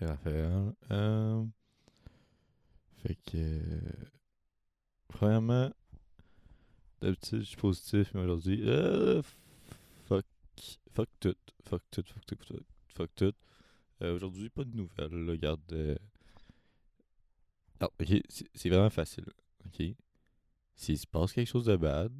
c'est 0.00 0.06
Raphaël. 0.06 0.72
Euh, 0.90 1.44
fait 3.02 3.16
que. 3.26 3.60
premièrement, 5.08 5.70
d'habitude, 7.02 7.40
je 7.40 7.44
suis 7.44 7.56
positif, 7.56 8.10
mais 8.14 8.22
aujourd'hui, 8.22 8.62
euh, 8.64 9.22
fuck. 10.06 10.24
Fuck 10.94 11.08
tout. 11.20 11.34
Fuck 11.64 11.82
tout, 11.90 12.02
fuck 12.06 12.24
tout, 12.26 12.64
fuck. 12.94 13.10
Euh, 14.02 14.14
aujourd'hui, 14.14 14.48
pas 14.48 14.64
de 14.64 14.74
nouvelles, 14.74 15.12
là, 15.12 15.32
regarde. 15.32 15.60
euh. 15.72 15.96
Ah, 17.80 17.90
ok, 18.00 18.22
c'est 18.54 18.68
vraiment 18.70 18.90
facile. 18.90 19.26
Ok? 19.66 19.82
S'il 20.76 20.98
se 20.98 21.06
passe 21.06 21.32
quelque 21.32 21.48
chose 21.48 21.66
de 21.66 21.76
bad, 21.76 22.12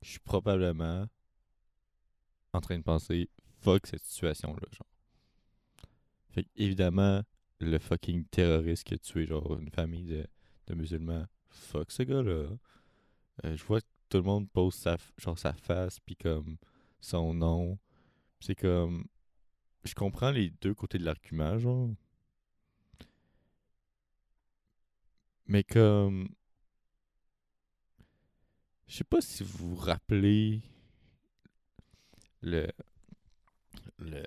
je 0.00 0.10
suis 0.10 0.20
probablement 0.20 1.06
en 2.52 2.60
train 2.60 2.78
de 2.78 2.84
penser 2.84 3.28
fuck 3.60 3.86
cette 3.86 4.04
situation-là. 4.04 4.68
Fait 6.32 6.46
évidemment, 6.56 7.22
le 7.60 7.78
fucking 7.78 8.24
terroriste 8.26 8.84
qui 8.84 8.94
a 8.94 8.98
tué, 8.98 9.26
genre, 9.26 9.58
une 9.58 9.70
famille 9.70 10.04
de, 10.04 10.26
de 10.66 10.74
musulmans, 10.74 11.26
fuck 11.50 11.90
ce 11.92 12.02
gars-là. 12.02 12.48
Euh, 13.44 13.56
je 13.56 13.64
vois 13.64 13.80
que 13.80 13.86
tout 14.08 14.18
le 14.18 14.24
monde 14.24 14.50
pose 14.50 14.74
sa, 14.74 14.96
genre, 15.18 15.38
sa 15.38 15.52
face, 15.52 16.00
puis 16.00 16.16
comme 16.16 16.56
son 17.00 17.34
nom. 17.34 17.78
C'est 18.40 18.54
comme. 18.54 19.06
Je 19.84 19.94
comprends 19.94 20.30
les 20.30 20.50
deux 20.50 20.74
côtés 20.74 20.98
de 20.98 21.04
l'argument, 21.04 21.58
genre. 21.58 21.90
Mais 25.46 25.64
comme. 25.64 26.28
Je 28.86 28.96
sais 28.96 29.04
pas 29.04 29.20
si 29.20 29.42
vous 29.42 29.70
vous 29.70 29.76
rappelez 29.76 30.62
le, 32.42 32.68
le, 33.98 34.22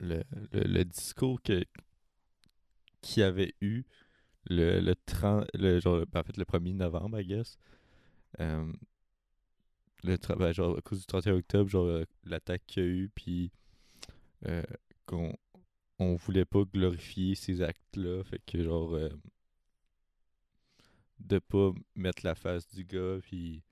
le, 0.00 0.22
le, 0.52 0.84
discours 0.84 1.40
que 1.42 1.64
qu'il 3.02 3.22
avait 3.22 3.54
eu 3.60 3.84
le, 4.46 4.80
le 4.80 4.94
30, 4.94 5.46
le, 5.54 5.80
genre, 5.80 6.04
en 6.14 6.22
fait, 6.22 6.36
le 6.36 6.44
1er 6.44 6.74
novembre, 6.74 7.20
I 7.20 7.26
guess. 7.26 7.58
Euh, 8.40 8.72
le 10.02 10.16
ben, 10.36 10.52
genre, 10.52 10.78
à 10.78 10.80
cause 10.80 11.00
du 11.00 11.06
31 11.06 11.34
octobre, 11.34 11.70
genre, 11.70 11.86
euh, 11.86 12.04
l'attaque 12.24 12.62
qu'il 12.66 12.82
y 12.82 12.86
a 12.86 12.88
eu, 12.88 13.10
puis 13.14 13.52
euh, 14.46 14.62
qu'on 15.06 15.36
on 15.98 16.16
voulait 16.16 16.46
pas 16.46 16.62
glorifier 16.64 17.34
ces 17.34 17.60
actes-là, 17.60 18.24
fait 18.24 18.40
que, 18.46 18.62
genre, 18.62 18.98
de 21.18 21.38
pas 21.38 21.72
mettre 21.94 22.24
la 22.24 22.34
face 22.34 22.66
du 22.68 22.84
gars, 22.84 23.18
puis 23.22 23.62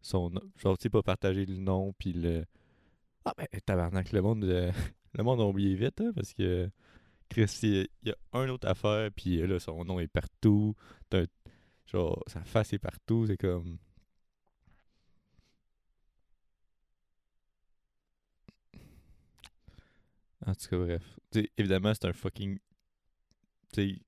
son 0.00 0.30
genre, 0.56 0.78
tu 0.78 0.84
sais, 0.84 0.90
pas 0.90 1.02
partager 1.02 1.44
le 1.44 1.56
nom, 1.56 1.92
puis 1.98 2.12
le... 2.12 2.44
Ah 3.24 3.34
ben, 3.36 3.46
tabarnak, 3.66 4.12
le 4.12 4.22
monde, 4.22 4.72
le 5.18 5.24
monde 5.24 5.40
a 5.40 5.44
oublié 5.44 5.74
vite, 5.74 6.00
hein, 6.00 6.12
parce 6.14 6.32
que 6.32 6.70
Chris, 7.28 7.58
il 7.62 7.88
y 8.04 8.10
a 8.10 8.16
un 8.32 8.48
autre 8.48 8.68
affaire, 8.68 9.10
puis 9.14 9.38
là, 9.46 9.58
son 9.60 9.84
nom 9.84 10.00
est 10.00 10.08
partout, 10.08 10.74
genre, 11.86 12.22
sa 12.26 12.42
face 12.44 12.72
est 12.72 12.78
partout, 12.78 13.26
c'est 13.26 13.36
comme... 13.36 13.78
En 20.46 20.54
tout 20.54 20.68
cas, 20.68 20.78
bref. 20.78 21.18
Évidemment, 21.58 21.92
c'est 21.94 22.06
un 22.06 22.12
fucking... 22.12 22.58
Tu 23.72 24.00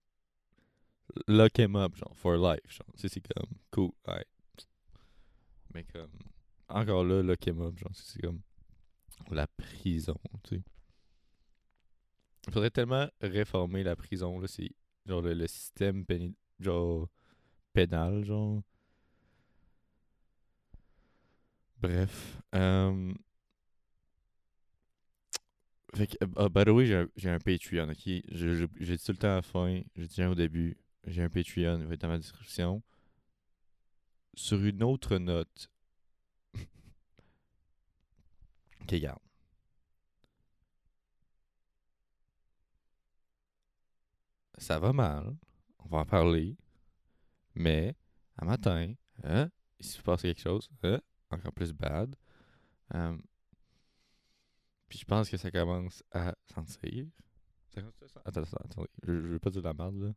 lock 1.26 1.58
him 1.58 1.76
up, 1.76 1.96
genre, 1.96 2.16
for 2.16 2.36
life, 2.36 2.60
genre. 2.68 2.86
C'est 2.94 3.20
comme, 3.20 3.50
cool, 3.72 3.90
ouais. 4.06 4.24
Mais 5.74 5.84
comme, 5.84 6.10
encore 6.68 7.04
là, 7.04 7.22
lock 7.22 7.46
him 7.46 7.60
up, 7.62 7.76
genre, 7.76 7.90
c'est 7.94 8.22
comme 8.22 8.40
la 9.30 9.46
prison, 9.48 10.18
tu 10.44 10.56
sais. 10.56 10.62
Il 12.46 12.52
faudrait 12.52 12.70
tellement 12.70 13.08
réformer 13.20 13.82
la 13.82 13.96
prison, 13.96 14.40
là, 14.40 14.48
c'est 14.48 14.70
genre 15.06 15.22
le, 15.22 15.46
système 15.46 16.04
genre, 16.58 17.08
pénal, 17.72 18.24
genre. 18.24 18.62
Bref. 21.80 22.38
Euh... 22.54 23.12
Fait 25.94 26.06
que, 26.06 26.16
ah, 26.36 26.48
by 26.48 26.86
j'ai 26.86 26.94
un, 26.94 27.08
j'ai 27.16 27.38
Patreon, 27.38 27.88
ok? 27.90 28.22
J'ai 28.30 28.96
dit 28.96 29.04
tout 29.04 29.12
le 29.12 29.18
temps 29.18 29.32
à 29.32 29.36
la 29.36 29.42
fin, 29.42 29.80
je 29.96 30.04
dis 30.04 30.22
au 30.22 30.34
début, 30.36 30.76
j'ai 31.06 31.22
un 31.22 31.28
Patreon, 31.28 31.80
il 31.80 31.86
va 31.86 31.94
être 31.94 32.00
dans 32.00 32.08
ma 32.08 32.18
description. 32.18 32.82
Sur 34.34 34.64
une 34.64 34.82
autre 34.84 35.18
note, 35.18 35.70
ok, 38.82 38.90
regarde. 38.92 39.29
Ça 44.60 44.78
va 44.78 44.92
mal, 44.92 45.36
on 45.78 45.88
va 45.88 45.98
en 46.00 46.04
parler, 46.04 46.56
mais, 47.54 47.96
un 48.36 48.44
matin, 48.44 48.92
hein, 49.24 49.50
il 49.78 49.86
se 49.86 50.02
passe 50.02 50.22
quelque 50.22 50.40
chose, 50.40 50.68
hein, 50.82 51.00
encore 51.30 51.52
plus 51.54 51.72
bad. 51.72 52.14
Euh, 52.94 53.16
puis 54.88 54.98
je 54.98 55.04
pense 55.06 55.30
que 55.30 55.38
ça 55.38 55.50
commence 55.50 56.04
à 56.12 56.34
sentir. 56.52 57.06
Ça 57.70 57.80
commence 57.80 58.02
à 58.02 58.08
sen- 58.08 58.22
Attends, 58.26 58.42
attends, 58.42 58.64
attends. 58.64 58.86
Je, 59.02 59.12
je 59.14 59.28
veux 59.28 59.38
pas 59.38 59.50
dire 59.50 59.62
de 59.62 59.68
la 59.68 59.74
merde, 59.74 59.96
là. 59.96 60.12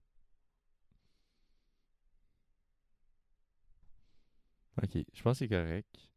Ok, 4.84 4.98
je 5.14 5.22
pense 5.24 5.40
que 5.40 5.46
c'est 5.46 5.50
correct. 5.50 6.10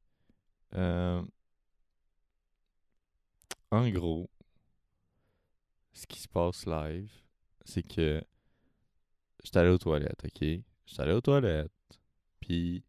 Euh, 0.74 1.22
en 3.70 3.88
gros, 3.90 4.28
ce 5.92 6.06
qui 6.06 6.18
se 6.20 6.28
passe 6.28 6.66
live, 6.66 7.12
c'est 7.66 7.82
que 7.82 8.22
j'étais 9.44 9.58
allé 9.58 9.70
aux 9.70 9.78
toilettes, 9.78 10.24
ok? 10.24 10.40
J'étais 10.86 11.02
allé 11.02 11.12
aux 11.12 11.20
toilettes, 11.20 11.72
puis 12.40 12.84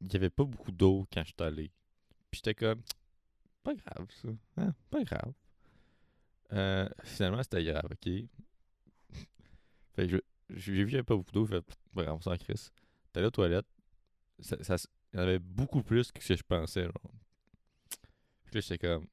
il 0.00 0.12
y 0.12 0.16
avait 0.16 0.30
pas 0.30 0.44
beaucoup 0.44 0.72
d'eau 0.72 1.06
quand 1.12 1.24
j'étais 1.24 1.44
allé. 1.44 1.70
Puis 2.30 2.40
j'étais 2.44 2.54
comme, 2.54 2.80
pas 3.62 3.74
grave 3.74 4.06
ça, 4.10 4.28
hein, 4.56 4.74
pas 4.90 5.04
grave. 5.04 5.32
Euh, 6.52 6.88
finalement, 7.04 7.42
c'était 7.42 7.64
grave, 7.64 7.90
ok? 7.90 8.12
fait 9.94 10.08
que 10.08 10.22
j'ai 10.50 10.72
vu 10.72 10.84
qu'il 10.84 10.92
y 10.92 10.96
avait 10.96 11.02
pas 11.02 11.16
beaucoup 11.16 11.32
d'eau, 11.32 11.44
je 11.44 11.56
fais, 11.56 11.62
pas 11.94 12.04
grave, 12.04 12.16
on 12.16 12.20
s'en 12.20 12.36
crisse. 12.36 12.72
T'es 13.12 13.18
allé 13.18 13.26
aux 13.26 13.30
toilettes, 13.30 13.66
ça, 14.40 14.56
il 15.12 15.18
y 15.18 15.22
en 15.22 15.22
avait 15.22 15.38
beaucoup 15.38 15.82
plus 15.82 16.12
que 16.12 16.22
ce 16.22 16.28
que 16.28 16.36
je 16.36 16.42
pensais, 16.42 16.84
genre. 16.84 17.12
Puis 18.44 18.54
là, 18.54 18.60
j'étais 18.60 18.78
comme, 18.78 19.06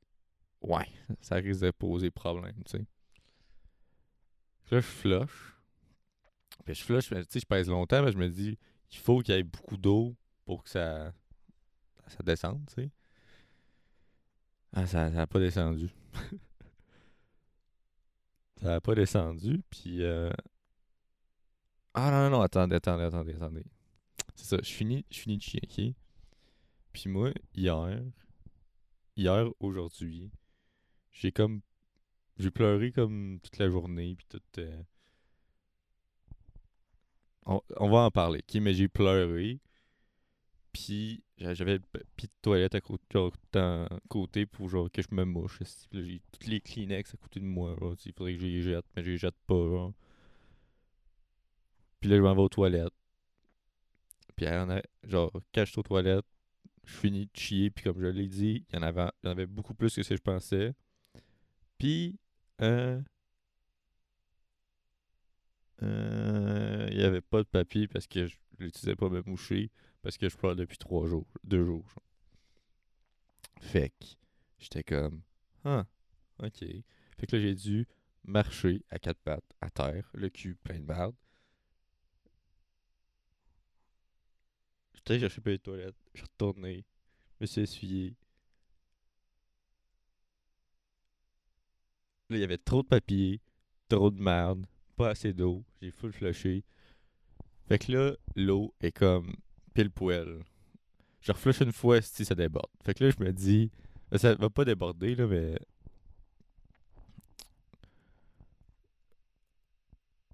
ouais, 0.61 0.87
ça 1.21 1.35
risque 1.35 1.61
de 1.61 1.71
poser 1.71 2.11
problème, 2.11 2.55
tu 2.65 2.77
sais. 2.77 2.85
Là, 4.71 4.79
je 4.79 4.85
flush. 4.85 5.55
Puis 6.65 6.75
je 6.75 6.83
flush, 6.83 7.11
mais 7.11 7.23
tu 7.25 7.31
sais, 7.31 7.39
je 7.39 7.45
pèse 7.45 7.69
longtemps, 7.69 8.03
mais 8.03 8.11
je 8.11 8.17
me 8.17 8.29
dis, 8.29 8.57
il 8.91 8.97
faut 8.97 9.19
qu'il 9.19 9.35
y 9.35 9.37
ait 9.37 9.43
beaucoup 9.43 9.77
d'eau 9.77 10.15
pour 10.45 10.63
que 10.63 10.69
ça, 10.69 11.13
ça 12.07 12.23
descende, 12.23 12.65
tu 12.67 12.75
sais. 12.75 12.91
Ah, 14.73 14.85
ça 14.85 15.09
n'a 15.09 15.25
pas 15.27 15.39
descendu. 15.39 15.89
ça 18.61 18.67
n'a 18.67 18.81
pas 18.81 18.95
descendu, 18.95 19.61
puis... 19.69 20.03
euh, 20.03 20.31
Ah 21.93 22.11
non, 22.11 22.29
non, 22.29 22.37
non, 22.37 22.41
attendez, 22.41 22.75
attendez, 22.75 23.03
attendez, 23.03 23.33
attendez. 23.35 23.63
C'est 24.35 24.45
ça, 24.45 24.57
je 24.61 24.71
finis, 24.71 25.05
je 25.11 25.19
finis 25.19 25.37
de 25.37 25.43
ok? 25.89 25.95
Puis 26.93 27.09
moi, 27.09 27.31
hier, 27.55 28.01
hier, 29.15 29.47
aujourd'hui, 29.59 30.31
j'ai 31.11 31.31
comme... 31.31 31.61
J'ai 32.39 32.49
pleuré 32.49 32.91
comme 32.91 33.39
toute 33.43 33.57
la 33.59 33.69
journée, 33.69 34.15
puis 34.15 34.25
tout... 34.29 34.41
euh, 34.57 34.81
On, 37.45 37.61
on 37.77 37.89
va 37.89 37.97
en 38.05 38.11
parler? 38.11 38.41
Mais 38.61 38.73
j'ai 38.73 38.87
pleuré, 38.87 39.59
puis 40.71 41.23
j'a- 41.37 41.53
j'avais 41.53 41.73
le 41.73 41.79
de 42.27 42.33
toilette 42.41 42.75
à 42.75 42.81
côté, 42.81 43.19
côté 44.09 44.45
pour 44.45 44.69
genre 44.69 44.89
que 44.91 45.01
je 45.01 45.07
me 45.11 45.23
mouche. 45.25 45.59
j'ai 45.91 46.21
toutes 46.31 46.47
les 46.47 46.61
Kleenex 46.61 47.13
à 47.13 47.17
côté 47.17 47.39
de 47.39 47.45
moi. 47.45 47.75
Il 48.05 48.13
faudrait 48.13 48.33
que 48.35 48.39
je 48.41 48.45
les 48.45 48.61
jette, 48.61 48.85
mais 48.95 49.03
je 49.03 49.11
les 49.11 49.17
jette 49.17 49.35
pas. 49.47 49.55
genre. 49.55 49.93
Puis 52.01 52.09
là, 52.09 52.17
je 52.17 52.21
m'en 52.21 52.35
vais 52.35 52.41
aux 52.41 52.49
toilettes. 52.49 52.93
Puis 54.35 54.45
a, 54.69 54.81
genre, 55.03 55.31
quand 55.53 55.65
je 55.65 55.71
suis 55.71 55.79
aux 55.79 55.83
toilettes, 55.83 56.25
je 56.85 56.93
finis 56.93 57.25
de 57.27 57.31
chier. 57.39 57.69
Puis 57.71 57.83
comme 57.85 57.99
je 58.01 58.07
l'ai 58.07 58.27
dit, 58.27 58.65
y 58.75 58.77
en 58.79 58.83
avait, 58.83 59.09
il 59.23 59.27
y 59.27 59.29
en 59.29 59.31
avait 59.33 59.45
beaucoup 59.45 59.73
plus 59.73 59.95
que 59.95 60.03
ce 60.03 60.09
que 60.09 60.15
je 60.17 60.21
pensais. 60.21 60.73
Puis, 61.77 62.17
euh, 62.61 63.01
euh, 65.83 66.87
il 66.91 66.99
y 66.99 67.03
avait 67.03 67.21
pas 67.21 67.39
de 67.39 67.47
papier 67.47 67.87
parce 67.87 68.07
que 68.07 68.27
je 68.27 68.35
l'utilisais 68.59 68.95
pas 68.95 69.09
me 69.09 69.21
moucher 69.23 69.71
parce 70.01 70.17
que 70.17 70.29
je 70.29 70.37
pleure 70.37 70.55
depuis 70.55 70.77
trois 70.77 71.07
jours, 71.07 71.27
deux 71.43 71.63
jours. 71.63 71.85
Fait 73.61 73.89
que 73.89 74.05
j'étais 74.59 74.83
comme, 74.83 75.21
ah, 75.65 75.85
ok. 76.41 76.59
Fait 77.17 77.27
que 77.27 77.35
là, 77.35 77.41
j'ai 77.41 77.55
dû 77.55 77.87
marcher 78.23 78.83
à 78.89 78.99
quatre 78.99 79.19
pattes, 79.19 79.53
à 79.61 79.69
terre, 79.69 80.09
le 80.13 80.29
cul 80.29 80.55
plein 80.55 80.79
de 80.79 80.85
merde. 80.85 81.15
J'étais 84.93 85.19
chercher 85.19 85.41
pas 85.41 85.49
les 85.51 85.59
toilettes, 85.59 85.95
je 86.13 86.19
suis 86.19 86.27
retourné, 86.27 86.85
me 87.39 87.45
suis 87.45 87.61
essuyé. 87.61 88.15
Là, 92.29 92.37
il 92.37 92.41
y 92.41 92.43
avait 92.43 92.57
trop 92.57 92.83
de 92.83 92.87
papier, 92.87 93.41
trop 93.87 94.11
de 94.11 94.21
merde, 94.21 94.65
pas 94.95 95.09
assez 95.09 95.33
d'eau. 95.33 95.63
J'ai 95.81 95.91
full 95.91 96.13
flushé. 96.13 96.63
Fait 97.67 97.79
que 97.79 97.91
là, 97.91 98.15
l'eau 98.35 98.73
est 98.81 98.91
comme 98.91 99.35
pile 99.73 99.91
poêle. 99.91 100.43
Je 101.21 101.31
reflush 101.31 101.61
une 101.61 101.71
fois 101.71 102.01
si 102.01 102.25
ça 102.25 102.35
déborde. 102.35 102.69
Fait 102.83 102.93
que 102.93 103.03
là, 103.03 103.11
je 103.11 103.23
me 103.23 103.31
dis, 103.31 103.71
ça 104.15 104.35
va 104.35 104.49
pas 104.49 104.65
déborder, 104.65 105.15
là, 105.15 105.27
mais. 105.27 105.57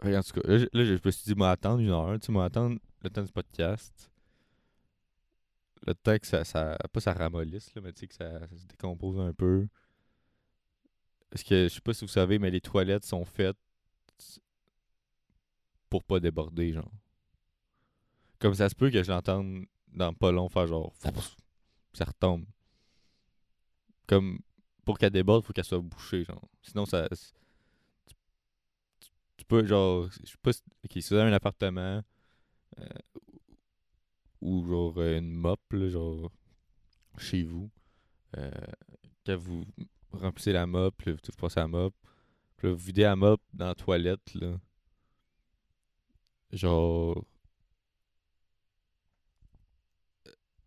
en 0.04 0.22
tout 0.22 0.40
cas, 0.40 0.48
là, 0.48 0.58
je, 0.60 0.66
là, 0.74 0.84
je 0.84 0.94
me 1.04 1.12
suis 1.12 1.24
dit, 1.26 1.36
moi, 1.36 1.52
attendre 1.52 1.80
une 1.80 1.90
heure, 1.90 2.20
tu 2.20 2.28
sais, 2.28 2.32
moi, 2.32 2.46
attendre 2.46 2.78
le 3.02 3.10
temps 3.10 3.24
du 3.24 3.32
podcast. 3.32 4.12
Le 5.88 5.94
temps 5.94 6.18
que 6.18 6.28
ça, 6.28 6.78
pas 6.92 7.00
ça 7.00 7.14
ramollisse, 7.14 7.74
là, 7.76 7.82
mais 7.82 7.94
tu 7.94 8.02
sais, 8.02 8.08
que 8.08 8.16
ça 8.16 8.48
se 8.56 8.66
décompose 8.66 9.20
un 9.20 9.34
peu. 9.34 9.68
Parce 11.36 11.44
que, 11.44 11.68
je 11.68 11.74
sais 11.74 11.82
pas 11.82 11.94
si 11.94 12.06
vous 12.06 12.12
savez, 12.12 12.40
mais 12.40 12.50
les 12.50 12.62
toilettes 12.62 13.04
sont 13.04 13.26
faites 13.26 13.58
pour 15.90 16.02
pas 16.06 16.22
déborder, 16.22 16.72
genre. 16.72 16.90
Comme 18.40 18.54
ça 18.54 18.70
se 18.70 18.76
peut 18.76 18.90
que 18.90 19.04
je 19.04 19.12
l'entende 19.12 19.66
dans 19.92 20.14
pas 20.14 20.32
long 20.32 20.48
faire 20.48 20.66
genre. 20.66 20.94
Ça 21.92 22.06
retombe. 22.06 22.46
Comme 24.08 24.40
pour 24.86 24.98
qu'elle 24.98 25.10
déborde, 25.10 25.44
faut 25.44 25.52
qu'elle 25.52 25.66
soit 25.66 25.80
bouchée, 25.80 26.24
genre. 26.24 26.48
Sinon, 26.62 26.86
ça. 26.86 27.10
Tu, 27.10 28.16
tu 29.36 29.44
peux, 29.44 29.66
genre. 29.66 30.08
Je 30.24 30.32
sais 30.32 30.38
pas 30.42 30.54
si. 30.54 30.62
Ok, 30.86 30.92
si 30.94 31.10
vous 31.10 31.16
avez 31.16 31.30
un 31.30 31.34
appartement. 31.34 32.02
euh, 32.80 32.88
ou 34.40 34.66
genre 34.66 35.02
une 35.02 35.34
mop, 35.34 35.60
là, 35.72 35.90
genre. 35.90 36.32
Chez 37.18 37.44
vous. 37.44 37.70
Euh, 38.38 38.50
quand 39.26 39.36
vous 39.36 39.66
remplissez 40.20 40.52
la 40.52 40.66
mop, 40.66 40.96
puis 40.98 41.12
là, 41.12 41.18
vous 41.24 41.38
passez 41.38 41.60
la 41.60 41.68
mop. 41.68 41.94
Puis 42.58 42.70
vous 42.70 42.76
videz 42.78 43.04
la 43.04 43.16
mop 43.16 43.42
dans 43.54 43.68
la 43.68 43.76
toilette, 43.76 44.34
là. 44.34 44.60
Genre. 46.52 47.26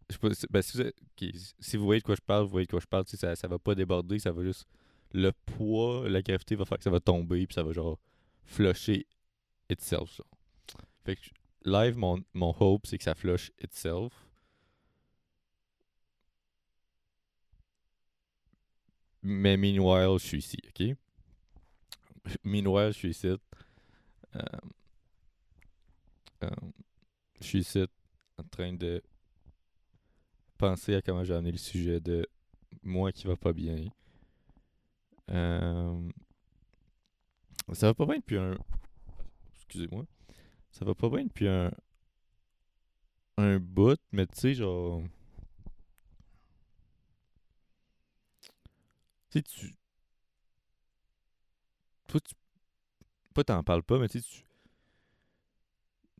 Je 0.09 0.15
sais 0.15 0.19
pas, 0.19 0.29
ben, 0.51 0.63
si, 0.63 1.77
vous, 1.77 1.85
voyez 1.85 2.01
de 2.01 2.05
quoi 2.05 2.15
je 2.15 2.23
parle, 2.23 2.45
vous 2.45 2.51
voyez 2.51 2.67
de 2.67 2.71
quoi 2.71 2.81
je 2.81 2.87
parle, 2.87 3.05
ça, 3.07 3.37
ça 3.37 3.49
va 3.49 3.59
pas 3.59 3.75
déborder, 3.75 4.19
ça 4.19 4.33
va 4.33 4.43
juste. 4.43 4.67
Le 5.13 5.33
poids, 5.33 6.09
la 6.09 6.23
gravité 6.23 6.55
va 6.55 6.65
faire 6.65 6.79
que 6.79 6.85
ça 6.85 6.91
va 6.91 7.01
tomber, 7.01 7.47
puis 7.47 7.55
ça 7.55 7.63
va 7.63 7.73
genre 7.73 7.99
flusher 8.45 9.07
itself. 9.69 10.21
Fait 11.05 11.17
que 11.17 11.23
live, 11.65 11.97
mon, 11.97 12.23
mon 12.35 12.55
hope, 12.59 12.87
c'est 12.87 12.99
que 12.99 13.05
ça 13.05 13.15
flush 13.15 13.51
itself. 13.63 14.28
Mais 19.31 19.59
meanwhile, 19.59 20.19
je 20.19 20.27
suis 20.27 20.39
ici, 20.39 20.57
ok? 20.69 20.97
Meanwhile, 22.45 22.93
je 22.93 22.99
suis 22.99 23.11
ici. 23.11 23.27
Euh, 23.27 23.39
euh, 26.45 26.51
je 27.39 27.47
suis 27.47 27.59
ici 27.59 27.85
en 28.39 28.45
train 28.45 28.73
de 28.73 29.03
penser 30.57 30.95
à 30.95 31.03
comment 31.03 31.25
j'ai 31.25 31.35
amené 31.35 31.53
le 31.53 31.59
sujet 31.59 32.01
de 32.01 32.27
moi 32.83 33.13
qui 33.13 33.27
va 33.27 33.37
pas 33.37 33.53
bien. 33.53 33.77
Euh, 35.31 36.11
ça 37.75 37.89
va 37.89 37.95
pas 37.95 38.07
bien 38.07 38.17
depuis 38.17 38.39
un. 38.39 38.57
Excusez-moi. 39.57 40.07
Ça 40.71 40.87
va 40.87 40.95
pas 40.95 41.11
bien 41.11 41.25
depuis 41.25 41.49
un. 41.49 41.71
Un 43.37 43.59
bout, 43.59 44.01
mais 44.11 44.27
tu 44.27 44.39
sais, 44.39 44.55
genre. 44.55 45.03
Sais, 49.31 49.43
tu. 49.43 49.75
Toi, 52.09 52.21
tu. 52.21 52.35
Pas 53.33 53.43
t'en 53.45 53.63
parles 53.63 53.83
pas, 53.85 53.99
mais 53.99 54.09
tu 54.09 54.21
sais, 54.21 54.27
tu. 54.29 54.45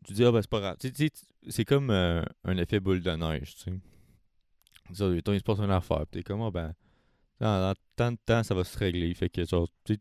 Tu 0.05 0.13
dis, 0.13 0.23
ah 0.25 0.31
ben 0.31 0.41
c'est 0.41 0.49
pas 0.49 0.59
grave. 0.59 0.77
Tu 0.79 0.87
sais, 0.87 0.93
tu 0.93 1.09
tu- 1.11 1.51
c'est 1.51 1.65
comme 1.65 1.89
euh, 1.89 2.23
un 2.45 2.57
effet 2.57 2.79
boule 2.79 3.01
de 3.01 3.11
neige, 3.11 3.55
tu 3.55 3.63
sais. 3.63 3.79
Le 4.99 5.21
temps, 5.21 5.31
il 5.33 5.39
se 5.39 5.43
passe 5.43 5.59
une 5.59 5.71
affaire. 5.71 6.05
Puis 6.07 6.19
t'es 6.19 6.23
comme, 6.23 6.41
ah 6.41 6.51
ben, 6.51 6.73
dans, 7.39 7.61
dans 7.61 7.75
tant 7.95 8.11
de 8.13 8.17
temps, 8.25 8.43
ça 8.43 8.55
va 8.55 8.63
se 8.65 8.77
régler. 8.77 9.13
Fait 9.15 9.29
que, 9.29 9.45
genre, 9.45 9.69
tu 9.85 9.95
sais, 9.95 9.99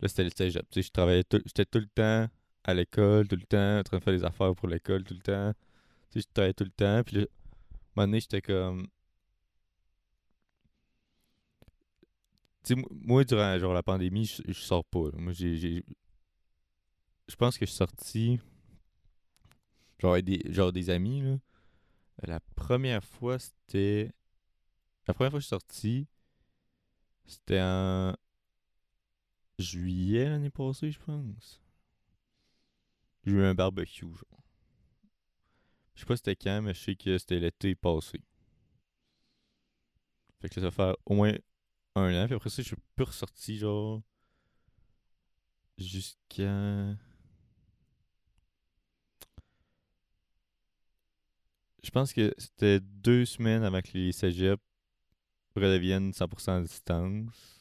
là, 0.00 0.08
c'était 0.08 0.24
le 0.24 0.30
cégep. 0.30 0.66
Tu 0.70 0.82
sais, 0.82 0.86
je 0.88 0.92
travaillais 0.92 1.24
tout, 1.24 1.40
j'étais 1.46 1.64
tout 1.64 1.78
le 1.78 1.86
temps 1.86 2.28
à 2.64 2.74
l'école, 2.74 3.28
tout 3.28 3.36
le 3.36 3.42
temps, 3.42 3.78
en 3.78 3.82
train 3.82 3.98
de 3.98 4.02
faire 4.04 4.14
des 4.14 4.24
affaires 4.24 4.54
pour 4.54 4.68
l'école, 4.68 5.04
tout 5.04 5.14
le 5.14 5.20
temps. 5.20 5.52
Tu 6.12 6.20
sais, 6.20 6.26
je 6.28 6.34
travaillais 6.34 6.54
tout 6.54 6.64
le 6.64 6.70
temps. 6.70 7.02
Puis 7.04 7.16
là, 7.18 7.22
à 7.22 7.24
un 7.24 7.28
moment 7.96 8.08
donné, 8.08 8.20
j'étais 8.20 8.42
comme. 8.42 8.88
Tu 12.64 12.74
sais, 12.74 12.80
mo- 12.80 12.88
moi, 12.90 13.24
durant 13.24 13.58
genre, 13.58 13.72
la 13.74 13.82
pandémie, 13.82 14.26
je, 14.26 14.42
je 14.48 14.52
sors 14.60 14.84
pas. 14.84 15.10
Moi, 15.16 15.32
j'ai- 15.32 15.84
Je 17.28 17.34
pense 17.36 17.56
que 17.56 17.64
je 17.64 17.70
suis 17.70 17.78
sorti. 17.78 18.40
Genre, 20.00 20.12
avec 20.14 20.24
des, 20.24 20.42
genre 20.52 20.72
des 20.72 20.90
amis, 20.90 21.20
là. 21.22 21.36
La 22.24 22.40
première 22.56 23.04
fois, 23.04 23.38
c'était. 23.38 24.12
La 25.08 25.14
première 25.14 25.32
fois 25.32 25.38
que 25.40 25.42
je 25.42 25.46
suis 25.46 25.50
sorti, 25.50 26.08
c'était 27.26 27.60
en 27.62 28.14
juillet 29.60 30.28
l'année 30.28 30.50
passée, 30.50 30.90
je 30.90 30.98
pense. 30.98 31.60
J'ai 33.24 33.32
eu 33.32 33.42
un 33.42 33.54
barbecue, 33.54 34.04
genre. 34.04 34.42
Je 35.94 36.00
sais 36.00 36.06
pas 36.06 36.16
c'était 36.16 36.34
quand, 36.34 36.62
mais 36.62 36.74
je 36.74 36.80
sais 36.80 36.96
que 36.96 37.16
c'était 37.16 37.38
l'été 37.38 37.76
passé. 37.76 38.20
Fait 40.40 40.48
que 40.48 40.54
ça 40.56 40.60
va 40.62 40.70
faire 40.70 40.96
au 41.06 41.14
moins 41.14 41.34
un 41.96 42.24
an. 42.24 42.26
Puis 42.26 42.34
après 42.34 42.50
ça, 42.50 42.62
je 42.62 42.68
suis 42.68 42.76
plus 42.96 43.04
ressorti, 43.04 43.58
genre. 43.58 44.02
Jusqu'à. 45.78 46.94
Je 51.82 51.90
pense 51.90 52.12
que 52.12 52.34
c'était 52.38 52.80
deux 52.80 53.24
semaines 53.26 53.64
avant 53.64 53.80
que 53.82 53.90
les 53.94 54.12
cégeps 54.12 54.62
redeviennent 55.56 56.12
100% 56.12 56.56
à 56.58 56.62
distance. 56.62 57.60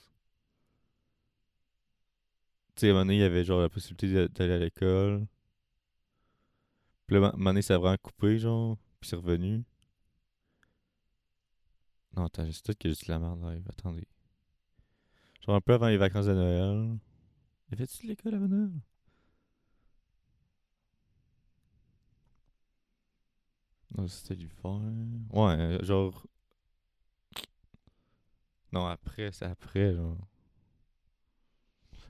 Tu 2.76 2.82
sais, 2.82 2.88
à 2.88 2.90
un 2.92 2.94
moment 2.94 3.06
donné, 3.06 3.18
il 3.18 3.20
y 3.22 3.24
avait 3.24 3.44
genre 3.44 3.62
la 3.62 3.70
possibilité 3.70 4.12
d'a- 4.14 4.28
d'aller 4.28 4.54
à 4.54 4.58
l'école. 4.60 5.28
Puis 7.08 7.18
là, 7.18 7.26
à 7.26 7.30
un 7.30 7.32
moment 7.34 7.50
donné, 7.50 7.62
ça 7.62 7.76
a 7.76 7.78
vraiment 7.78 7.98
coupé, 8.02 8.40
genre. 8.40 8.78
Puis 9.02 9.10
c'est 9.10 9.16
revenu. 9.18 9.64
Non, 12.16 12.26
attends, 12.26 12.48
c'est 12.52 12.64
peut-être 12.64 13.06
de 13.08 13.12
la 13.12 13.18
merde 13.20 13.42
live. 13.44 13.66
Attendez. 13.70 14.06
Genre 15.46 15.56
un 15.56 15.62
peu 15.62 15.74
avant 15.74 15.88
les 15.90 15.98
vacances 15.98 16.28
de 16.28 16.34
Noël. 16.34 16.98
Y 17.72 17.76
avait-tu 17.76 18.04
de 18.04 18.10
l'école 18.10 18.36
avant 18.36 18.48
Noël? 18.50 18.72
Non, 23.96 24.08
c'était 24.08 24.34
l'hiver. 24.36 24.80
Ouais, 25.32 25.54
euh, 25.60 25.84
genre. 25.84 26.26
Non, 28.72 28.88
après, 28.88 29.32
c'est 29.32 29.46
après, 29.46 29.94
genre. 29.94 30.18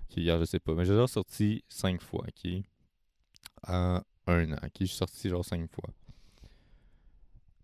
Ok, 0.09 0.17
hier, 0.17 0.37
je 0.39 0.45
sais 0.45 0.59
pas. 0.59 0.73
Mais 0.73 0.85
j'ai 0.85 0.91
déjà 0.93 1.07
sorti 1.07 1.63
cinq 1.69 2.01
fois, 2.01 2.25
ok? 2.27 2.51
En 3.67 4.01
un 4.27 4.51
an, 4.51 4.57
ok? 4.63 4.71
Je 4.81 4.85
suis 4.85 4.97
sorti 4.97 5.29
genre 5.29 5.45
cinq 5.45 5.69
fois. 5.73 5.93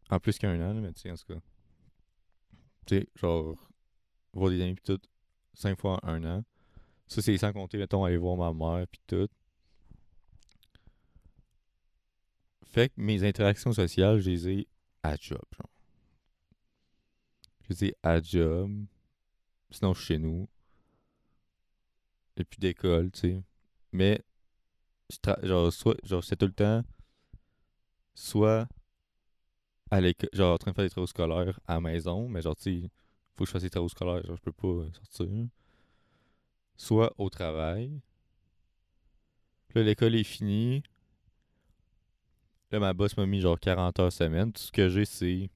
En 0.10 0.19
plus 0.19 0.38
qu'un 0.39 0.60
an, 0.62 0.74
mais 0.74 0.91
tu 0.93 1.01
sais, 1.01 1.12
en 1.12 1.15
tout 1.15 1.25
cas. 1.34 1.39
Tu 2.86 2.95
sais, 3.00 3.07
genre, 3.15 3.55
voir 4.34 4.51
des 4.51 4.62
amis 4.62 4.75
pis 4.75 4.84
tout, 4.84 5.00
cinq 5.55 5.79
fois 5.79 6.00
en 6.03 6.09
un 6.09 6.38
an. 6.39 6.43
Ça, 7.07 7.21
c'est 7.21 7.38
sans 7.38 7.53
compter, 7.53 7.77
mettons, 7.77 8.03
aller 8.03 8.17
voir 8.17 8.35
ma 8.38 8.53
mère 8.53 8.88
pis 8.88 9.00
tout. 9.07 9.29
Fait 12.63 12.89
que 12.89 12.93
mes 12.97 13.24
interactions 13.24 13.71
sociales, 13.71 14.19
je 14.19 14.29
les 14.29 14.50
ai 14.50 14.67
à 15.03 15.15
job, 15.15 15.41
genre. 15.57 15.69
Je 17.63 17.69
les 17.69 17.85
ai 17.85 17.95
à 18.03 18.21
job. 18.21 18.85
Sinon, 19.71 19.93
je 19.93 20.00
suis 20.00 20.07
chez 20.15 20.19
nous. 20.19 20.47
Et 22.38 22.43
puis 22.43 22.59
d'école, 22.59 23.12
tu 23.12 23.19
sais. 23.19 23.43
Mais, 23.91 24.21
je 25.09 25.47
genre, 25.47 25.71
soit, 25.71 25.95
genre, 26.03 26.24
c'est 26.24 26.35
tout 26.35 26.47
le 26.47 26.53
temps, 26.53 26.83
soit 28.13 28.67
à 29.91 30.01
l'école, 30.01 30.29
genre, 30.33 30.55
en 30.55 30.57
train 30.57 30.71
de 30.71 30.75
faire 30.75 30.85
des 30.85 30.89
travaux 30.89 31.07
scolaires 31.07 31.59
à 31.67 31.75
la 31.75 31.81
maison, 31.81 32.27
mais 32.27 32.41
genre, 32.41 32.55
tu 32.55 32.81
sais, 32.81 32.89
faut 33.35 33.43
que 33.43 33.47
je 33.47 33.51
fasse 33.53 33.63
des 33.63 33.69
travaux 33.69 33.89
scolaires, 33.89 34.25
genre, 34.25 34.37
je 34.37 34.41
peux 34.41 34.51
pas 34.51 34.67
euh, 34.67 34.89
sortir. 35.11 35.47
Soit 36.77 37.13
au 37.17 37.29
travail. 37.29 37.99
Là, 39.75 39.83
l'école 39.83 40.15
est 40.15 40.23
finie. 40.23 40.81
Là, 42.71 42.79
ma 42.79 42.93
boss 42.93 43.15
m'a 43.17 43.25
mis 43.25 43.41
genre 43.41 43.59
40 43.59 43.99
heures 43.99 44.11
semaine. 44.11 44.51
Tout 44.51 44.61
ce 44.63 44.71
que 44.71 44.89
j'ai, 44.89 45.05
c'est. 45.05 45.49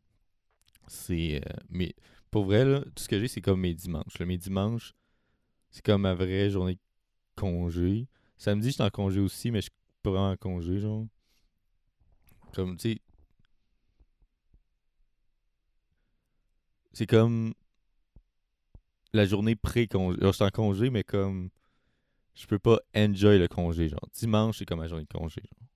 C'est. 0.88 1.42
euh, 1.46 1.54
mes- 1.70 1.96
Pour 2.32 2.46
vrai, 2.46 2.66
là, 2.66 2.82
tout 2.82 3.04
ce 3.04 3.10
que 3.10 3.20
j'ai, 3.20 3.28
c'est 3.28 3.42
comme 3.42 3.62
mes 3.62 3.74
dimanches. 3.74 4.20
Là, 4.20 4.26
mes 4.26 4.38
dimanches, 4.38 4.94
c'est 5.72 5.86
comme 5.86 6.04
ma 6.04 6.16
vraie 6.16 6.50
journée 6.52 6.76
de 6.76 6.82
congé. 7.36 8.08
Samedi, 8.38 8.70
je 8.70 8.74
suis 8.76 8.84
en 8.84 8.92
congé 8.92 9.22
aussi, 9.22 9.52
mais 9.52 9.60
je 9.60 9.64
suis 9.64 9.72
pas 10.04 10.12
vraiment 10.12 10.32
en 10.32 10.38
congé, 10.38 10.80
genre. 10.80 11.06
Comme, 12.54 12.78
tu 12.78 12.94
sais. 12.94 13.02
c'est 16.94 17.08
comme 17.08 17.54
la 19.14 19.26
journée 19.26 19.56
pré-congé. 19.56 20.20
Genre, 20.20 20.32
je 20.32 20.36
suis 20.36 20.46
en 20.46 20.50
congé, 20.50 20.90
mais 20.90 21.04
comme 21.04 21.50
je 22.36 22.48
peux 22.48 22.60
pas 22.60 22.80
enjoy 22.96 23.40
le 23.40 23.48
congé. 23.48 23.90
Genre, 23.90 24.08
dimanche, 24.14 24.60
c'est 24.60 24.66
comme 24.66 24.80
ma 24.80 24.88
journée 24.88 25.06
de 25.06 25.18
congé. 25.18 25.42
Genre. 25.42 25.70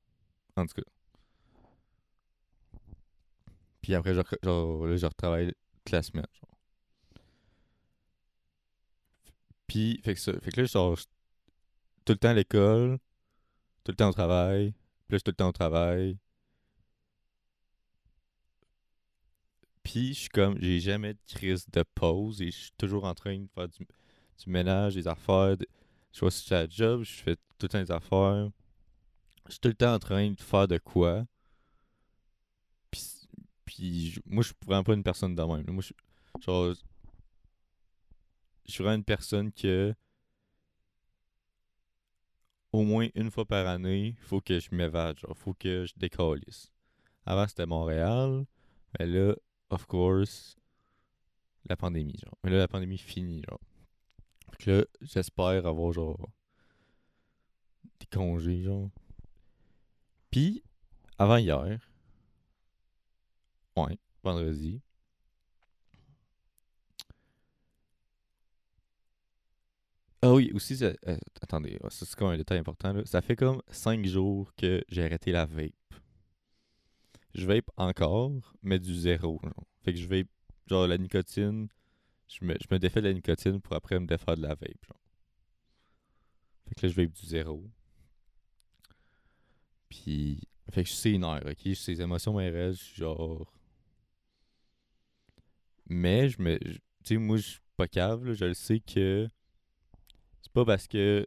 En 0.64 0.66
tout 0.66 0.76
cas. 0.76 0.84
Puis 3.82 3.96
après, 3.96 4.14
genre, 4.14 4.26
genre 4.42 4.86
là, 4.88 4.98
je 4.98 5.06
retravaille 5.06 5.54
toute 5.84 5.92
la 5.92 6.04
semaine. 6.04 6.28
Genre. 6.34 6.58
Puis, 9.68 10.00
fait 10.04 10.14
que, 10.14 10.20
ça, 10.20 10.34
fait 10.40 10.52
que 10.52 10.62
là, 10.62 10.68
genre, 10.68 10.98
tout 12.06 12.14
le 12.14 12.18
temps 12.18 12.30
à 12.30 12.34
l'école, 12.34 13.00
tout 13.84 13.92
le 13.92 13.96
temps 13.96 14.10
au 14.10 14.14
travail, 14.14 14.74
suis 15.10 15.24
tout 15.24 15.32
le 15.32 15.36
temps 15.36 15.50
au 15.50 15.52
travail. 15.52 16.18
Puis, 19.84 20.10
je 20.14 20.20
suis 20.22 20.30
comme, 20.30 20.58
j'ai 20.62 20.80
jamais 20.80 21.14
de 21.14 21.20
crise 21.28 21.68
de 21.72 21.84
pause 21.96 22.42
et 22.42 22.48
je 22.52 22.58
suis 22.58 22.72
toujours 22.78 23.06
en 23.06 23.14
train 23.14 23.38
de 23.38 23.48
faire 23.54 23.68
du, 23.70 23.86
du 23.86 24.50
ménage, 24.50 24.96
des 24.96 25.08
affaires. 25.08 25.56
je 26.14 26.20
vois 26.20 26.32
si 26.32 26.50
la 26.52 26.68
job, 26.68 27.04
je 27.04 27.12
fais 27.24 27.36
tout 27.36 27.42
le 27.64 27.68
temps 27.70 27.82
des 27.82 27.92
affaires. 27.92 28.50
Je 29.48 29.54
suis 29.54 29.60
tout 29.62 29.70
le 29.70 29.76
temps 29.76 29.94
en 29.96 30.00
train 30.00 30.32
de 30.32 30.42
faire 30.42 30.68
de 30.68 30.78
quoi. 30.80 31.26
Puis, 32.92 33.28
puis 33.66 34.12
je- 34.12 34.22
moi, 34.26 34.42
je 34.44 34.48
suis 34.50 34.56
vraiment 34.66 34.84
pas 34.84 34.94
une 34.94 35.04
personne 35.04 35.36
de 35.36 35.44
même. 35.44 35.66
Moi, 35.70 35.84
je 35.84 35.94
je 38.66 38.72
suis 38.74 38.84
vraiment 38.84 38.98
une 38.98 39.04
personne 39.06 39.52
que 39.52 39.94
au 42.74 42.84
moins 42.84 43.08
une 43.16 43.32
fois 43.32 43.46
par 43.46 43.68
année, 43.68 44.16
faut 44.22 44.42
que 44.42 44.60
je 44.60 44.70
m'évade, 44.76 45.18
genre, 45.20 45.38
faut 45.38 45.54
que 45.54 45.86
je 45.86 45.94
décalisse. 45.98 46.72
Avant, 47.26 47.48
c'était 47.48 47.66
Montréal, 47.68 48.46
mais 49.00 49.08
là, 49.08 49.36
of 49.74 49.86
course, 49.88 50.56
la 51.66 51.76
pandémie, 51.76 52.18
genre. 52.24 52.38
Mais 52.44 52.52
là, 52.52 52.58
la 52.60 52.68
pandémie 52.68 52.98
finit, 52.98 53.44
genre. 53.50 53.60
Que 54.60 54.72
là, 54.72 54.86
j'espère 55.02 55.66
avoir, 55.66 55.92
genre, 55.94 56.30
des 58.00 58.06
congés, 58.08 58.62
genre. 58.64 58.90
Puis, 60.32 60.64
avant 61.18 61.38
hier, 61.38 61.80
ouais, 63.76 63.98
vendredi, 64.24 64.82
Ah 70.22 70.34
oui, 70.34 70.52
aussi, 70.54 70.78
ça- 70.78 70.94
euh, 71.08 71.18
attendez, 71.42 71.78
ça 71.90 72.06
c'est 72.06 72.16
comme 72.16 72.30
un 72.30 72.38
détail 72.38 72.58
important. 72.60 72.94
Là. 72.94 73.02
Ça 73.06 73.22
fait 73.22 73.36
comme 73.36 73.62
5 73.70 74.06
jours 74.06 74.54
que 74.56 74.84
j'ai 74.88 75.04
arrêté 75.04 75.32
la 75.34 75.46
vape. 75.46 75.74
Je 77.34 77.48
vape 77.48 77.70
encore, 77.78 78.54
mais 78.62 78.80
du 78.80 78.94
zéro. 78.94 79.40
Genre. 79.44 79.68
Fait 79.84 79.94
que 79.94 80.00
je 80.00 80.08
vape, 80.08 80.28
genre 80.68 80.88
la 80.88 80.98
nicotine, 80.98 81.68
je 82.28 82.46
me, 82.46 82.56
je 82.60 82.68
me 82.72 82.80
défais 82.80 83.02
de 83.02 83.08
la 83.08 83.14
nicotine 83.14 83.60
pour 83.60 83.76
après 83.76 84.00
me 84.00 84.06
défaire 84.08 84.36
de 84.36 84.42
la 84.42 84.56
vape. 84.56 84.86
Genre. 84.88 85.02
Fait 86.68 86.76
que 86.76 86.86
là, 86.86 86.94
je 86.94 87.02
vape 87.02 87.12
du 87.12 87.26
zéro. 87.26 87.70
Puis, 89.90 90.42
fait 90.72 90.84
que 90.84 90.90
je 90.90 90.94
suis 90.94 91.12
sénère, 91.12 91.44
ok? 91.46 91.58
Je 91.66 91.74
sais, 91.74 91.92
les 91.94 92.02
émotions 92.02 92.34
m'arrêtent, 92.34 92.74
je 92.74 92.84
suis 92.84 92.96
genre. 92.96 93.52
Mais, 95.88 96.30
je 96.30 96.42
me. 96.42 96.58
Tu 96.60 96.80
sais, 97.04 97.18
moi, 97.18 97.38
je 97.38 97.44
suis 97.44 97.60
pas 97.76 97.88
cave, 97.88 98.26
là, 98.26 98.34
je 98.34 98.46
le 98.46 98.54
sais 98.54 98.80
que 98.80 99.28
c'est 100.42 100.52
pas 100.52 100.66
parce 100.66 100.88
que 100.88 101.26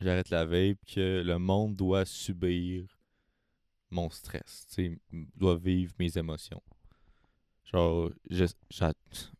j'arrête 0.00 0.30
la 0.30 0.44
vape 0.44 0.78
que 0.86 1.22
le 1.24 1.38
monde 1.38 1.76
doit 1.76 2.04
subir 2.04 2.93
mon 3.94 4.10
stress, 4.10 4.66
tu 4.68 4.74
sais, 4.74 4.98
doit 5.36 5.56
vivre 5.56 5.94
mes 5.98 6.18
émotions. 6.18 6.62
Genre, 7.64 8.10
je, 8.30 8.44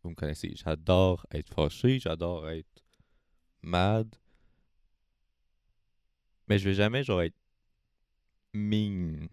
vous 0.03 0.09
me 0.09 0.15
connaissez, 0.15 0.53
j'adore 0.55 1.25
être 1.31 1.53
fâché, 1.53 1.99
j'adore 1.99 2.49
être 2.49 2.83
mad, 3.61 4.07
mais 6.47 6.57
je 6.59 6.65
vais 6.69 6.73
jamais, 6.75 7.03
genre, 7.03 7.21
être 7.21 7.35
mean. 8.53 9.29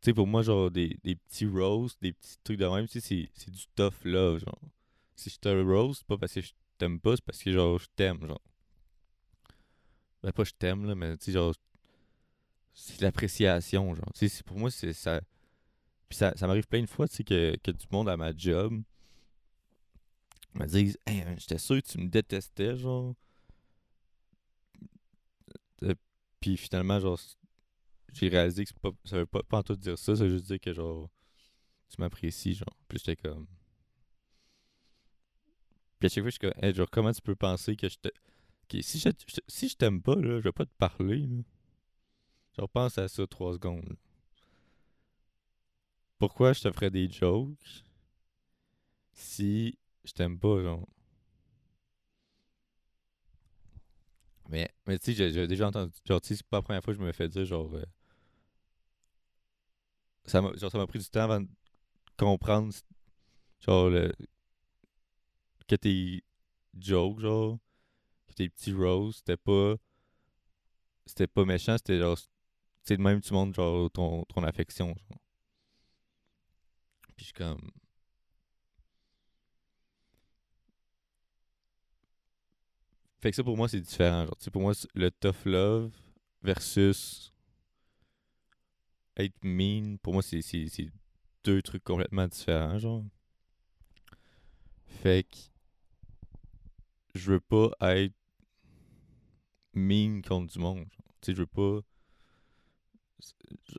Tu 0.00 0.06
sais, 0.10 0.14
pour 0.14 0.26
moi, 0.26 0.42
genre, 0.42 0.70
des, 0.70 0.98
des 1.04 1.14
petits 1.16 1.46
roasts, 1.46 2.00
des 2.00 2.12
petits 2.12 2.36
trucs 2.42 2.58
de 2.58 2.66
même, 2.66 2.86
tu 2.88 3.00
sais, 3.00 3.28
c'est 3.34 3.50
du 3.50 3.66
tough 3.76 4.04
love, 4.04 4.38
genre. 4.40 4.60
Si 5.16 5.30
je 5.30 5.38
te 5.38 5.48
roast, 5.62 6.04
pas 6.04 6.16
parce 6.16 6.34
que 6.34 6.40
je 6.40 6.52
t'aime 6.78 7.00
pas, 7.00 7.16
c'est 7.16 7.24
parce 7.24 7.42
que, 7.42 7.52
genre, 7.52 7.78
je 7.78 7.86
t'aime, 7.96 8.26
genre. 8.26 8.40
Ben, 10.22 10.32
pas 10.32 10.44
je 10.44 10.52
t'aime, 10.52 10.86
là, 10.86 10.94
mais, 10.94 11.16
tu 11.18 11.26
sais, 11.26 11.32
genre, 11.32 11.54
c'est 12.80 13.00
l'appréciation, 13.02 13.94
genre. 13.94 14.12
Tu 14.14 14.28
sais, 14.28 14.42
pour 14.44 14.58
moi, 14.58 14.70
c'est 14.70 14.92
ça. 14.92 15.20
Puis 16.08 16.18
ça, 16.18 16.34
ça 16.36 16.46
m'arrive 16.46 16.68
plein 16.68 16.82
de 16.82 16.86
fois, 16.88 17.08
tu 17.08 17.16
sais, 17.16 17.24
que, 17.24 17.56
que 17.62 17.72
du 17.72 17.86
monde 17.92 18.08
à 18.08 18.16
ma 18.16 18.36
job 18.36 18.82
me 20.54 20.64
disent 20.66 20.96
Hey, 21.06 21.24
j'étais 21.38 21.58
sûr 21.58 21.82
que 21.82 21.88
tu 21.88 21.98
me 21.98 22.08
détestais, 22.08 22.76
genre. 22.76 23.14
Euh, 25.82 25.94
Puis 26.40 26.56
finalement, 26.56 27.00
genre, 27.00 27.18
j'ai 28.12 28.28
réalisé 28.28 28.64
que 28.66 28.72
pas, 28.80 28.90
ça 29.04 29.18
veut 29.18 29.26
pas, 29.26 29.42
pas 29.44 29.58
en 29.58 29.64
tout 29.64 29.76
dire 29.76 29.98
ça, 29.98 30.16
ça 30.16 30.24
veut 30.24 30.30
juste 30.30 30.46
dire 30.46 30.60
que, 30.60 30.72
genre, 30.72 31.10
tu 31.90 32.00
m'apprécies, 32.00 32.54
genre. 32.54 32.76
Puis 32.88 32.98
j'étais 32.98 33.16
comme. 33.16 33.46
Puis 35.98 36.06
à 36.06 36.08
chaque 36.08 36.24
fois, 36.24 36.30
je 36.30 36.38
suis 36.38 36.60
comme, 36.60 36.74
genre, 36.74 36.90
comment 36.90 37.12
tu 37.12 37.22
peux 37.22 37.36
penser 37.36 37.76
que 37.76 37.88
je 37.88 37.98
te. 37.98 38.08
que 38.68 38.82
si 38.82 38.98
je, 39.00 39.10
je- 39.28 39.40
si 39.48 39.68
je 39.68 39.76
t'aime 39.76 40.02
pas, 40.02 40.16
là, 40.16 40.38
je 40.40 40.44
vais 40.44 40.52
pas 40.52 40.66
te 40.66 40.74
parler, 40.78 41.18
là. 41.20 41.42
Genre, 42.56 42.68
pense 42.68 42.96
à 42.98 43.08
ça 43.08 43.26
trois 43.26 43.54
secondes. 43.54 43.96
Pourquoi 46.20 46.52
je 46.52 46.60
te 46.60 46.70
ferais 46.70 46.90
des 46.92 47.10
jokes 47.10 47.82
si 49.12 49.78
je 50.04 50.12
t'aime 50.12 50.38
pas, 50.38 50.60
genre? 50.62 50.84
Mais, 54.50 54.68
mais 54.86 54.98
tu 54.98 55.14
sais, 55.14 55.30
j'ai 55.32 55.46
déjà 55.46 55.68
entendu. 55.68 55.92
Genre, 56.06 56.20
tu 56.20 56.34
c'est 56.36 56.46
pas 56.46 56.58
la 56.58 56.62
première 56.62 56.82
fois 56.84 56.92
que 56.94 57.00
je 57.00 57.04
me 57.04 57.12
fais 57.12 57.28
dire, 57.28 57.44
genre. 57.44 57.72
euh, 57.74 57.84
ça 60.26 60.40
m'a 60.42 60.52
genre, 60.56 60.70
ça 60.70 60.78
m'a 60.78 60.86
pris 60.86 60.98
du 60.98 61.08
temps 61.08 61.20
avant 61.22 61.40
de 61.40 61.48
comprendre, 62.18 62.72
genre, 63.60 63.90
le, 63.90 64.12
que 65.66 65.76
tes 65.76 66.22
jokes, 66.78 67.20
genre, 67.20 67.58
que 68.28 68.34
tes 68.34 68.48
petits 68.50 68.72
roasts, 68.74 69.18
c'était 69.20 69.36
pas. 69.38 69.76
C'était 71.04 71.26
pas 71.26 71.44
méchant, 71.44 71.76
c'était 71.76 71.98
genre. 71.98 72.16
Sais, 72.90 72.96
de 72.96 73.02
même, 73.02 73.20
tu 73.20 73.32
montres, 73.32 73.54
genre, 73.54 73.88
ton, 73.92 74.24
ton 74.24 74.42
affection, 74.42 74.88
genre. 74.88 75.18
Puis 77.16 77.18
je 77.18 77.24
suis 77.26 77.32
comme. 77.34 77.70
Fait 83.20 83.30
que 83.30 83.36
ça, 83.36 83.44
pour 83.44 83.56
moi, 83.56 83.68
c'est 83.68 83.80
différent. 83.80 84.24
Genre, 84.24 84.36
tu 84.38 84.50
pour 84.50 84.62
moi, 84.62 84.72
le 84.96 85.10
tough 85.12 85.44
love 85.44 85.92
versus 86.42 87.32
être 89.16 89.36
mean, 89.44 89.96
pour 89.98 90.12
moi, 90.12 90.22
c'est 90.22 90.42
deux 91.44 91.62
trucs 91.62 91.84
complètement 91.84 92.26
différents, 92.26 92.76
genre. 92.80 93.04
Fait 94.88 95.22
que 95.22 95.36
je 97.14 97.30
veux 97.30 97.40
pas 97.40 97.70
être 97.82 98.16
mean 99.74 100.22
contre 100.22 100.52
du 100.52 100.58
monde. 100.58 100.86
Tu 101.20 101.26
sais, 101.26 101.34
je 101.34 101.42
veux 101.42 101.46
pas. 101.46 101.82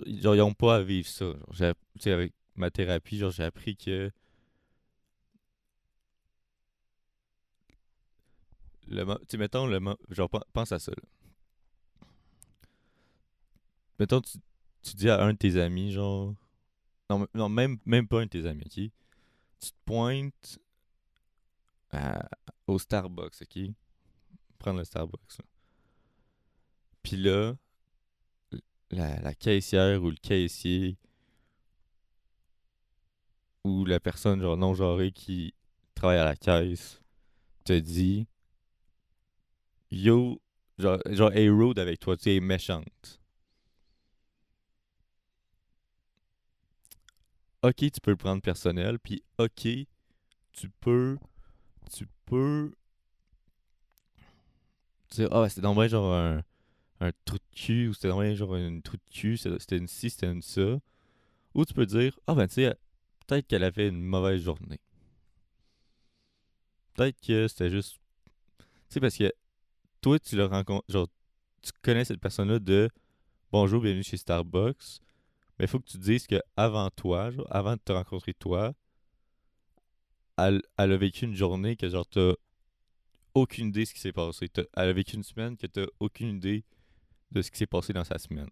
Ils 0.05 0.27
ont 0.27 0.53
pas 0.53 0.77
à 0.77 0.81
vivre 0.83 1.07
ça. 1.07 1.33
avec 2.11 2.33
ma 2.55 2.71
thérapie, 2.71 3.17
genre, 3.17 3.31
j'ai 3.31 3.43
appris 3.43 3.75
que. 3.75 4.11
Le, 8.87 9.05
tu 9.27 9.37
mettons, 9.39 9.65
le, 9.65 9.79
genre, 10.09 10.29
pen- 10.29 10.43
pense 10.53 10.71
à 10.71 10.77
ça. 10.79 10.91
Mettons, 13.99 14.21
tu, 14.21 14.37
tu 14.83 14.95
dis 14.95 15.09
à 15.09 15.21
un 15.23 15.33
de 15.33 15.37
tes 15.37 15.59
amis, 15.59 15.91
genre. 15.91 16.33
Non, 17.09 17.27
non 17.35 17.49
même, 17.49 17.79
même 17.85 18.07
pas 18.07 18.21
un 18.21 18.25
de 18.25 18.29
tes 18.29 18.47
amis, 18.47 18.63
ok? 18.65 18.73
Tu 18.73 19.71
te 19.71 19.77
pointes 19.85 20.59
au 22.67 22.79
Starbucks, 22.79 23.41
ok? 23.43 23.71
Prendre 24.59 24.79
le 24.79 24.85
Starbucks. 24.85 25.39
là. 25.39 25.45
Puis 27.03 27.17
là, 27.17 27.55
la, 28.91 29.33
caissière 29.33 30.01
ou 30.03 30.09
le 30.09 30.17
caissier 30.17 30.97
ou 33.63 33.85
la 33.85 33.99
personne 33.99 34.41
genre 34.41 34.57
non 34.57 34.73
genrée 34.73 35.11
qui 35.11 35.53
travaille 35.95 36.17
à 36.17 36.25
la 36.25 36.35
caisse 36.35 37.01
te 37.63 37.73
dit 37.73 38.27
Yo, 39.91 40.41
genre, 40.77 40.99
genre 41.09 41.31
rude 41.31 41.79
avec 41.79 41.99
toi, 41.99 42.15
tu 42.15 42.23
sais, 42.23 42.35
est 42.37 42.39
méchante. 42.39 43.19
Ok, 47.63 47.75
tu 47.75 48.01
peux 48.01 48.11
le 48.11 48.17
prendre 48.17 48.41
personnel, 48.41 48.97
puis 48.99 49.21
ok, 49.37 49.67
tu 50.53 50.69
peux, 50.79 51.17
tu 51.93 52.07
peux 52.25 52.71
dire, 55.11 55.27
ah, 55.31 55.41
ben, 55.41 55.49
c'était 55.49 55.61
dans 55.61 55.87
genre 55.87 56.13
un, 56.13 56.43
un 57.01 57.11
cul, 57.51 57.87
ou 57.89 57.93
c'était 57.93 58.09
dans 58.09 58.35
genre 58.35 58.55
une 58.55 58.81
trou 58.81 58.97
de 58.97 59.11
cul, 59.11 59.37
c'était 59.37 59.77
une 59.77 59.87
ci, 59.87 60.09
c'était 60.09 60.31
une 60.31 60.41
ça. 60.41 60.79
Ou 61.53 61.65
tu 61.65 61.73
peux 61.73 61.85
dire, 61.85 62.19
ah, 62.27 62.35
ben, 62.35 62.47
tu 62.47 62.55
sais, 62.55 62.75
peut-être 63.27 63.47
qu'elle 63.47 63.63
avait 63.63 63.87
une 63.87 64.01
mauvaise 64.01 64.41
journée. 64.41 64.79
Peut-être 66.93 67.19
que 67.21 67.47
c'était 67.47 67.69
juste. 67.69 67.99
Tu 68.57 68.65
sais, 68.89 68.99
parce 68.99 69.17
que 69.17 69.31
toi, 70.01 70.19
tu 70.19 70.35
le 70.35 70.45
rencontres. 70.45 70.85
Genre, 70.89 71.07
tu 71.61 71.71
connais 71.81 72.05
cette 72.05 72.19
personne-là 72.19 72.59
de 72.59 72.89
Bonjour, 73.51 73.81
bienvenue 73.81 74.03
chez 74.03 74.15
Starbucks. 74.15 75.01
Mais 75.59 75.65
il 75.65 75.67
faut 75.67 75.79
que 75.79 75.89
tu 75.89 75.97
dises 75.97 76.25
que 76.25 76.41
avant 76.55 76.89
toi, 76.89 77.31
genre, 77.31 77.47
avant 77.49 77.73
de 77.73 77.81
te 77.83 77.91
rencontrer 77.91 78.33
toi, 78.33 78.73
elle, 80.37 80.61
elle 80.77 80.91
a 80.93 80.97
vécu 80.97 81.25
une 81.25 81.35
journée 81.35 81.75
que 81.75 81.89
genre 81.89 82.07
t'as 82.07 82.33
aucune 83.33 83.67
idée 83.67 83.81
de 83.81 83.85
ce 83.85 83.93
qui 83.93 83.99
s'est 83.99 84.13
passé. 84.13 84.49
Elle 84.55 84.89
a 84.89 84.93
vécu 84.93 85.17
une 85.17 85.23
semaine 85.23 85.57
que 85.57 85.67
t'as 85.67 85.85
aucune 85.99 86.37
idée 86.37 86.63
de 87.31 87.41
ce 87.41 87.51
qui 87.51 87.57
s'est 87.57 87.65
passé 87.67 87.93
dans 87.93 88.03
sa 88.03 88.17
semaine. 88.19 88.49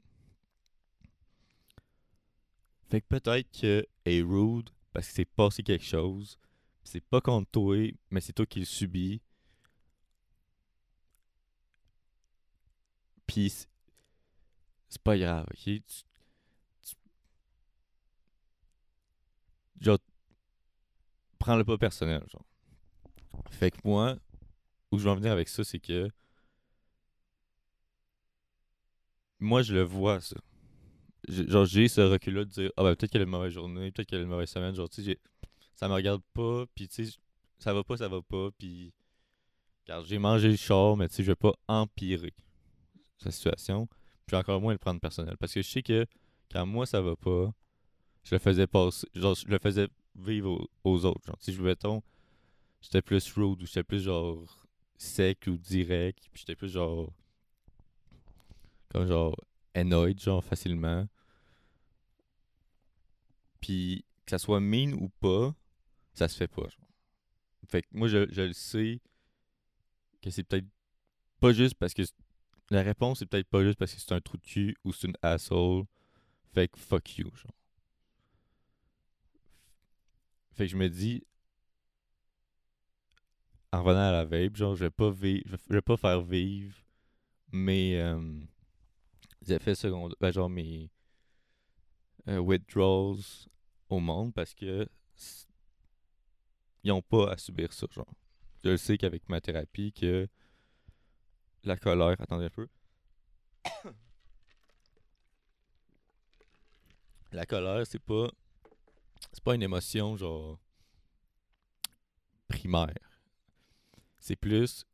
Fait 2.89 2.99
que 3.01 3.07
peut-être 3.07 3.49
qu'elle 3.51 3.85
est 4.05 4.21
rude 4.21 4.69
parce 4.91 5.07
que 5.07 5.13
c'est 5.13 5.25
passé 5.25 5.63
quelque 5.63 5.85
chose. 5.85 6.37
C'est 6.83 7.03
pas 7.03 7.21
contre 7.21 7.49
toi, 7.51 7.77
mais 8.11 8.19
c'est 8.21 8.33
toi 8.33 8.45
qui 8.45 8.59
le 8.59 8.65
subis. 8.65 9.21
Pis 13.27 13.49
c'est- 14.89 15.01
pas 15.03 15.17
grave, 15.17 15.45
ok? 15.51 15.81
Genre, 19.81 19.99
prends-le 21.39 21.63
pas 21.63 21.77
personnel, 21.77 22.23
genre. 22.31 22.45
Fait 23.51 23.71
que 23.71 23.77
moi, 23.83 24.15
où 24.91 24.99
je 24.99 25.05
veux 25.05 25.11
en 25.11 25.15
venir 25.15 25.31
avec 25.33 25.49
ça, 25.49 25.63
c'est 25.63 25.79
que 25.79 26.09
moi, 29.39 29.61
je 29.61 29.73
le 29.73 29.83
vois, 29.83 30.21
ça. 30.21 30.35
Genre, 31.27 31.65
j'ai 31.65 31.87
ce 31.87 32.01
recul-là 32.01 32.45
de 32.45 32.49
dire, 32.49 32.71
ah 32.77 32.83
ben 32.83 32.95
peut-être 32.95 33.11
qu'elle 33.11 33.21
a 33.21 33.25
une 33.25 33.31
mauvaise 33.31 33.53
journée, 33.53 33.91
peut-être 33.91 34.07
qu'elle 34.07 34.19
a 34.19 34.23
une 34.23 34.29
mauvaise 34.29 34.49
semaine. 34.49 34.73
Genre, 34.73 34.89
tu 34.89 35.03
sais, 35.03 35.19
ça 35.75 35.87
me 35.87 35.93
regarde 35.93 36.21
pas, 36.33 36.65
puis 36.75 36.87
tu 36.87 37.05
sais, 37.05 37.17
ça 37.59 37.73
va 37.73 37.83
pas, 37.83 37.97
ça 37.97 38.07
va 38.07 38.21
pas, 38.21 38.49
puis. 38.57 38.93
Car 39.85 40.03
j'ai 40.05 40.19
mangé 40.19 40.49
le 40.49 40.55
char, 40.55 40.95
mais 40.97 41.07
tu 41.09 41.15
sais, 41.15 41.23
je 41.23 41.31
vais 41.31 41.35
pas 41.35 41.53
empirer 41.67 42.33
sa 43.17 43.31
situation, 43.31 43.87
puis 44.25 44.35
encore 44.35 44.61
moins 44.61 44.73
le 44.73 44.79
prendre 44.79 44.99
personnel. 44.99 45.35
Parce 45.37 45.53
que 45.53 45.61
je 45.61 45.69
sais 45.69 45.83
que 45.83 46.05
quand 46.51 46.65
moi 46.65 46.85
ça 46.85 47.01
va 47.01 47.15
pas, 47.15 47.53
je 48.23 48.35
le 48.35 48.39
faisais 48.39 48.67
passer, 48.67 49.07
genre, 49.13 49.35
je 49.35 49.47
le 49.47 49.59
faisais 49.59 49.87
vivre 50.15 50.51
aux, 50.51 50.69
aux 50.83 51.05
autres. 51.05 51.25
Genre, 51.25 51.37
si 51.39 51.53
je 51.53 51.61
mettons, 51.61 52.01
j'étais 52.81 53.01
plus 53.01 53.31
rude 53.33 53.61
ou 53.61 53.65
j'étais 53.65 53.83
plus 53.83 54.01
genre 54.01 54.65
sec 54.97 55.45
ou 55.47 55.57
direct, 55.57 56.27
puis 56.31 56.41
j'étais 56.41 56.55
plus 56.55 56.69
genre. 56.69 57.11
Comme 58.89 59.07
genre 59.07 59.35
annoyed, 59.73 60.19
genre 60.19 60.43
facilement. 60.43 61.07
Puis 63.61 64.05
que 64.25 64.31
ça 64.31 64.39
soit 64.39 64.59
mean 64.59 64.93
ou 64.93 65.09
pas, 65.19 65.55
ça 66.13 66.27
se 66.27 66.35
fait 66.37 66.47
pas. 66.47 66.67
Fait 67.67 67.81
que 67.81 67.87
moi, 67.91 68.07
je, 68.07 68.17
le 68.17 68.53
sais 68.53 68.99
que 70.21 70.29
c'est 70.29 70.43
peut-être 70.43 70.67
pas 71.39 71.53
juste 71.53 71.75
parce 71.75 71.93
que. 71.93 72.03
La 72.71 72.83
réponse, 72.83 73.19
c'est 73.19 73.25
peut-être 73.25 73.47
pas 73.49 73.63
juste 73.63 73.79
parce 73.79 73.93
que 73.93 73.99
c'est 73.99 74.11
un 74.11 74.21
trou 74.21 74.37
de 74.37 74.45
cul 74.45 74.77
ou 74.83 74.93
c'est 74.93 75.07
une 75.07 75.17
asshole. 75.23 75.85
Fait 76.53 76.67
que 76.67 76.77
fuck 76.77 77.17
you, 77.17 77.31
genre. 77.35 77.55
Fait 80.51 80.65
que 80.65 80.71
je 80.71 80.77
me 80.77 80.89
dis. 80.89 81.23
En 83.71 83.83
revenant 83.83 84.09
à 84.09 84.11
la 84.11 84.25
vape, 84.25 84.55
genre, 84.55 84.75
je 84.75 84.85
vais 84.85 84.91
pas. 84.91 85.11
Je 85.11 85.73
vais 85.73 85.81
pas 85.81 85.97
faire 85.97 86.21
vivre 86.21 86.75
mes. 87.51 87.99
euh, 87.99 88.39
effets 89.47 89.75
secondaires. 89.75 90.17
Ben, 90.19 90.31
genre 90.31 90.49
mes. 90.49 90.89
euh, 92.27 92.39
withdrawals 92.39 93.47
au 93.89 93.99
monde 93.99 94.33
parce 94.33 94.53
que. 94.53 94.87
Ils 96.83 96.91
ont 96.91 97.01
pas 97.01 97.31
à 97.31 97.37
subir 97.37 97.73
ça, 97.73 97.87
genre. 97.91 98.13
Je 98.63 98.69
le 98.69 98.77
sais 98.77 98.97
qu'avec 98.97 99.27
ma 99.29 99.41
thérapie, 99.41 99.91
que 99.93 100.27
la 101.63 101.77
colère. 101.77 102.19
Attendez 102.19 102.45
un 102.45 102.49
peu. 102.49 102.67
La 107.31 107.45
colère, 107.45 107.85
c'est 107.85 107.99
pas. 107.99 108.29
C'est 109.31 109.43
pas 109.43 109.55
une 109.55 109.61
émotion, 109.63 110.17
genre. 110.17 110.59
primaire. 112.47 113.21
C'est 114.19 114.35
plus. 114.35 114.85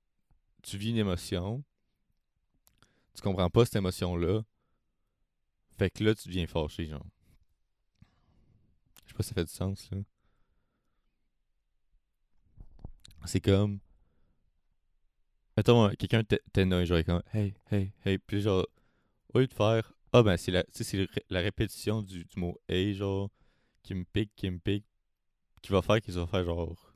Tu 0.64 0.78
vis 0.78 0.90
une 0.92 0.98
émotion. 0.98 1.64
Tu 3.16 3.22
comprends 3.22 3.50
pas 3.50 3.66
cette 3.66 3.78
émotion-là. 3.78 4.44
Fait 5.78 5.90
que 5.90 6.04
là, 6.04 6.16
tu 6.16 6.28
deviens 6.28 6.48
fâché, 6.48 6.86
genre. 6.86 7.06
Je 9.06 9.12
sais 9.12 9.16
pas 9.16 9.24
si 9.24 9.30
ça 9.30 9.36
fait 9.36 9.46
du 9.46 9.52
sens, 9.52 9.90
là. 9.92 9.98
C'est 13.26 13.42
comme. 13.42 13.80
Mettons, 15.58 15.90
quelqu'un 15.96 16.24
t- 16.24 16.42
t'énerve, 16.52 16.86
genre, 16.86 17.04
comme 17.04 17.24
Hey, 17.34 17.54
hey, 17.72 17.92
hey. 18.06 18.18
Puis 18.18 18.42
genre, 18.42 18.68
au 19.34 19.40
lieu 19.40 19.48
de 19.48 19.54
faire 19.54 19.94
Ah, 20.12 20.22
ben, 20.22 20.38
c'est 20.38 20.52
la, 20.52 20.64
c'est 20.72 21.08
la 21.30 21.40
répétition 21.40 22.02
du, 22.02 22.26
du 22.26 22.40
mot 22.40 22.60
Hey, 22.68 22.94
genre, 22.94 23.30
qui 23.82 23.94
me 23.96 24.04
pique, 24.04 24.32
qui 24.36 24.50
me 24.50 24.60
pique, 24.60 24.86
qui 25.62 25.72
va 25.72 25.82
faire 25.82 26.02
qu'il 26.02 26.14
va 26.14 26.28
faire, 26.28 26.44
genre, 26.44 26.94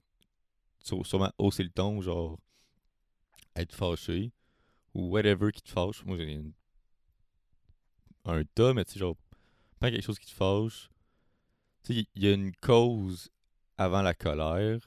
sûrement 0.84 1.32
hausser 1.38 1.64
le 1.64 1.70
ton, 1.70 2.02
genre, 2.02 2.38
être 3.56 3.74
fâché, 3.74 4.32
ou 5.00 5.10
whatever 5.12 5.52
qui 5.52 5.62
te 5.62 5.70
fâche. 5.70 6.04
Moi, 6.06 6.18
j'ai 6.18 6.32
une- 6.34 6.54
un 8.26 8.44
tas, 8.44 8.74
mais 8.74 8.86
tu 8.86 8.94
sais, 8.94 9.00
genre, 9.00 9.16
prends 9.80 9.90
quelque 9.90 10.04
chose 10.04 10.20
qui 10.20 10.28
te 10.28 10.36
fâche. 10.36 10.90
Tu 11.84 11.94
sais, 11.94 12.08
il 12.16 12.24
y 12.24 12.28
a 12.28 12.34
une 12.34 12.56
cause 12.58 13.30
avant 13.78 14.02
la 14.02 14.14
colère. 14.14 14.80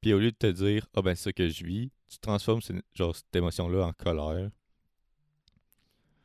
Puis 0.00 0.12
au 0.12 0.18
lieu 0.18 0.30
de 0.32 0.36
te 0.36 0.46
dire, 0.46 0.86
ah 0.94 1.02
ben 1.02 1.14
c'est 1.14 1.32
que 1.32 1.48
je 1.48 1.64
vis, 1.64 1.90
tu 2.08 2.18
transformes 2.18 2.60
genre, 2.94 3.16
cette 3.16 3.34
émotion-là 3.34 3.86
en 3.86 3.92
colère. 3.92 4.50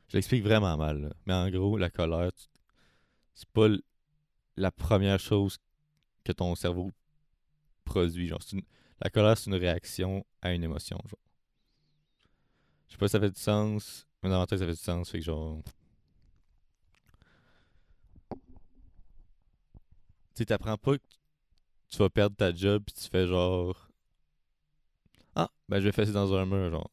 Je 0.10 0.18
l'explique 0.18 0.44
vraiment 0.44 0.76
mal, 0.78 1.14
mais 1.26 1.34
en 1.34 1.50
gros, 1.50 1.78
la 1.78 1.90
colère, 1.90 2.32
c'est 3.36 3.50
pas 3.50 3.68
la 4.58 4.72
première 4.72 5.20
chose 5.20 5.58
que 6.24 6.32
ton 6.32 6.56
cerveau 6.56 6.92
produit. 7.86 8.28
Genre, 8.28 8.42
La 9.02 9.10
colère, 9.10 9.38
c'est 9.38 9.50
une 9.50 9.56
réaction 9.56 10.26
à 10.42 10.54
une 10.54 10.64
émotion. 10.64 11.00
Genre. 11.08 11.20
Je 12.90 12.94
sais 12.94 12.98
pas 12.98 13.08
si 13.08 13.12
ça 13.12 13.20
fait 13.20 13.30
du 13.30 13.40
sens, 13.40 14.08
mais 14.22 14.30
dans 14.30 14.40
ma 14.40 14.48
tête, 14.48 14.60
ça 14.60 14.66
fait 14.66 14.72
du 14.72 14.78
sens. 14.78 15.10
Fait 15.10 15.20
que 15.20 15.26
genre. 15.26 15.62
Tu 20.36 20.46
t'apprends 20.46 20.78
pas 20.78 20.98
que 20.98 21.04
tu 21.90 21.98
vas 21.98 22.10
perdre 22.10 22.36
ta 22.36 22.54
job 22.54 22.84
puis 22.86 22.96
tu 22.96 23.10
fais 23.10 23.28
genre 23.28 23.90
Ah, 25.36 25.50
ben 25.68 25.80
je 25.80 25.86
vais 25.86 25.92
faire 25.92 26.06
ça 26.06 26.14
dans 26.14 26.34
un 26.34 26.46
mur, 26.46 26.70
genre. 26.72 26.90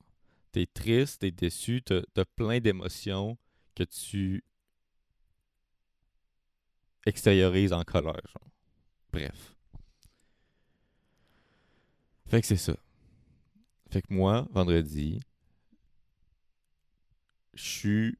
T'es 0.52 0.66
triste, 0.66 1.20
t'es 1.20 1.30
déçu, 1.30 1.82
t'as 1.82 2.02
as 2.16 2.24
plein 2.24 2.60
d'émotions 2.60 3.36
que 3.74 3.84
tu 3.84 4.42
extériorises 7.06 7.72
en 7.72 7.84
colère, 7.84 8.20
genre. 8.26 8.50
Bref. 9.12 9.54
Fait 12.26 12.40
que 12.40 12.46
c'est 12.46 12.56
ça. 12.56 12.74
Fait 13.90 14.02
que 14.02 14.12
moi, 14.12 14.46
vendredi, 14.50 15.20
je 17.56 17.62
suis 17.62 18.18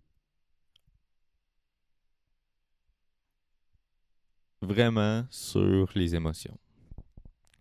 vraiment 4.63 5.27
sur 5.31 5.91
les 5.95 6.15
émotions. 6.15 6.59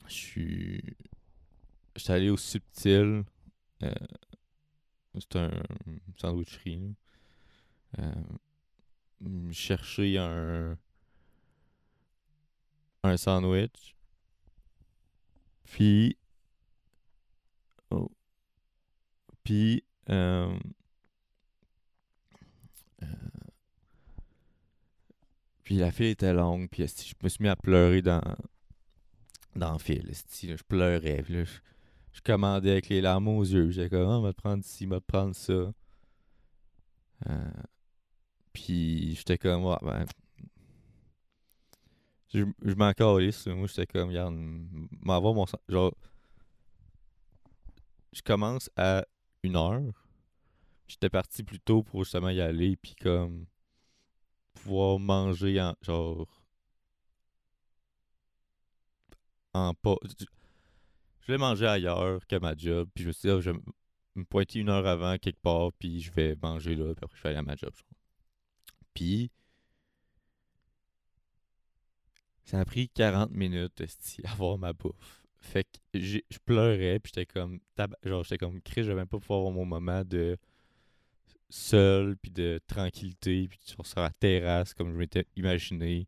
Je 0.07 0.13
suis. 0.13 0.83
J'étais 1.95 2.13
allé 2.13 2.29
au 2.29 2.37
subtil. 2.37 3.23
euh, 3.83 3.93
c'est 5.19 5.35
un 5.37 5.51
sandwicherie. 6.17 6.95
Euh, 7.99 9.51
chercher 9.51 10.17
un. 10.17 10.77
Un 13.03 13.17
sandwich. 13.17 13.95
Puis. 15.65 16.17
Oh. 17.91 18.09
Puis. 19.43 19.83
euh, 20.09 20.57
puis 25.63 25.77
la 25.77 25.91
file 25.91 26.07
était 26.07 26.33
longue, 26.33 26.69
puis 26.69 26.85
je 26.87 27.13
me 27.23 27.27
suis 27.27 27.43
mis 27.43 27.49
à 27.49 27.55
pleurer 27.55 28.01
dans, 28.03 28.21
dans 29.55 29.73
le 29.73 29.79
fil. 29.79 30.11
je 30.13 30.63
pleurais, 30.63 31.23
puis 31.23 31.43
je, 31.43 32.21
commandais 32.21 32.71
avec 32.71 32.89
les 32.89 33.01
larmes 33.01 33.27
aux 33.27 33.43
yeux. 33.43 33.71
J'étais 33.71 33.89
comme, 33.89 34.07
Ah, 34.07 34.19
on 34.19 34.21
va 34.21 34.31
te 34.31 34.37
prendre 34.37 34.63
ci, 34.63 34.85
on 34.85 34.89
va 34.89 34.99
te 34.99 35.05
prendre 35.05 35.35
ça. 35.35 35.73
Euh, 37.27 37.51
puis 38.53 39.15
j'étais 39.15 39.37
comme, 39.37 39.63
ben. 39.81 40.05
Je, 42.33 42.43
je 42.63 42.73
m'en 42.75 42.93
calisse. 42.93 43.47
Moi, 43.47 43.67
j'étais 43.67 43.87
comme, 43.87 44.09
regarde, 44.09 44.35
mon. 44.35 45.45
Genre, 45.67 45.95
je 48.13 48.21
commence 48.21 48.69
à 48.77 49.05
une 49.43 49.55
heure. 49.55 50.04
J'étais 50.87 51.09
parti 51.09 51.43
plus 51.43 51.59
tôt 51.59 51.83
pour 51.83 52.03
justement 52.03 52.29
y 52.29 52.41
aller, 52.41 52.75
puis 52.77 52.95
comme 52.95 53.45
pouvoir 54.53 54.99
manger 54.99 55.61
en 55.61 55.75
genre 55.81 56.27
en 59.53 59.73
pas. 59.73 59.95
Je 61.21 61.25
voulais 61.27 61.37
manger 61.37 61.65
ailleurs 61.65 62.25
que 62.27 62.35
ma 62.37 62.55
job, 62.55 62.89
puis 62.93 63.03
je 63.03 63.07
me 63.07 63.13
suis 63.13 63.27
dit, 63.27 63.35
ah, 63.35 63.39
je 63.41 63.51
vais 63.51 63.57
me 64.15 64.23
pointer 64.25 64.59
une 64.59 64.69
heure 64.69 64.85
avant 64.85 65.17
quelque 65.17 65.41
part, 65.41 65.71
puis 65.73 66.01
je 66.01 66.11
vais 66.11 66.35
manger 66.41 66.75
là, 66.75 66.93
puis 66.93 67.03
après 67.03 67.17
je 67.17 67.23
vais 67.23 67.29
aller 67.29 67.39
à 67.39 67.41
ma 67.41 67.55
job. 67.55 67.73
genre. 67.73 67.83
Puis, 68.93 69.31
ça 72.43 72.59
a 72.59 72.65
pris 72.65 72.89
40 72.89 73.31
minutes 73.31 73.81
à 74.23 74.31
avoir 74.31 74.57
ma 74.57 74.73
bouffe. 74.73 75.25
Fait 75.39 75.63
que 75.63 75.99
je 75.99 76.19
pleurais, 76.45 76.99
puis 76.99 77.11
j'étais 77.13 77.25
comme, 77.25 77.59
genre, 78.03 78.23
j'étais 78.23 78.37
comme, 78.37 78.61
Chris, 78.61 78.83
je 78.83 78.89
vais 78.89 78.95
même 78.95 79.07
pas 79.07 79.19
pouvoir 79.19 79.39
avoir 79.39 79.53
mon 79.53 79.65
moment 79.65 80.03
de 80.03 80.37
seul, 81.55 82.17
puis 82.17 82.31
de 82.31 82.59
tranquillité, 82.67 83.47
puis 83.47 83.59
sur 83.63 83.83
la 83.95 84.11
terrasse, 84.11 84.73
comme 84.73 84.91
je 84.91 84.97
m'étais 84.97 85.25
imaginé. 85.35 86.07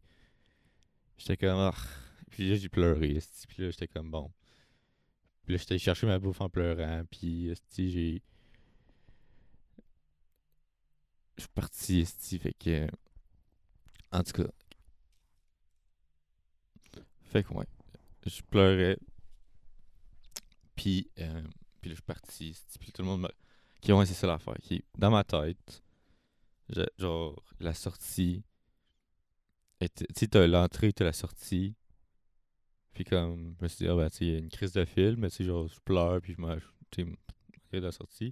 J'étais 1.17 1.37
comme, 1.37 1.59
ah. 1.59 1.73
Puis 2.29 2.49
là, 2.49 2.55
j'ai 2.55 2.69
pleuré, 2.69 3.19
puis 3.47 3.63
là, 3.63 3.71
j'étais 3.71 3.87
comme, 3.87 4.11
bon. 4.11 4.31
Puis 5.45 5.53
là, 5.53 5.59
j'étais 5.59 5.79
chercher 5.79 6.05
ma 6.05 6.19
bouffe 6.19 6.41
en 6.41 6.49
pleurant, 6.49 7.03
puis 7.09 7.53
j'ai... 7.77 8.21
Je 11.37 11.41
suis 11.43 11.49
parti, 11.53 11.99
esti, 12.01 12.39
fait 12.39 12.53
que... 12.53 12.87
En 14.11 14.23
tout 14.23 14.43
cas... 14.43 14.49
Fait 17.23 17.43
que, 17.43 17.53
ouais. 17.53 17.67
Je 18.25 18.41
pleurais. 18.41 18.97
Puis, 20.75 21.09
euh, 21.19 21.41
puis 21.79 21.89
là, 21.89 21.91
je 21.91 21.93
suis 21.95 22.01
parti, 22.01 22.55
puis 22.79 22.91
tout 22.91 23.01
le 23.01 23.07
monde 23.07 23.21
me... 23.21 23.29
Qui 23.81 23.93
ouais, 23.93 24.05
c'est 24.05 24.13
ça 24.13 24.27
l'affaire. 24.27 24.57
Qui, 24.61 24.83
dans 24.97 25.11
ma 25.11 25.23
tête, 25.23 25.83
genre, 26.97 27.41
la 27.59 27.73
sortie... 27.73 28.43
Tu 29.79 30.05
sais, 30.15 30.27
t'as 30.27 30.47
l'entrée, 30.47 30.91
t'as 30.91 31.05
la 31.05 31.13
sortie. 31.13 31.75
Puis 32.93 33.03
comme, 33.03 33.53
je 33.59 33.63
me 33.63 33.67
suis 33.67 33.85
dit, 33.85 33.87
ah 33.87 33.95
ben, 33.95 34.09
tu 34.09 34.23
il 34.23 34.31
y 34.31 34.35
a 34.35 34.39
une 34.39 34.49
crise 34.49 34.73
de 34.73 34.83
film, 34.85 35.19
mais 35.19 35.29
tu 35.29 35.43
genre, 35.43 35.67
je 35.67 35.79
pleure, 35.81 36.19
puis 36.19 36.33
je 36.33 36.41
me. 36.41 36.59
Tu 36.89 37.05
sais, 37.69 37.79
la 37.79 37.91
sortie. 37.91 38.31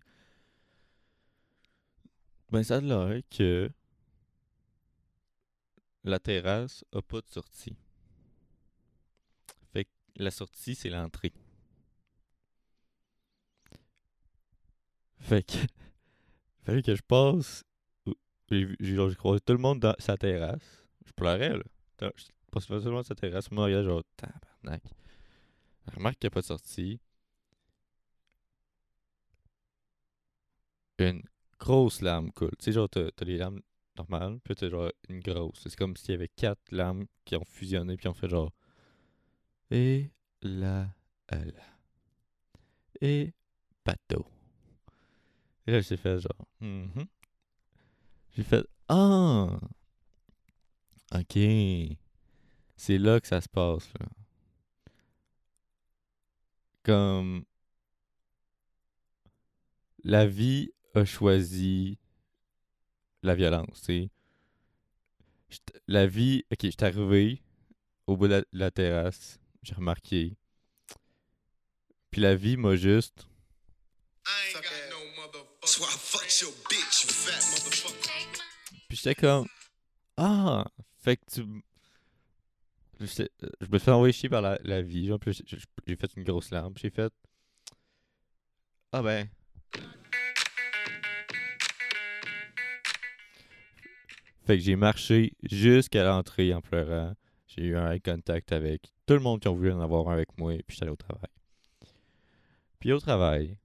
Ben, 2.50 2.64
ça 2.64 2.78
a 2.78 2.82
l'air 2.82 3.22
que 3.30 3.70
la 6.04 6.18
terrasse 6.18 6.84
a 6.94 7.04
pas 7.04 7.22
de 7.22 7.28
sortie. 7.28 7.76
Fait 9.72 9.86
que 9.86 9.92
la 10.16 10.32
sortie, 10.32 10.74
c'est 10.74 10.90
l'entrée. 10.90 11.32
Fait 15.26 15.44
que. 15.44 15.58
Fallait 16.64 16.84
que 16.84 16.96
je 16.96 17.02
passe. 17.02 17.64
J'ai 18.52 19.16
croisé 19.16 19.40
tout 19.42 19.54
le 19.54 19.60
monde 19.60 19.80
dans 19.80 19.96
sa 19.98 20.18
terrasse. 20.18 20.88
Je 21.06 21.12
pleurais, 21.14 21.58
là. 21.58 21.64
Je 22.16 22.26
passe 22.52 22.68
pas 22.68 22.80
seulement 22.80 23.02
sa 23.02 23.16
terrasse. 23.16 23.50
Moi, 23.52 23.66
regarde, 23.66 23.86
genre, 23.86 24.04
tabarnak. 24.18 24.84
Remarque 25.96 26.20
qu'il 26.20 26.28
n'y 26.28 26.34
a 26.34 26.36
pas 26.36 26.42
de 26.42 26.46
sortie. 26.46 27.00
Une 31.00 31.24
grosse 31.60 32.02
lame 32.02 32.32
coule. 32.32 32.52
Tu 32.60 32.66
sais, 32.66 32.72
genre, 32.72 32.90
t'as 32.90 33.10
les 33.22 33.38
lames 33.38 33.62
normales, 33.98 34.40
puis 34.44 34.56
t'as 34.56 34.70
genre 34.70 34.92
une 35.10 35.22
grosse. 35.22 35.60
C'est 35.64 35.76
comme 35.76 35.98
s'il 35.98 36.12
y 36.12 36.14
avait 36.14 36.30
quatre 36.30 36.72
lames 36.72 37.06
qui 37.26 37.36
ont 37.36 37.46
fusionné, 37.46 37.98
puis 37.98 38.08
ont 38.08 38.14
fait 38.14 38.30
genre. 38.30 38.52
Et 39.72 40.12
la. 40.44 40.88
la. 41.32 41.40
Et 43.02 43.34
bateau. 43.84 44.26
Et 45.68 45.72
là, 45.72 45.82
j'ai 45.82 45.98
fait 45.98 46.20
genre. 46.20 46.48
Mhm. 46.60 47.08
J'ai 48.36 48.44
fait. 48.44 48.66
Ah! 48.88 49.60
Ok. 51.14 51.38
C'est 52.78 52.98
là 52.98 53.20
que 53.20 53.28
ça 53.28 53.42
se 53.42 53.50
passe, 53.50 53.90
là. 54.00 54.06
Comme. 56.84 57.46
La 60.04 60.28
vie 60.28 60.72
a 60.94 61.04
choisi 61.04 61.98
la 63.24 63.34
violence, 63.34 63.82
tu 63.82 64.10
La 65.88 66.06
vie. 66.06 66.44
Ok, 66.52 66.60
j'étais 66.62 66.86
arrivé 66.86 67.42
au 68.06 68.16
bout 68.16 68.28
de 68.28 68.34
la, 68.34 68.42
de 68.42 68.48
la 68.54 68.72
terrasse. 68.72 69.40
J'ai 69.64 69.74
remarqué. 69.74 70.38
Puis 72.12 72.22
la 72.22 72.36
vie 72.36 72.56
m'a 72.56 72.76
juste. 72.76 73.28
I 74.28 74.54
Puis 78.88 78.98
j'étais 78.98 79.16
comme. 79.16 79.48
Ah! 80.18 80.66
Fait 81.00 81.18
que 81.18 81.24
tu. 81.32 81.44
Je 83.00 83.68
me 83.70 83.78
fais 83.80 83.92
envoyer 83.92 84.14
chier 84.14 84.30
par 84.30 84.42
la, 84.42 84.58
la 84.64 84.82
vie. 84.82 85.08
Genre, 85.08 85.20
puis 85.20 85.34
j'ai- 85.34 85.96
fait 85.98 86.12
une 86.16 86.24
grosse 86.24 86.50
larme. 86.52 86.74
J'ai 86.78 86.90
fait. 86.90 87.12
Ah 88.94 89.02
ben. 89.02 89.28
Fait 94.46 94.58
que 94.58 94.64
j'ai 94.64 94.76
marché 94.76 95.34
jusqu'à 95.44 96.04
l'entrée 96.04 96.54
en 96.54 96.62
pleurant. 96.62 97.14
J'ai 97.48 97.64
eu 97.64 97.76
un 97.78 97.98
contact 98.00 98.52
avec 98.52 98.84
tout 99.06 99.14
le 99.16 99.20
monde 99.20 99.40
qui 99.42 99.48
ont 99.48 99.56
voulu 99.56 99.72
en 99.72 99.82
avoir 99.82 100.08
un 100.10 100.14
avec 100.14 100.38
moi. 100.38 100.54
Puis 100.66 100.76
j'étais 100.76 100.84
allé 100.84 100.92
au 100.92 100.96
travail. 100.96 101.30
Puis 102.80 102.92
au 102.94 103.00
travail. 103.00 103.58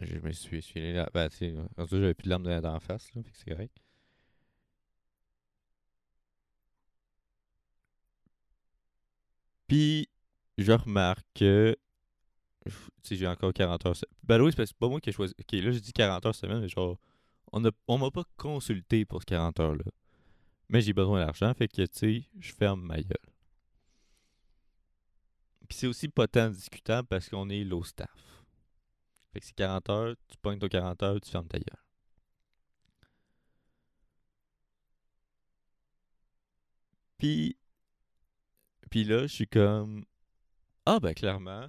Je 0.00 0.18
me 0.20 0.32
suis 0.32 0.56
essuyé 0.56 0.94
là. 0.94 1.10
Ben, 1.12 1.28
tu 1.28 1.36
sais, 1.36 1.54
rendu 1.76 1.94
là, 1.96 2.00
j'avais 2.00 2.14
plus 2.14 2.24
de 2.24 2.30
larmes 2.30 2.44
dans, 2.44 2.60
dans 2.62 2.72
la 2.72 2.80
face, 2.80 3.12
là. 3.14 3.22
Que 3.22 3.28
c'est 3.34 3.50
correct. 3.50 3.76
Puis, 9.68 10.08
je 10.58 10.72
remarque 10.72 11.24
que. 11.34 11.76
J'ai 13.10 13.26
encore 13.26 13.52
40 13.52 13.86
heures. 13.86 13.94
Ben 14.24 14.40
oui, 14.40 14.52
c'est 14.56 14.72
pas 14.74 14.88
moi 14.88 15.00
qui 15.00 15.10
ai 15.10 15.12
choisi. 15.12 15.34
Ok, 15.38 15.52
là, 15.52 15.70
j'ai 15.70 15.80
dit 15.80 15.92
40 15.92 16.26
heures 16.26 16.34
semaine, 16.34 16.60
mais 16.60 16.68
genre. 16.68 16.98
On 17.52 17.64
a- 17.64 17.70
on 17.88 17.98
m'a 17.98 18.10
pas 18.10 18.24
consulté 18.36 19.04
pour 19.06 19.22
ce 19.22 19.26
40 19.26 19.60
heures-là. 19.60 19.84
Mais 20.70 20.80
j'ai 20.82 20.92
besoin 20.94 21.24
d'argent, 21.24 21.52
fait 21.54 21.68
que, 21.68 21.82
tu 21.82 21.88
sais, 21.92 22.24
je 22.40 22.52
ferme 22.54 22.82
ma 22.82 22.96
gueule. 23.02 23.16
Puis 25.68 25.78
c'est 25.78 25.86
aussi 25.86 26.08
pas 26.08 26.26
tant 26.26 26.50
discutable 26.50 27.06
parce 27.08 27.28
qu'on 27.28 27.48
est 27.50 27.62
low 27.64 27.84
staff. 27.84 28.10
C'est 29.42 29.54
40 29.54 29.90
heures, 29.90 30.16
tu 30.28 30.36
pognes 30.38 30.58
ton 30.58 30.68
40 30.68 31.02
heures, 31.02 31.20
tu 31.20 31.30
fermes 31.30 31.48
ta 31.48 31.58
gueule. 31.58 31.78
Puis, 37.18 37.56
puis 38.90 39.04
là, 39.04 39.22
je 39.26 39.32
suis 39.34 39.48
comme, 39.48 40.04
ah 40.86 41.00
ben 41.00 41.14
clairement, 41.14 41.68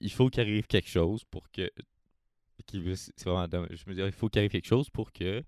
il 0.00 0.10
faut 0.12 0.28
qu'il 0.30 0.40
arrive 0.40 0.66
quelque 0.66 0.88
chose 0.88 1.24
pour 1.24 1.50
que, 1.50 1.70
c'est 2.94 3.24
vraiment 3.24 3.48
dommage. 3.48 3.82
Je 3.84 3.90
me 3.90 3.94
dis, 3.94 4.00
il 4.00 4.12
faut 4.12 4.28
qu'il 4.28 4.38
arrive 4.40 4.50
quelque 4.50 4.66
chose 4.66 4.88
pour 4.90 5.12
que 5.12 5.42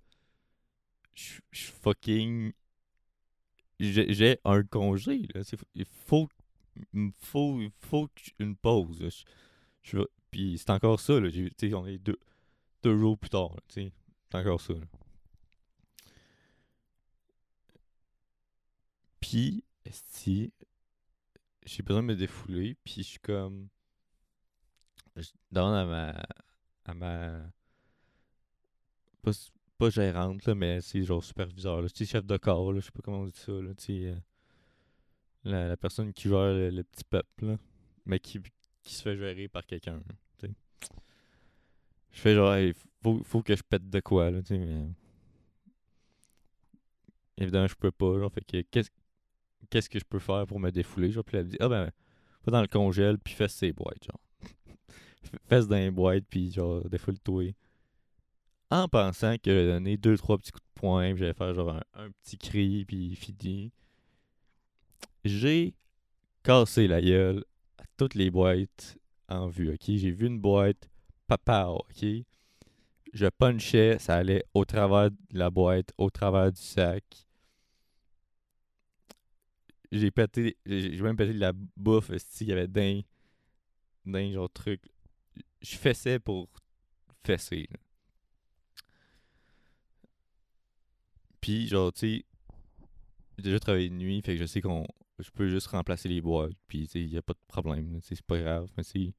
je 1.14 1.40
je 1.50 1.70
fucking, 1.70 2.52
j'ai 3.80 4.38
un 4.44 4.62
congé 4.64 5.28
Il 5.74 5.84
faut, 5.84 6.28
il 6.94 7.12
faut, 7.18 7.60
faut 7.80 8.08
une 8.38 8.56
pause. 8.56 9.24
puis 10.30 10.58
c'est 10.58 10.70
encore 10.70 11.00
ça 11.00 11.20
là. 11.20 11.28
on 11.74 11.86
est 11.86 11.98
deux, 11.98 12.18
deux 12.82 12.98
jours 12.98 13.18
plus 13.18 13.30
tard. 13.30 13.56
C'est 13.68 13.92
encore 14.32 14.60
ça. 14.60 14.74
là. 14.74 14.80
Puis, 19.20 19.64
esti, 19.84 20.52
j'ai 21.64 21.82
besoin 21.82 22.02
de 22.02 22.08
me 22.08 22.16
défouler, 22.16 22.76
puis 22.84 22.96
je 22.98 23.02
suis 23.02 23.18
comme. 23.20 23.68
Je 25.16 25.28
demande 25.50 25.74
à 25.74 25.84
ma. 25.86 26.22
à 26.84 26.94
ma. 26.94 27.52
Pas, 29.22 29.30
pas 29.78 29.90
gérante, 29.90 30.44
là, 30.46 30.54
mais 30.54 30.80
c'est 30.80 31.02
genre 31.04 31.22
superviseur, 31.22 31.82
là. 31.82 31.88
Chef 31.88 32.26
de 32.26 32.36
corps, 32.36 32.72
là, 32.72 32.80
je 32.80 32.86
sais 32.86 32.92
pas 32.92 33.00
comment 33.02 33.20
on 33.20 33.26
dit 33.26 33.32
ça, 33.38 33.52
là. 33.52 33.72
Euh, 33.90 34.16
la, 35.44 35.76
personne 35.76 36.12
qui 36.12 36.28
gère 36.28 36.52
le, 36.52 36.82
petit 36.82 37.04
peuple, 37.04 37.46
là, 37.46 37.58
mais 38.06 38.18
qui, 38.20 38.40
qui 38.82 38.94
se 38.94 39.02
fait 39.02 39.16
gérer 39.16 39.48
par 39.48 39.66
quelqu'un. 39.66 40.00
Je 42.12 42.20
fais 42.20 42.34
genre, 42.34 42.54
hey, 42.54 42.74
faut, 43.02 43.22
faut 43.24 43.42
que 43.42 43.56
je 43.56 43.62
pète 43.62 43.88
de 43.88 44.00
quoi, 44.00 44.30
là, 44.30 44.42
tu 44.42 44.54
sais. 44.54 44.86
Évidemment, 47.38 47.66
je 47.66 47.74
peux 47.74 47.90
pas, 47.90 48.18
genre, 48.18 48.30
fait 48.30 48.44
que 48.44 48.60
qu'est-ce 48.70 48.90
qu'est-ce 49.70 49.88
que 49.88 49.98
je 49.98 50.04
peux 50.04 50.18
faire 50.18 50.46
pour 50.46 50.60
me 50.60 50.70
défouler? 50.70 51.10
Genre, 51.10 51.24
puis 51.24 51.38
elle 51.38 51.46
me 51.46 51.50
dit, 51.50 51.56
ah 51.60 51.68
ben, 51.68 51.90
va 52.44 52.52
dans 52.52 52.60
le 52.60 52.68
congèle, 52.68 53.18
puis 53.18 53.32
fais 53.32 53.48
ses 53.48 53.72
boîtes, 53.72 54.04
genre. 54.04 54.20
Fesse 55.48 55.66
dans 55.66 55.76
les 55.76 55.90
boîtes, 55.90 56.24
puis 56.28 56.52
genre, 56.52 56.88
défoule-toi. 56.88 57.54
En 58.70 58.88
pensant 58.88 59.36
que 59.36 59.50
j'allais 59.50 59.66
donner 59.66 59.96
deux, 59.96 60.16
trois 60.16 60.36
petits 60.38 60.52
coups 60.52 60.64
de 60.64 60.80
poing, 60.80 61.10
puis 61.10 61.20
j'allais 61.20 61.34
faire 61.34 61.54
genre 61.54 61.70
un, 61.70 61.82
un 61.94 62.10
petit 62.10 62.36
cri, 62.36 62.84
puis 62.84 63.14
fini. 63.16 63.72
J'ai 65.24 65.74
cassé 66.42 66.88
la 66.88 67.00
gueule 67.00 67.44
à 67.78 67.84
toutes 67.96 68.14
les 68.14 68.30
boîtes 68.30 68.98
en 69.28 69.48
vue, 69.48 69.72
ok? 69.72 69.82
J'ai 69.86 70.10
vu 70.10 70.26
une 70.26 70.40
boîte, 70.40 70.90
papa, 71.26 71.66
ok? 71.66 72.04
Je 73.12 73.26
punchais, 73.26 73.98
ça 73.98 74.16
allait 74.16 74.44
au 74.54 74.64
travers 74.64 75.10
de 75.10 75.16
la 75.32 75.50
boîte, 75.50 75.92
au 75.98 76.10
travers 76.10 76.50
du 76.52 76.60
sac. 76.60 77.04
j'ai 79.92 80.10
pété, 80.10 80.56
j'ai 80.66 81.02
même 81.02 81.16
pété 81.16 81.34
de 81.34 81.38
la 81.38 81.52
bouffe, 81.76 82.10
il 82.40 82.46
y 82.48 82.52
avait 82.52 82.66
d'un, 82.66 83.02
d'un 84.06 84.32
genre 84.32 84.50
truc. 84.50 84.82
Je 85.60 85.76
fessais 85.76 86.18
pour 86.18 86.48
fesser. 87.24 87.68
Puis, 91.40 91.66
genre, 91.66 91.92
tu 91.92 91.98
sais, 92.00 92.24
j'ai 93.36 93.42
déjà 93.42 93.60
travaillé 93.60 93.90
de 93.90 93.94
nuit, 93.94 94.22
fait 94.22 94.34
que 94.34 94.40
je 94.40 94.46
sais 94.46 94.60
qu'on. 94.60 94.86
Je 95.18 95.30
peux 95.30 95.48
juste 95.48 95.68
remplacer 95.68 96.08
les 96.08 96.20
boîtes, 96.20 96.52
puis, 96.66 96.86
tu 96.86 96.92
sais, 96.92 97.04
y 97.04 97.16
a 97.16 97.22
pas 97.22 97.34
de 97.34 97.38
problème, 97.46 98.00
c'est 98.02 98.20
pas 98.22 98.38
grave, 98.38 98.68
mais 98.76 98.82
c'est. 98.82 99.14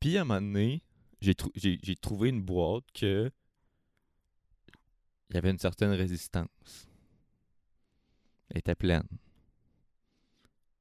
Puis, 0.00 0.16
à 0.16 0.22
un 0.22 0.24
moment 0.24 0.40
donné, 0.40 0.82
j'ai 1.20 1.96
trouvé 1.96 2.30
une 2.30 2.42
boîte 2.42 2.84
que. 2.92 3.30
Il 5.30 5.34
y 5.36 5.38
avait 5.38 5.50
une 5.50 5.58
certaine 5.58 5.92
résistance. 5.92 6.86
Elle 8.50 8.58
était 8.58 8.74
pleine. 8.74 9.08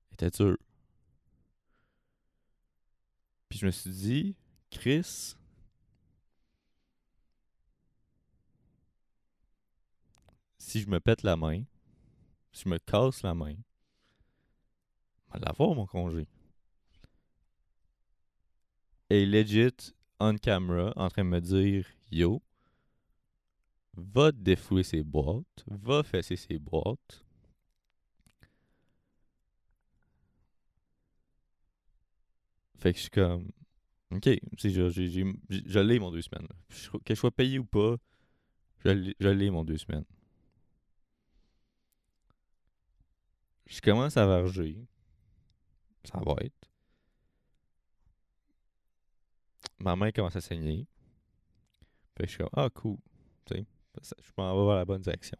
Elle 0.10 0.14
était 0.16 0.30
dure. 0.30 0.58
Puis 3.48 3.60
je 3.60 3.66
me 3.66 3.72
suis 3.72 3.92
dit, 3.92 4.36
Chris, 4.70 5.36
si 10.62 10.80
je 10.80 10.88
me 10.88 11.00
pète 11.00 11.24
la 11.24 11.36
main, 11.36 11.64
si 12.52 12.64
je 12.64 12.70
me 12.70 12.78
casse 12.78 13.24
la 13.24 13.34
main, 13.34 13.56
je 15.28 15.34
vais 15.34 15.40
l'avoir 15.46 15.74
mon 15.74 15.88
congé. 15.88 16.28
Et 19.10 19.26
legit, 19.26 19.94
on 20.20 20.38
camera, 20.38 20.94
en 20.96 21.10
train 21.10 21.24
de 21.24 21.30
me 21.30 21.42
dire, 21.42 21.86
yo, 22.12 22.42
va 23.96 24.32
défouler 24.32 24.84
ses 24.84 25.04
boîtes, 25.04 25.66
va 25.68 26.04
fesser 26.04 26.36
ses 26.36 26.60
boîtes. 26.60 27.26
Fait 32.78 32.94
que 32.94 32.98
je 32.98 33.02
suis 33.02 33.10
comme, 33.10 33.52
ok, 34.12 34.30
je, 34.58 34.90
je 34.90 35.80
l'ai 35.80 36.00
mon 36.00 36.12
deux 36.12 36.22
semaines. 36.22 36.48
Que 37.04 37.16
je 37.16 37.20
sois 37.20 37.32
payé 37.32 37.60
ou 37.60 37.66
pas, 37.66 37.98
je 38.86 39.28
l'ai 39.28 39.50
mon 39.50 39.64
deux 39.64 39.78
semaines. 39.78 40.06
Je 43.72 43.80
commence 43.80 44.18
à 44.18 44.26
varger. 44.26 44.86
Ça 46.04 46.20
va 46.20 46.36
être. 46.42 46.70
Ma 49.80 49.96
main 49.96 50.12
commence 50.12 50.36
à 50.36 50.42
saigner. 50.42 50.86
Que 52.16 52.26
je 52.26 52.32
suis 52.32 52.38
comme, 52.40 52.50
ah, 52.52 52.70
cool. 52.70 52.98
Tu 53.46 53.56
sais, 53.56 53.66
je 54.22 54.32
m'en 54.38 54.60
vais 54.60 54.66
vers 54.68 54.76
la 54.76 54.86
bonne 54.86 55.02
direction. 55.02 55.38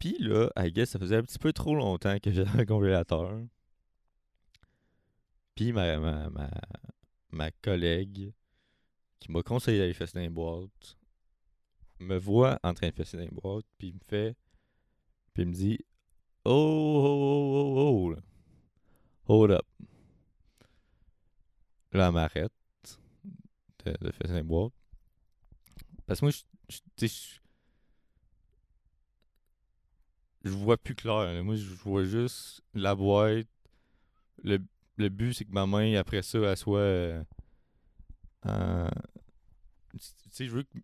Puis 0.00 0.18
là, 0.18 0.50
I 0.56 0.72
guess, 0.72 0.90
ça 0.90 0.98
faisait 0.98 1.16
un 1.16 1.22
petit 1.22 1.38
peu 1.38 1.52
trop 1.52 1.76
longtemps 1.76 2.18
que 2.18 2.32
j'avais 2.32 2.62
un 2.62 2.66
congélateur. 2.66 3.40
Puis 5.54 5.72
ma, 5.72 5.96
ma, 5.98 6.28
ma, 6.28 6.50
ma 7.30 7.50
collègue 7.52 8.32
qui 9.20 9.30
m'a 9.30 9.44
conseillé 9.44 9.78
d'aller 9.78 9.94
dans 10.12 10.20
les 10.20 10.28
boîtes 10.28 10.98
me 12.02 12.18
voit 12.18 12.58
en 12.62 12.74
train 12.74 12.88
de 12.88 12.94
fesser 12.94 13.16
dans 13.16 13.22
les 13.24 13.30
boîtes, 13.30 13.66
puis 13.78 13.88
il 13.88 13.94
me 13.94 14.00
fait. 14.08 14.36
Puis 15.34 15.42
il 15.44 15.48
me 15.48 15.54
dit 15.54 15.78
Oh, 16.44 16.52
oh, 16.52 17.78
oh, 17.78 18.12
oh, 18.12 18.16
oh. 18.16 18.20
Hold 19.28 19.50
up. 19.52 19.66
Là, 21.92 22.08
elle 22.08 22.12
m'arrête 22.14 22.52
de, 23.84 23.92
de 24.00 24.10
fesser 24.12 24.28
dans 24.28 24.34
les 24.36 24.42
boîtes. 24.42 24.72
Parce 26.06 26.20
que 26.20 26.24
moi, 26.26 26.32
je, 26.32 26.42
je, 26.98 27.06
je, 27.06 27.38
je 30.44 30.50
vois 30.50 30.76
plus 30.76 30.94
clair. 30.94 31.42
Moi, 31.44 31.56
je 31.56 31.70
vois 31.74 32.04
juste 32.04 32.62
la 32.74 32.94
boîte. 32.94 33.46
Le, 34.44 34.58
le 34.98 35.08
but, 35.08 35.34
c'est 35.34 35.44
que 35.44 35.52
ma 35.52 35.66
main, 35.66 35.94
après 35.96 36.22
ça, 36.22 36.38
elle 36.38 36.56
soit. 36.56 36.78
euh, 36.80 37.22
tu 39.92 39.98
sais, 40.30 40.46
je 40.46 40.50
veux 40.52 40.62
que. 40.64 40.78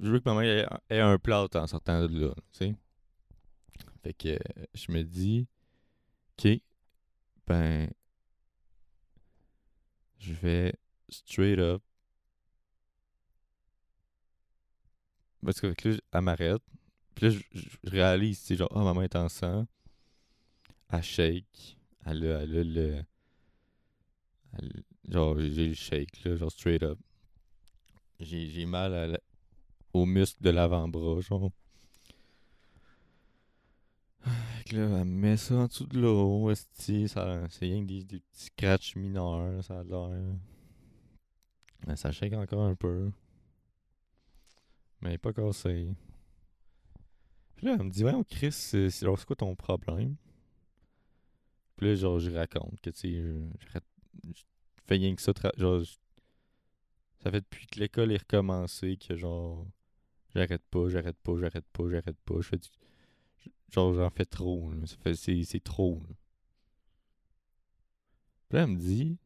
Je 0.00 0.10
veux 0.10 0.20
que 0.20 0.28
ma 0.28 0.34
main 0.34 0.42
ait, 0.42 0.66
ait 0.90 1.00
un 1.00 1.18
plâtre 1.18 1.58
en 1.58 1.66
sortant 1.66 2.06
de 2.06 2.26
là, 2.26 2.34
tu 2.52 2.58
sais. 2.58 2.74
Fait 4.02 4.14
que 4.14 4.38
je 4.74 4.92
me 4.92 5.02
dis, 5.02 5.46
ok, 6.38 6.60
ben, 7.46 7.90
je 10.18 10.32
vais 10.34 10.74
straight 11.08 11.58
up. 11.58 11.82
Parce 15.44 15.60
que 15.60 15.66
là, 15.66 15.96
elle 16.12 16.20
m'arrête. 16.22 16.62
Puis 17.14 17.26
là, 17.26 17.38
je, 17.52 17.62
réalise, 17.84 18.38
sais, 18.40 18.56
genre, 18.56 18.72
ah, 18.74 18.82
ma 18.82 18.94
main 18.94 19.02
est 19.02 19.16
en 19.16 19.28
sang. 19.28 19.66
Elle 20.90 21.02
shake. 21.02 21.78
Elle 22.06 22.26
a, 22.26 22.42
elle 22.42 22.58
a 22.58 22.64
le. 22.64 23.04
genre, 25.08 25.38
j'ai 25.38 25.68
le 25.68 25.74
shake, 25.74 26.24
là, 26.24 26.36
genre, 26.36 26.50
straight 26.50 26.82
up. 26.82 26.98
J'ai 28.20 28.48
j'ai 28.48 28.64
mal 28.64 28.94
à 28.94 29.18
au 29.94 30.04
muscle 30.06 30.42
de 30.42 30.50
l'avant-bras, 30.50 31.20
genre. 31.20 31.50
Là, 34.72 35.00
elle 35.00 35.04
me 35.04 35.04
met 35.04 35.36
ça 35.36 35.54
en 35.54 35.66
dessous 35.66 35.86
de 35.86 36.00
l'eau, 36.00 36.52
c'est 36.54 37.06
rien 37.60 37.82
que 37.82 37.86
des, 37.86 38.04
des 38.04 38.20
petits 38.20 38.46
scratchs 38.46 38.96
mineurs, 38.96 39.62
ça 39.62 39.80
a 39.80 39.84
l'air. 39.84 40.36
Mais 41.86 41.96
ça 41.96 42.10
shake 42.12 42.32
encore 42.32 42.64
un 42.64 42.74
peu. 42.74 43.10
Mais 45.02 45.18
pas 45.18 45.32
cassée. 45.32 45.94
Puis 47.56 47.66
là, 47.66 47.76
elle 47.78 47.84
me 47.84 47.90
dit, 47.90 48.04
ouais, 48.04 48.12
Chris, 48.28 48.52
c'est 48.52 48.90
quoi 49.26 49.36
ton 49.36 49.54
problème? 49.54 50.16
Puis 51.76 51.88
là, 51.88 51.94
genre, 51.94 52.18
je 52.18 52.30
raconte 52.30 52.80
que, 52.80 52.90
tu 52.90 53.00
sais, 53.00 53.12
je, 53.12 54.40
fais 54.86 54.94
rien 54.94 55.14
que 55.14 55.22
ça. 55.22 55.32
Genre, 55.56 55.82
ça 57.22 57.30
fait 57.30 57.40
depuis 57.40 57.66
que 57.66 57.80
l'école 57.80 58.12
est 58.12 58.18
recommencée 58.18 58.96
que, 58.96 59.16
genre, 59.16 59.66
j'arrête 60.34 60.62
pas, 60.70 60.88
j'arrête 60.88 61.16
pas, 61.18 61.36
j'arrête 61.38 61.66
pas, 61.72 61.88
j'arrête 61.90 62.18
pas. 62.24 62.34
Je 62.40 62.48
fais 62.48 62.56
du- 62.58 62.68
Genre, 63.70 63.94
j'en 63.94 64.10
fais 64.10 64.24
trop. 64.24 64.72
c'est, 65.14 65.64
trop. 65.64 66.02
là. 66.08 66.14
Puis 68.48 68.58
elle 68.58 68.66
me 68.68 68.76
dit. 68.76 69.18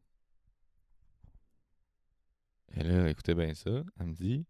Et 2.74 2.82
là, 2.82 3.08
écoutez 3.10 3.34
bien 3.34 3.54
ça. 3.54 3.84
Elle 4.00 4.06
me 4.06 4.14
dit. 4.14 4.46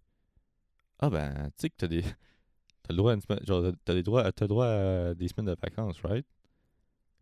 Ah 1.01 1.11
ben, 1.11 1.51
tu 1.51 1.63
sais 1.63 1.71
que 1.71 1.77
t'as 1.77 1.89
des. 1.89 2.03
T'as 2.83 2.95
le 2.95 2.97
droit 2.99 3.13
à 3.13 3.15
une 3.17 3.21
semaine. 3.21 3.45
Genre, 3.47 3.73
t'as 3.85 3.95
des 3.95 4.03
droits, 4.03 4.31
droit 4.33 4.67
à 4.67 5.15
des 5.15 5.29
semaines 5.29 5.55
de 5.55 5.57
vacances, 5.61 6.01
right? 6.03 6.27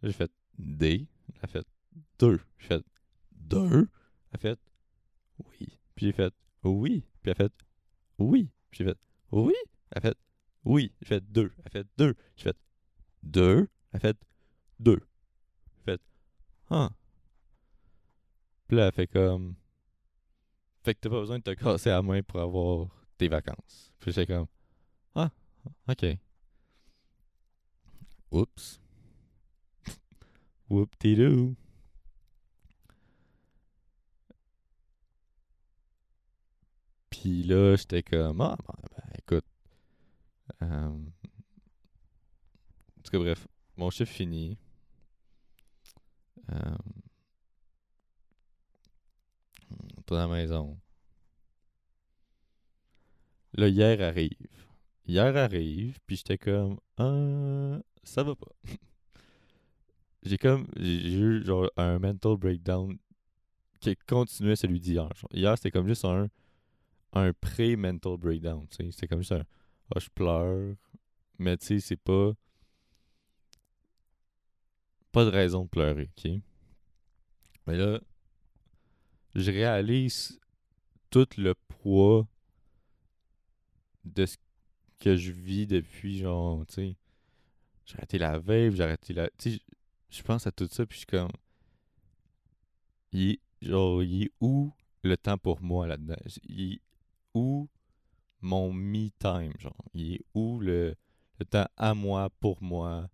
J'ai 0.03 0.13
fait 0.13 0.31
des. 0.59 1.09
Elle 1.35 1.41
a 1.43 1.47
fait 1.49 1.67
deux. 2.19 2.41
J'ai 2.59 2.69
fait 2.69 2.85
deux. 3.33 3.89
Elle 4.31 4.35
a 4.35 4.39
fait 4.39 4.61
oui. 5.39 5.79
Puis 5.95 6.07
j'ai 6.07 6.13
fait 6.13 6.35
oui. 6.63 7.05
Puis 7.23 7.31
elle 7.31 7.33
a 7.33 7.35
fait 7.35 7.53
oui. 8.19 8.51
Puis 8.71 8.79
j'ai 8.79 8.85
fait 8.85 8.99
oui. 9.33 9.55
Elle 9.91 10.03
fait 10.03 10.19
oui. 10.65 10.93
J'ai 11.01 11.07
fait 11.07 11.33
deux. 11.33 11.53
Elle 11.65 11.71
fait 11.71 11.87
deux. 11.97 12.15
J'ai 12.37 12.45
fait 12.45 12.57
deux. 13.23 13.69
Elle 13.93 14.01
fait 14.01 14.17
deux. 14.81 15.01
J'ai 15.79 15.85
fait 15.85 16.01
ah. 16.71 16.91
Puis 18.69 18.77
là, 18.77 18.87
elle 18.87 18.93
fait 18.93 19.07
comme. 19.07 19.55
Fait 20.83 20.95
que 20.95 21.01
t'as 21.01 21.11
pas 21.11 21.21
besoin 21.21 21.39
de 21.39 21.43
te 21.43 21.51
casser 21.51 21.91
la 21.91 22.03
main 22.03 22.23
pour 22.23 22.41
avoir 22.41 22.89
tes 23.19 23.29
vacances. 23.29 23.93
Puis 23.99 24.13
j'étais 24.13 24.33
comme 24.33 24.47
ah, 25.15 25.31
ok. 25.89 26.19
Oups. 28.31 28.81
Whoop-de-doo. 30.69 31.57
Puis 37.11 37.43
là, 37.45 37.77
j'étais 37.77 38.03
comme, 38.03 38.41
ah, 38.41 38.57
ben. 38.67 39.06
Euh, 40.63 40.89
en 40.89 40.99
tout 43.03 43.11
cas, 43.11 43.19
bref, 43.19 43.47
mon 43.77 43.91
chiffre 43.91 44.13
fini. 44.13 44.57
Euh, 46.51 46.77
à 50.11 50.15
la 50.15 50.29
maison. 50.29 50.79
Là, 53.55 53.69
hier 53.69 54.01
arrive. 54.01 54.49
Hier 55.07 55.37
arrive, 55.37 55.99
puis 56.07 56.17
j'étais 56.17 56.39
comme, 56.39 56.79
ah, 56.99 57.79
ça 58.03 58.23
va 58.23 58.35
pas. 58.35 58.53
j'ai 60.23 60.39
comme, 60.39 60.67
j'ai 60.77 61.19
eu 61.19 61.45
genre 61.45 61.71
un 61.77 61.99
mental 61.99 62.37
breakdown 62.37 62.99
qui 63.81 63.97
continuait 64.07 64.57
celui 64.57 64.81
d'hier. 64.81 65.09
Hier, 65.33 65.57
c'était 65.57 65.71
comme 65.71 65.87
juste 65.87 66.05
un, 66.05 66.29
un 67.13 67.33
pré-mental 67.33 68.17
breakdown. 68.17 68.67
C'était 68.71 69.07
comme 69.07 69.21
juste 69.21 69.33
un, 69.33 69.45
ah, 69.95 70.01
je 70.01 70.09
pleure, 70.09 70.77
mais 71.39 71.57
tu 71.57 71.67
sais, 71.67 71.81
c'est 71.81 71.97
pas, 71.97 72.33
pas 75.13 75.25
de 75.25 75.31
raison 75.31 75.65
de 75.65 75.69
pleurer, 75.69 76.11
ok? 76.17 76.33
Mais 77.67 77.77
là, 77.77 78.01
je 79.35 79.51
réalise 79.51 80.39
tout 81.11 81.29
le 81.37 81.55
poids 81.55 82.27
de 84.05 84.27
ce 84.27 84.37
que 84.99 85.17
je 85.17 85.33
vis 85.33 85.67
depuis, 85.67 86.19
genre, 86.19 86.65
tu 86.67 86.75
sais, 86.75 86.97
j'ai 87.85 87.97
arrêté 87.97 88.19
la 88.19 88.39
vape, 88.39 88.75
j'ai 88.75 88.83
arrêté 88.83 89.13
la... 89.15 89.29
Tu 89.39 89.53
sais, 89.53 89.61
je 90.11 90.23
pense 90.23 90.47
à 90.47 90.53
tout 90.53 90.67
ça, 90.67 90.87
puis 90.87 90.97
je 90.97 90.99
suis 91.01 91.07
comme... 91.07 91.31
Genre, 93.63 94.03
il 94.03 94.25
est 94.25 94.33
où 94.41 94.73
le 95.03 95.17
temps 95.17 95.39
pour 95.39 95.63
moi 95.63 95.87
là-dedans? 95.87 96.17
Il 96.45 96.75
est 96.75 96.81
où 97.35 97.69
mon 98.47 98.73
me-time, 98.73 99.53
genre? 99.59 99.85
Il 99.95 100.15
est 100.15 100.23
où 100.35 100.61
le, 100.61 100.97
le 101.39 101.45
temps 101.47 101.69
à 101.77 101.95
moi, 101.95 102.31
pour 102.41 102.63
moi, 102.63 103.09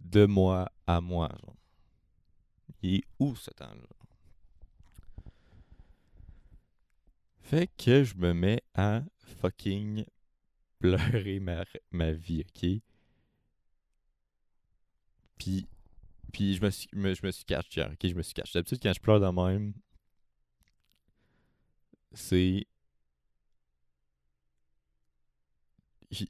de 0.00 0.24
moi 0.26 0.68
à 0.86 1.00
moi, 1.00 1.28
genre? 1.42 1.56
Il 2.82 2.94
est 2.94 3.04
où 3.18 3.34
ce 3.34 3.50
temps-là? 3.50 3.88
Fait 7.42 7.68
que 7.78 8.02
je 8.02 8.16
me 8.16 8.32
mets 8.34 8.64
à 8.74 9.04
fucking 9.40 10.04
pleurer 10.80 11.40
ma, 11.40 11.64
ma 11.92 12.12
vie, 12.12 12.42
ok? 12.42 12.82
Puis, 15.38 15.66
puis 16.32 16.54
je 16.56 16.62
me 16.64 16.70
suis, 16.70 16.88
me- 16.94 17.14
je 17.14 17.26
me 17.26 17.32
suis 17.32 17.44
caché 17.44 17.82
ok? 17.82 17.98
Je 18.04 18.14
me 18.14 18.22
suis 18.22 18.34
caché. 18.34 18.52
D'habitude, 18.54 18.80
quand 18.82 18.92
je 18.94 19.00
pleure 19.00 19.20
de 19.20 19.28
même, 19.28 19.74
c'est. 22.12 22.66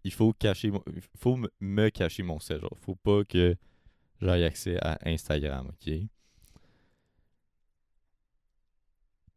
Il 0.05 0.13
faut 0.13 0.33
cacher 0.33 0.73
faut 1.17 1.37
me- 1.37 1.91
cacher 1.91 2.23
mon 2.23 2.39
sel, 2.39 2.61
genre. 2.61 2.77
Faut 2.81 2.95
pas 2.97 3.25
que 3.25 3.57
j'aille 4.21 4.45
accès 4.45 4.79
à 4.81 4.99
Instagram, 5.07 5.69
ok? 5.69 5.95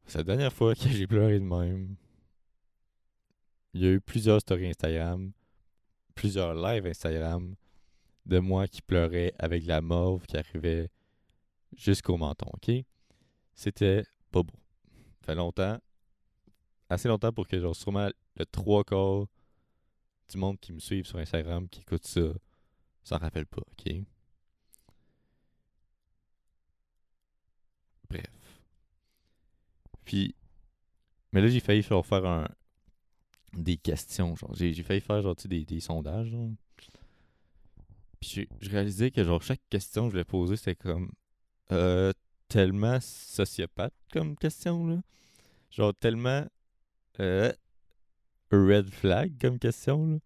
C'est 0.05 0.19
la 0.19 0.23
dernière 0.23 0.53
fois 0.53 0.73
que 0.75 0.87
j'ai 0.89 1.05
pleuré 1.07 1.39
de 1.39 1.43
même. 1.43 1.95
Il 3.73 3.81
y 3.81 3.87
a 3.87 3.91
eu 3.91 4.01
plusieurs 4.01 4.39
stories 4.41 4.69
Instagram, 4.69 5.31
plusieurs 6.15 6.53
lives 6.55 6.85
Instagram 6.87 7.55
de 8.25 8.39
moi 8.39 8.67
qui 8.67 8.81
pleurais 8.81 9.33
avec 9.37 9.65
la 9.65 9.81
mauve 9.81 10.25
qui 10.25 10.37
arrivait 10.37 10.89
jusqu'au 11.75 12.17
menton, 12.17 12.47
ok? 12.53 12.71
C'était 13.53 14.03
pas 14.31 14.43
beau. 14.43 14.53
Ça 15.19 15.25
fait 15.27 15.35
longtemps, 15.35 15.77
assez 16.89 17.07
longtemps 17.07 17.33
pour 17.33 17.47
que 17.47 17.59
genre 17.59 17.75
sûrement 17.75 18.09
le 18.37 18.45
trois 18.45 18.83
quarts 18.83 19.27
du 20.29 20.37
monde 20.37 20.59
qui 20.59 20.73
me 20.73 20.79
suit 20.79 21.03
sur 21.05 21.17
Instagram, 21.19 21.67
qui 21.69 21.81
écoute 21.81 22.05
ça, 22.05 22.21
s'en 23.03 23.17
rappelle 23.17 23.45
pas, 23.45 23.61
ok? 23.61 23.93
Bref. 28.09 28.61
Puis, 30.05 30.35
mais 31.31 31.41
là, 31.41 31.47
j'ai 31.47 31.59
failli 31.59 31.81
genre, 31.81 32.05
faire 32.05 32.25
un, 32.25 32.47
des 33.53 33.77
questions, 33.77 34.35
genre. 34.35 34.53
J'ai, 34.55 34.73
failli 34.83 35.01
faire, 35.01 35.21
genre, 35.21 35.35
des, 35.35 35.65
des 35.65 35.79
sondages, 35.79 36.27
genre. 36.27 36.49
Puis, 38.19 38.47
je 38.61 38.69
réalisais 38.69 39.11
que, 39.11 39.23
genre, 39.23 39.41
chaque 39.41 39.61
question 39.69 40.03
que 40.03 40.09
je 40.09 40.11
voulais 40.13 40.25
poser, 40.25 40.57
c'était 40.57 40.75
comme, 40.75 41.11
euh, 41.71 42.11
tellement 42.47 42.99
sociopathe 43.01 43.93
comme 44.11 44.35
question, 44.37 44.87
là. 44.87 45.01
Genre, 45.71 45.93
tellement, 45.95 46.45
euh, 47.19 47.51
red 48.51 48.89
flag 48.89 49.33
comme 49.39 49.59
question, 49.59 50.07
là. 50.07 50.17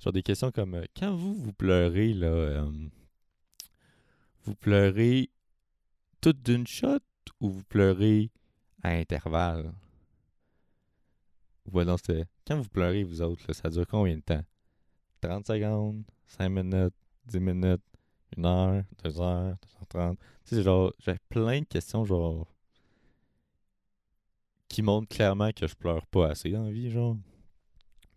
Genre, 0.00 0.12
des 0.12 0.22
questions 0.22 0.50
comme, 0.50 0.74
euh, 0.74 0.84
quand 0.98 1.14
vous, 1.14 1.34
vous 1.34 1.52
pleurez, 1.52 2.12
là, 2.12 2.26
euh, 2.26 2.70
vous 4.44 4.54
pleurez 4.54 5.30
toute 6.20 6.42
d'une 6.42 6.66
shot 6.66 6.98
ou 7.40 7.50
vous 7.50 7.64
pleurez 7.64 8.30
à 8.82 8.90
intervalles? 8.90 9.72
C'était. 11.96 12.24
Quand 12.46 12.56
vous 12.60 12.68
pleurez, 12.68 13.04
vous 13.04 13.22
autres, 13.22 13.42
là, 13.48 13.54
ça 13.54 13.70
dure 13.70 13.86
combien 13.86 14.16
de 14.16 14.20
temps? 14.20 14.44
30 15.22 15.46
secondes, 15.46 16.04
5 16.26 16.48
minutes, 16.50 16.94
10 17.26 17.40
minutes, 17.40 17.82
1 18.36 18.44
heure, 18.44 18.84
2 19.02 19.20
heures, 19.20 19.56
2h30. 19.90 20.16
Tu 20.44 20.56
sais, 20.56 20.62
genre, 20.62 20.92
j'avais 20.98 21.18
plein 21.28 21.60
de 21.60 21.64
questions, 21.66 22.04
genre. 22.04 22.46
qui 24.68 24.82
montrent 24.82 25.08
clairement 25.08 25.52
que 25.52 25.66
je 25.66 25.74
pleure 25.74 26.04
pas 26.06 26.30
assez 26.30 26.50
dans 26.50 26.64
la 26.64 26.72
vie, 26.72 26.90
genre. 26.90 27.16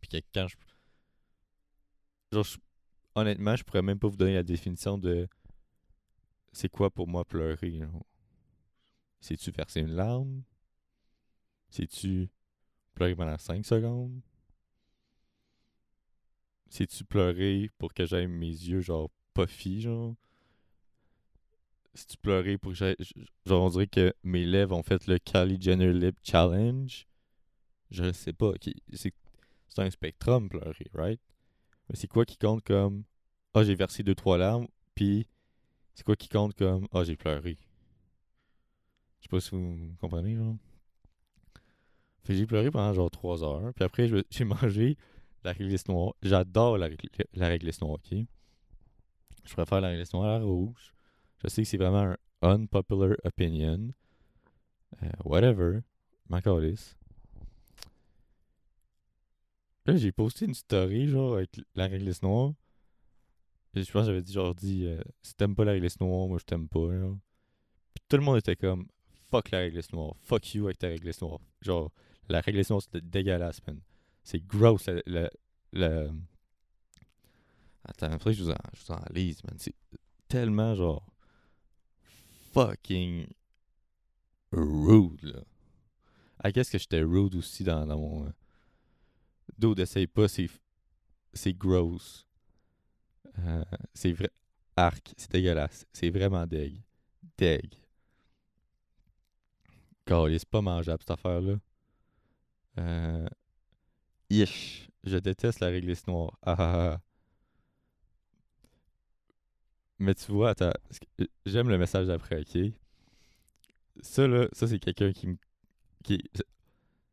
Puis 0.01 0.10
que 0.10 0.17
quand 0.33 0.47
je. 0.47 0.55
Genre, 2.31 2.43
je- 2.43 2.57
honnêtement, 3.15 3.55
je 3.55 3.63
pourrais 3.63 3.81
même 3.81 3.99
pas 3.99 4.07
vous 4.07 4.17
donner 4.17 4.36
la 4.36 4.43
définition 4.43 4.97
de. 4.97 5.27
C'est 6.51 6.69
quoi 6.69 6.89
pour 6.89 7.07
moi 7.07 7.23
pleurer. 7.23 7.81
C'est-tu 9.19 9.51
verser 9.51 9.81
une 9.81 9.93
larme? 9.95 10.41
C'est-tu 11.69 12.29
pleurer 12.95 13.15
pendant 13.15 13.38
5 13.38 13.65
secondes? 13.65 14.21
C'est-tu 16.69 17.03
pleurer 17.03 17.69
pour 17.77 17.93
que 17.93 18.05
j'aille 18.05 18.27
mes 18.27 18.47
yeux, 18.47 18.79
genre, 18.81 19.10
puffy, 19.33 19.81
genre? 19.81 20.15
C'est-tu 21.93 22.17
pleurer 22.17 22.57
pour 22.57 22.71
que 22.71 22.77
j'aille. 22.77 22.95
Genre, 23.45 23.63
on 23.63 23.69
dirait 23.69 23.88
que 23.88 24.13
mes 24.23 24.45
lèvres 24.45 24.75
ont 24.77 24.83
fait 24.83 25.07
le 25.07 25.17
Kylie 25.19 25.60
Jenner 25.60 25.91
Lip 25.93 26.17
Challenge? 26.23 27.07
Je 27.91 28.12
sais 28.13 28.33
pas. 28.33 28.51
C'est 28.93 29.13
c'est 29.69 29.82
un 29.82 29.89
spectrum, 29.89 30.49
pleurer, 30.49 30.88
right? 30.93 31.21
Mais 31.89 31.95
c'est 31.95 32.08
quoi 32.08 32.25
qui 32.25 32.38
compte 32.38 32.63
comme. 32.63 33.03
Ah, 33.53 33.63
j'ai 33.63 33.75
versé 33.75 34.03
deux, 34.03 34.15
trois 34.15 34.38
larmes, 34.38 34.67
puis 34.95 35.27
c'est 35.95 36.03
quoi 36.03 36.15
qui 36.15 36.30
compte 36.30 36.56
comme. 36.56 36.88
Ah, 36.91 37.03
j'ai 37.03 37.15
pleuré? 37.15 37.58
Je 39.19 39.23
sais 39.23 39.30
pas 39.30 39.39
si 39.39 39.51
vous 39.51 39.95
comprenez, 39.99 40.36
genre. 40.36 40.56
Fait 42.23 42.36
j'ai 42.36 42.45
pleuré 42.45 42.69
pendant 42.69 42.93
genre 42.93 43.10
3 43.10 43.43
heures. 43.43 43.73
Puis 43.73 43.86
après, 43.86 44.10
j'ai 44.30 44.43
mangé 44.45 44.97
la 45.43 45.53
réglisse 45.53 45.88
noire. 45.88 46.13
J'adore 46.21 46.77
la, 46.77 46.89
la 47.34 47.47
réglisse 47.47 47.80
noire, 47.82 47.93
ok? 47.93 48.19
Je 49.45 49.53
préfère 49.53 49.80
la 49.80 49.89
réglisse 49.89 50.13
noire 50.13 50.36
à 50.36 50.39
la 50.39 50.45
rouge. 50.45 50.93
Je 51.38 51.47
sais 51.47 51.62
que 51.63 51.67
c'est 51.67 51.77
vraiment 51.77 52.15
un 52.41 52.49
unpopular 52.49 53.15
opinion. 53.23 53.93
Euh, 55.03 55.10
whatever. 55.23 55.80
Ma. 56.30 56.41
Là, 59.88 59.95
j'ai 59.95 60.12
posté 60.12 60.45
une 60.45 60.54
story, 60.54 61.08
genre, 61.08 61.36
avec 61.36 61.50
la 61.73 61.88
réglisse 61.88 62.21
noire. 62.21 62.52
Je 63.73 63.80
pense 63.91 64.02
que 64.02 64.08
j'avais 64.08 64.21
dit, 64.21 64.34
genre, 64.34 64.54
dit, 64.54 64.86
euh, 64.86 65.02
si 65.21 65.34
t'aimes 65.36 65.56
pas 65.56 65.63
la 65.63 65.71
réglisse 65.71 66.00
noire, 66.02 66.28
moi 66.28 66.38
je 66.39 66.43
t'aime 66.43 66.67
pas, 66.67 66.97
genre. 67.00 67.17
Puis 67.93 68.04
tout 68.10 68.17
le 68.17 68.23
monde 68.23 68.38
était 68.38 68.56
comme, 68.56 68.88
fuck 69.30 69.50
la 69.52 69.60
réglisse 69.60 69.91
noire, 69.93 70.15
fuck 70.23 70.54
you 70.54 70.65
avec 70.65 70.78
ta 70.78 70.88
réglisse 70.88 71.21
noire. 71.21 71.39
Genre, 71.62 71.91
la 72.28 72.41
réglisse 72.41 72.69
noire, 72.69 72.82
c'était 72.82 73.02
dégueulasse, 73.02 73.65
man. 73.65 73.80
C'est 74.23 74.45
gross, 74.45 74.89
la, 75.06 75.30
la, 75.71 76.08
Attends, 77.86 78.12
après, 78.12 78.34
je 78.34 78.43
vous 78.43 78.50
en, 78.50 78.58
je 78.73 78.86
vous 78.86 78.91
en 78.91 79.02
lise, 79.13 79.41
man. 79.45 79.56
C'est 79.58 79.76
tellement, 80.28 80.76
genre, 80.76 81.06
fucking 82.52 83.27
rude, 84.52 85.23
là. 85.23 85.40
Ah, 86.40 86.52
qu'est-ce 86.52 86.71
que 86.71 86.77
j'étais 86.77 87.02
rude 87.02 87.35
aussi 87.35 87.63
dans, 87.63 87.85
dans 87.85 87.98
mon... 87.98 88.33
Euh... 89.58 89.67
Dude, 89.67 89.79
essaye 89.79 90.08
pas, 90.08 90.27
c'est... 90.27 90.49
C'est 91.33 91.53
gross. 91.53 92.25
Euh, 93.39 93.63
c'est 93.93 94.13
vrai... 94.13 94.29
Arc, 94.75 95.13
c'est 95.17 95.31
dégueulasse. 95.31 95.85
C'est 95.93 96.10
vraiment 96.10 96.45
deg. 96.45 96.81
Deg. 97.37 97.73
Calais, 100.05 100.39
c'est 100.39 100.49
pas 100.49 100.62
mangeable, 100.62 101.01
cette 101.01 101.12
affaire-là. 101.12 101.55
Euh... 102.79 103.27
Ish. 104.29 104.89
Je 105.03 105.17
déteste 105.17 105.60
la 105.60 105.67
réglisse 105.67 106.08
noire. 106.08 106.37
Ah 106.43 106.55
ah 106.58 106.93
ah. 106.93 107.01
Mais 109.99 110.15
tu 110.15 110.31
vois, 110.31 110.49
attends, 110.51 110.71
que- 111.17 111.27
j'aime 111.45 111.69
le 111.69 111.77
message 111.77 112.08
d'après, 112.08 112.41
ok? 112.41 112.73
Ça, 114.01 114.27
là, 114.27 114.47
ça, 114.53 114.67
c'est 114.67 114.79
quelqu'un 114.79 115.12
qui 115.12 115.27
me. 115.27 115.37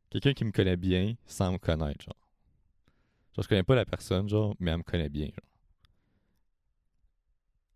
Quelqu'un 0.08 0.32
qui 0.32 0.44
me 0.46 0.50
connaît 0.50 0.78
bien 0.78 1.14
sans 1.26 1.52
me 1.52 1.58
connaître, 1.58 2.04
genre. 2.04 2.23
Genre, 3.34 3.42
je 3.42 3.48
connais 3.48 3.62
pas 3.64 3.74
la 3.74 3.84
personne, 3.84 4.28
genre, 4.28 4.54
mais 4.60 4.70
elle 4.70 4.78
me 4.78 4.82
connaît 4.82 5.08
bien, 5.08 5.26
genre. 5.26 5.50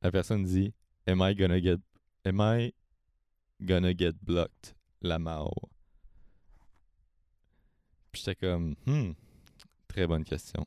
La 0.03 0.13
personne 0.13 0.45
dit 0.45 0.73
Am 1.07 1.21
I 1.23 1.35
gonna 1.35 1.61
get. 1.61 1.79
Am 2.25 2.41
I 2.41 2.73
gonna 3.61 3.93
get 3.97 4.13
blocked? 4.23 4.75
La 5.01 5.19
Mao. 5.19 5.51
Puis 8.13 8.23
j'étais 8.25 8.37
comme 8.37 8.75
Hmm, 8.87 9.13
très 9.89 10.07
bonne 10.07 10.25
question. 10.25 10.67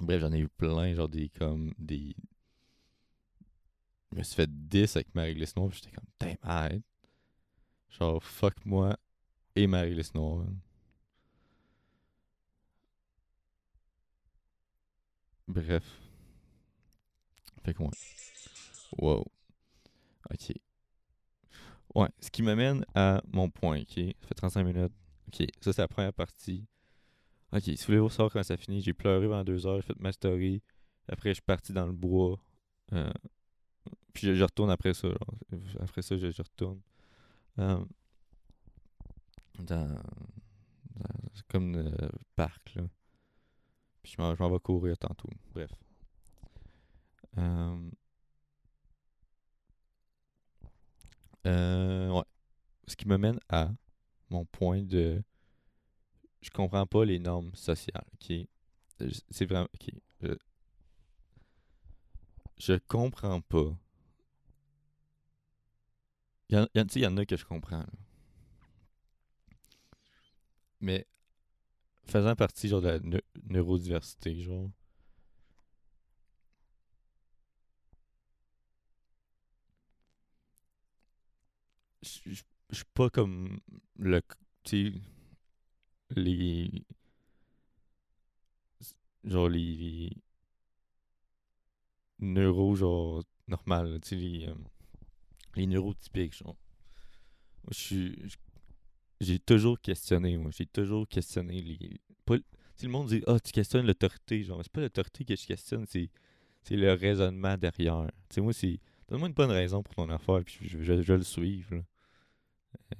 Bref, 0.00 0.20
j'en 0.20 0.32
ai 0.32 0.40
eu 0.40 0.48
plein, 0.48 0.94
genre 0.94 1.08
des 1.08 1.28
comme 1.30 1.72
des. 1.78 2.14
Je 4.12 4.18
me 4.18 4.22
suis 4.22 4.34
fait 4.34 4.50
10 4.50 4.96
avec 4.96 5.14
ma 5.14 5.22
réglisse 5.22 5.56
noire, 5.56 5.70
j'étais 5.72 5.90
comme 5.90 6.04
damn 6.20 6.36
arrête. 6.42 6.82
Genre 7.90 8.22
fuck 8.22 8.64
moi 8.64 8.96
et 9.54 9.66
ma 9.66 9.80
réglisse 9.80 10.14
noire. 10.14 10.44
Bref. 15.48 15.84
Fait 17.64 17.74
que 17.74 17.82
ouais. 17.82 17.90
Wow. 18.98 19.24
Ok. 20.30 20.52
Ouais, 21.94 22.08
ce 22.20 22.30
qui 22.30 22.42
m'amène 22.42 22.84
à 22.94 23.22
mon 23.32 23.48
point, 23.50 23.80
ok? 23.80 23.94
Ça 24.20 24.26
fait 24.28 24.34
35 24.34 24.64
minutes. 24.64 24.92
Ok, 25.28 25.46
ça 25.60 25.72
c'est 25.72 25.82
la 25.82 25.88
première 25.88 26.12
partie. 26.12 26.66
Ok, 27.52 27.62
si 27.64 27.76
vous 27.76 27.84
voulez 27.86 27.98
voir 27.98 28.12
savoir 28.12 28.32
quand 28.32 28.42
ça 28.42 28.56
finit, 28.56 28.80
j'ai 28.82 28.92
pleuré 28.94 29.26
pendant 29.26 29.44
deux 29.44 29.66
heures, 29.66 29.76
j'ai 29.80 29.86
fait 29.88 30.00
ma 30.00 30.12
story. 30.12 30.62
Après, 31.08 31.30
je 31.30 31.34
suis 31.34 31.42
parti 31.42 31.72
dans 31.72 31.86
le 31.86 31.92
bois. 31.92 32.38
Euh, 32.92 33.12
puis 34.12 34.34
je, 34.36 34.42
retourne 34.42 34.70
après 34.70 34.94
ça. 34.94 35.08
Après 35.80 36.02
ça, 36.02 36.16
je, 36.16 36.26
retourne. 36.42 36.80
Euh, 37.58 37.84
dans, 39.58 39.88
dans- 40.96 41.14
comme 41.48 41.76
le 41.76 41.92
parc, 42.34 42.74
là. 42.74 42.82
Je 44.06 44.16
m'en, 44.22 44.34
vais 44.48 44.58
courir 44.58 44.96
tantôt. 44.96 45.28
Bref. 45.54 45.70
Euh, 47.38 47.90
euh, 51.46 52.10
ouais. 52.10 52.22
Ce 52.88 52.96
qui 52.96 53.08
me 53.08 53.18
mène 53.18 53.40
à 53.50 53.70
mon 54.30 54.44
point 54.46 54.82
de. 54.82 55.22
Je 56.40 56.50
comprends 56.50 56.86
pas 56.86 57.04
les 57.04 57.18
normes 57.18 57.50
sociales, 57.54 58.04
C'est 59.30 59.46
vraiment. 59.46 59.68
Je, 60.22 60.32
je 62.58 62.74
comprends 62.86 63.40
pas. 63.40 63.74
Il 66.48 66.56
y, 66.56 66.58
en- 66.58 66.66
il 66.74 66.78
y 67.02 67.06
en- 67.06 67.16
a 67.18 67.24
que 67.24 67.36
je 67.36 67.44
comprends. 67.44 67.84
Mais 70.80 71.06
faisant 72.08 72.34
partie 72.36 72.68
genre 72.68 72.80
de 72.82 72.88
la 72.88 72.98
neu- 73.00 73.22
neurodiversité, 73.50 74.40
genre. 74.42 74.70
Je 82.02 82.34
suis 82.72 82.84
pas 82.94 83.10
comme 83.10 83.60
le. 83.98 84.22
Les. 86.16 86.84
Genre 89.24 89.48
les. 89.50 90.10
Neuro, 92.20 92.74
genre. 92.76 93.22
Normal, 93.48 94.00
tu 94.02 94.08
sais, 94.10 94.16
les. 94.16 94.46
euh, 94.48 94.54
les 95.56 95.66
neurotypiques, 95.66 96.36
genre. 96.36 96.56
Je 97.70 97.74
suis. 97.74 98.36
J'ai 99.20 99.38
toujours 99.38 99.80
questionné, 99.80 100.36
moi. 100.36 100.50
J'ai 100.56 100.66
toujours 100.66 101.08
questionné 101.08 101.60
les. 101.62 102.00
Pas, 102.24 102.36
sais, 102.76 102.86
le 102.86 102.92
monde 102.92 103.08
dit 103.08 103.22
Ah, 103.26 103.40
tu 103.40 103.52
questionnes 103.52 103.86
l'autorité. 103.86 104.42
Genre, 104.42 104.60
c'est 104.62 104.72
pas 104.72 104.82
l'autorité 104.82 105.24
que 105.24 105.34
je 105.36 105.46
questionne, 105.46 105.86
c'est, 105.86 106.10
c'est 106.62 106.76
le 106.76 106.92
raisonnement 106.92 107.56
derrière. 107.56 108.06
Tu 108.28 108.34
sais, 108.34 108.40
moi, 108.40 108.52
c'est. 108.52 108.78
Donne-moi 109.08 109.28
une 109.28 109.34
bonne 109.34 109.50
raison 109.50 109.82
pour 109.82 109.94
ton 109.94 110.08
affaire, 110.10 110.42
puis 110.44 110.68
je, 110.68 111.02
je, 111.02 111.12
le 111.12 111.22
suivre. 111.22 111.82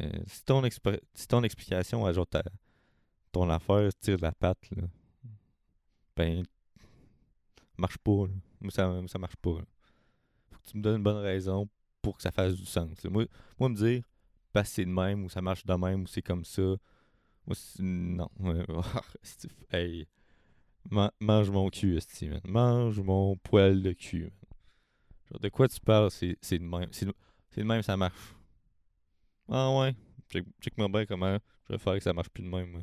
Euh, 0.01 0.09
si, 0.27 0.45
ton 0.45 0.63
expr- 0.63 1.01
si 1.15 1.27
ton 1.27 1.43
explication 1.43 2.07
à 2.07 2.13
genre 2.13 2.29
ton 3.33 3.51
affaire 3.51 3.91
tire 4.01 4.17
de 4.17 4.23
la 4.23 4.33
patte, 4.33 4.71
là, 4.71 4.85
ben. 6.17 6.45
marche 7.77 7.99
pas. 7.99 8.27
là. 8.27 8.33
Moi, 8.61 8.71
ça, 8.71 9.03
ça 9.09 9.19
marche 9.19 9.37
pas. 9.37 9.59
là. 9.59 9.65
Faut 10.51 10.59
que 10.59 10.71
tu 10.71 10.77
me 10.79 10.83
donnes 10.83 10.97
une 10.97 11.03
bonne 11.03 11.23
raison 11.23 11.69
pour 12.01 12.17
que 12.17 12.23
ça 12.23 12.31
fasse 12.31 12.55
du 12.55 12.65
sens. 12.65 13.05
Moi, 13.05 13.27
moi, 13.59 13.69
me 13.69 13.75
dire 13.75 14.05
c'est 14.65 14.85
de 14.85 14.91
même 14.91 15.25
ou 15.25 15.29
ça 15.31 15.43
marche 15.43 15.65
de 15.65 15.75
même 15.75 16.03
ou 16.03 16.07
c'est 16.07 16.23
comme 16.23 16.45
ça. 16.45 16.63
Moi, 17.47 17.55
c'est- 17.57 17.83
non. 17.83 18.29
Mange 21.21 21.51
mon 21.51 21.69
cul, 21.71 21.97
esti, 21.97 22.29
man. 22.29 22.41
Mange 22.45 23.01
mon 23.01 23.37
poil 23.37 23.83
de 23.83 23.93
cul, 23.93 24.25
man. 24.25 24.33
Genre, 25.31 25.41
de 25.41 25.49
quoi 25.51 25.69
tu 25.69 25.81
parles, 25.81 26.11
c'est 26.11 26.37
de 26.59 26.65
même. 26.65 26.89
C'est 26.93 27.07
de, 27.07 27.63
même, 27.65 27.83
ça 27.83 27.97
marche. 27.97 28.35
Ah 29.49 29.71
ouais. 29.79 29.95
Check- 30.31 30.47
Check-moi 30.61 30.89
bien 30.89 31.07
comment 31.07 31.39
je 31.69 31.73
vais 31.75 31.79
faire 31.79 31.95
que 31.95 32.01
ça 32.01 32.13
marche 32.13 32.29
plus 32.31 32.43
de 32.45 32.49
même, 32.49 32.71
moi. 32.71 32.83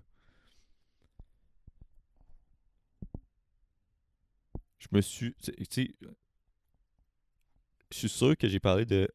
Je 4.78 4.88
me 4.92 5.02
suis. 5.02 5.34
Tu 5.42 5.52
sais- 5.70 5.96
je 7.92 7.98
suis 7.98 8.10
sûr 8.10 8.36
que 8.38 8.48
j'ai 8.48 8.60
parlé 8.60 8.86
de. 8.86 9.08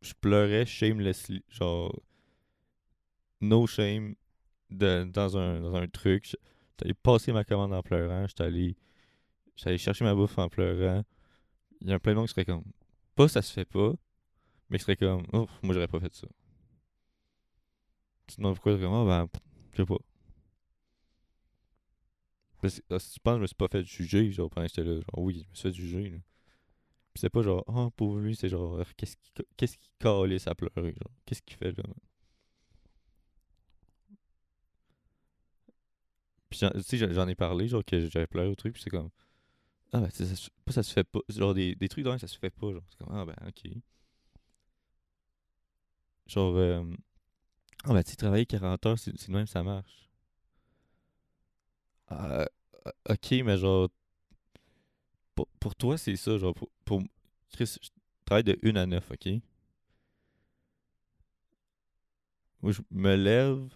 Je, 0.00 0.12
pleurais 0.20 0.66
shamelessly. 0.66 1.44
Genre. 1.50 2.02
No 3.40 3.66
shame. 3.66 4.14
de- 4.70 5.04
dans, 5.04 5.36
un, 5.36 5.60
dans 5.60 5.74
un 5.74 5.88
truc. 5.88 6.26
J'étais 6.26 6.84
allé 6.84 6.94
passer 6.94 7.32
ma 7.32 7.44
commande 7.44 7.72
en 7.72 7.82
pleurant. 7.82 8.26
J'étais 8.26 8.44
allé. 8.44 8.76
Chercher 9.56 10.04
ma 10.04 10.14
bouffe 10.14 10.38
en 10.38 10.48
pleurant. 10.48 11.04
Il 11.80 11.88
y 11.88 11.92
a 11.92 11.98
plein 11.98 12.12
de 12.12 12.18
monde 12.18 12.26
qui 12.26 12.34
serait 12.34 12.44
comme. 12.44 12.64
Pas 13.14 13.28
ça 13.28 13.42
se 13.42 13.52
fait 13.52 13.64
pas. 13.64 13.92
Mais 14.70 14.78
qui 14.78 14.84
serait 14.84 14.96
comme. 14.96 15.24
Oh, 15.32 15.48
moi 15.62 15.74
j'aurais 15.74 15.88
pas 15.88 16.00
fait 16.00 16.14
ça. 16.14 16.28
Sinon, 18.28 18.54
pourquoi 18.54 18.78
comme. 18.78 18.92
Ah 18.92 19.04
ben. 19.04 19.40
Je 19.72 19.82
sais 19.82 19.86
pas. 19.86 19.98
Parce 22.60 22.80
que, 22.80 22.94
ah, 22.94 22.98
tu 22.98 23.20
que 23.20 23.30
je 23.34 23.40
me 23.40 23.46
suis 23.46 23.54
pas 23.54 23.68
fait 23.68 23.84
juger, 23.84 24.32
genre, 24.32 24.50
pendant 24.50 24.66
que 24.66 24.72
j'étais 24.74 24.88
là, 24.88 24.94
genre, 24.94 25.18
oui, 25.18 25.44
je 25.44 25.50
me 25.50 25.54
suis 25.54 25.62
fait 25.62 25.74
juger, 25.74 26.10
là. 26.10 26.18
C'est 27.18 27.30
pas 27.30 27.42
genre, 27.42 27.64
oh, 27.68 27.90
pour 27.90 28.16
lui, 28.16 28.36
c'est 28.36 28.48
genre, 28.48 28.80
qu'est-ce 28.96 29.16
qui, 29.16 29.32
qu'est-ce 29.56 29.76
qui 29.78 29.90
calisse 29.98 30.46
à 30.46 30.54
pleurer, 30.54 30.92
genre, 30.92 31.12
qu'est-ce 31.26 31.42
qu'il 31.42 31.56
fait, 31.56 31.76
là. 31.76 31.84
Puis, 36.50 36.60
tu 36.60 36.82
sais, 36.82 36.96
j'en- 36.98 37.28
ai 37.28 37.34
parlé, 37.34 37.68
genre, 37.68 37.84
que 37.84 38.08
j'avais 38.08 38.26
pleuré 38.26 38.48
au 38.48 38.54
truc, 38.54 38.72
puis 38.74 38.82
c'est 38.82 38.90
comme, 38.90 39.10
ah, 39.92 40.00
ben, 40.00 40.10
ça, 40.10 40.24
se- 40.36 40.50
fait 40.94 41.04
pas, 41.04 41.20
genre, 41.30 41.54
des, 41.54 41.74
des 41.76 41.88
trucs 41.88 42.04
même, 42.12 42.20
ça 42.20 42.28
se 42.28 42.38
fait 42.38 42.50
pas, 42.50 42.72
genre, 42.72 42.82
c'est 42.90 42.98
comme, 43.04 43.16
ah, 43.16 43.26
ben, 43.26 43.36
ok. 43.48 43.72
Genre, 46.28 46.54
euh, 46.56 46.84
ah, 47.84 47.92
ben, 47.94 48.02
tu 48.04 48.10
sais, 48.12 48.16
travailler 48.16 48.46
40 48.46 48.86
heures, 48.86 48.98
c'est 48.98 49.16
c'est 49.18 49.28
de 49.28 49.32
même, 49.36 49.46
ça 49.48 49.62
marche. 49.64 50.08
Ah, 52.08 52.46
euh, 52.86 52.90
ok, 53.10 53.32
mais 53.44 53.58
genre, 53.58 53.88
pour, 55.46 55.74
toi, 55.74 55.98
c'est 55.98 56.16
ça, 56.16 56.38
genre, 56.38 56.54
pour, 56.84 57.02
Chris, 57.52 57.76
je 57.80 57.88
travaille 58.24 58.44
de 58.44 58.58
1 58.62 58.76
à 58.76 58.86
9, 58.86 59.10
ok? 59.10 59.28
Moi, 62.60 62.72
je 62.72 62.82
me 62.90 63.14
lève, 63.14 63.68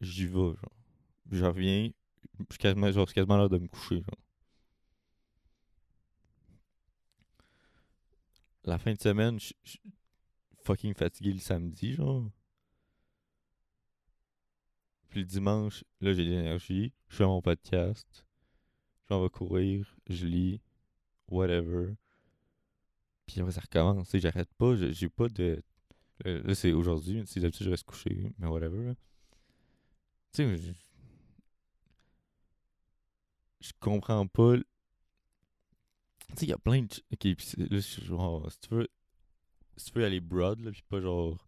j'y 0.00 0.26
vais, 0.26 0.32
genre. 0.32 0.76
Je 1.30 1.44
reviens, 1.44 1.90
genre, 2.92 3.08
c'est 3.08 3.14
quasiment 3.14 3.36
l'heure 3.36 3.48
de 3.48 3.58
me 3.58 3.68
coucher, 3.68 3.96
genre. 3.96 4.18
La 8.64 8.78
fin 8.78 8.92
de 8.94 9.00
semaine, 9.00 9.38
je 9.38 9.52
suis 9.62 9.80
fucking 10.64 10.94
fatigué 10.94 11.32
le 11.32 11.38
samedi, 11.38 11.92
genre. 11.92 12.30
Puis 15.08 15.20
le 15.20 15.26
dimanche, 15.26 15.84
là, 16.00 16.12
j'ai 16.12 16.24
de 16.24 16.30
l'énergie, 16.30 16.92
je 17.08 17.16
fais 17.16 17.24
mon 17.24 17.40
podcast, 17.40 18.26
j'en 19.08 19.22
vais 19.22 19.30
courir, 19.30 19.96
je 20.08 20.26
lis, 20.26 20.60
whatever. 21.28 21.94
Puis 23.26 23.40
après, 23.40 23.52
ça 23.52 23.60
recommence. 23.60 24.10
J'arrête 24.14 24.52
pas. 24.54 24.74
J'ai 24.76 25.08
pas 25.08 25.28
de. 25.28 25.62
euh, 26.26 26.42
Là, 26.42 26.54
c'est 26.54 26.72
aujourd'hui. 26.72 27.22
Si 27.26 27.40
d'habitude, 27.40 27.66
je 27.66 27.70
reste 27.70 27.84
couché. 27.84 28.32
Mais 28.38 28.46
whatever. 28.46 28.94
Tu 30.32 30.42
sais, 30.44 30.56
je. 33.60 33.72
Comprends 33.80 34.26
pas. 34.26 34.56
Tu 34.56 34.62
sais, 36.36 36.46
il 36.46 36.48
y 36.48 36.52
a 36.52 36.58
plein 36.58 36.82
de. 36.82 36.88
Ok, 37.12 37.24
là, 37.56 37.78
genre. 38.02 38.50
Si 38.52 38.58
tu 38.60 38.74
veux. 38.74 38.88
Si 39.76 39.90
tu 39.90 39.98
veux 39.98 40.04
aller 40.04 40.20
broad, 40.20 40.60
là, 40.60 40.70
puis 40.70 40.82
pas 40.88 41.00
genre. 41.00 41.46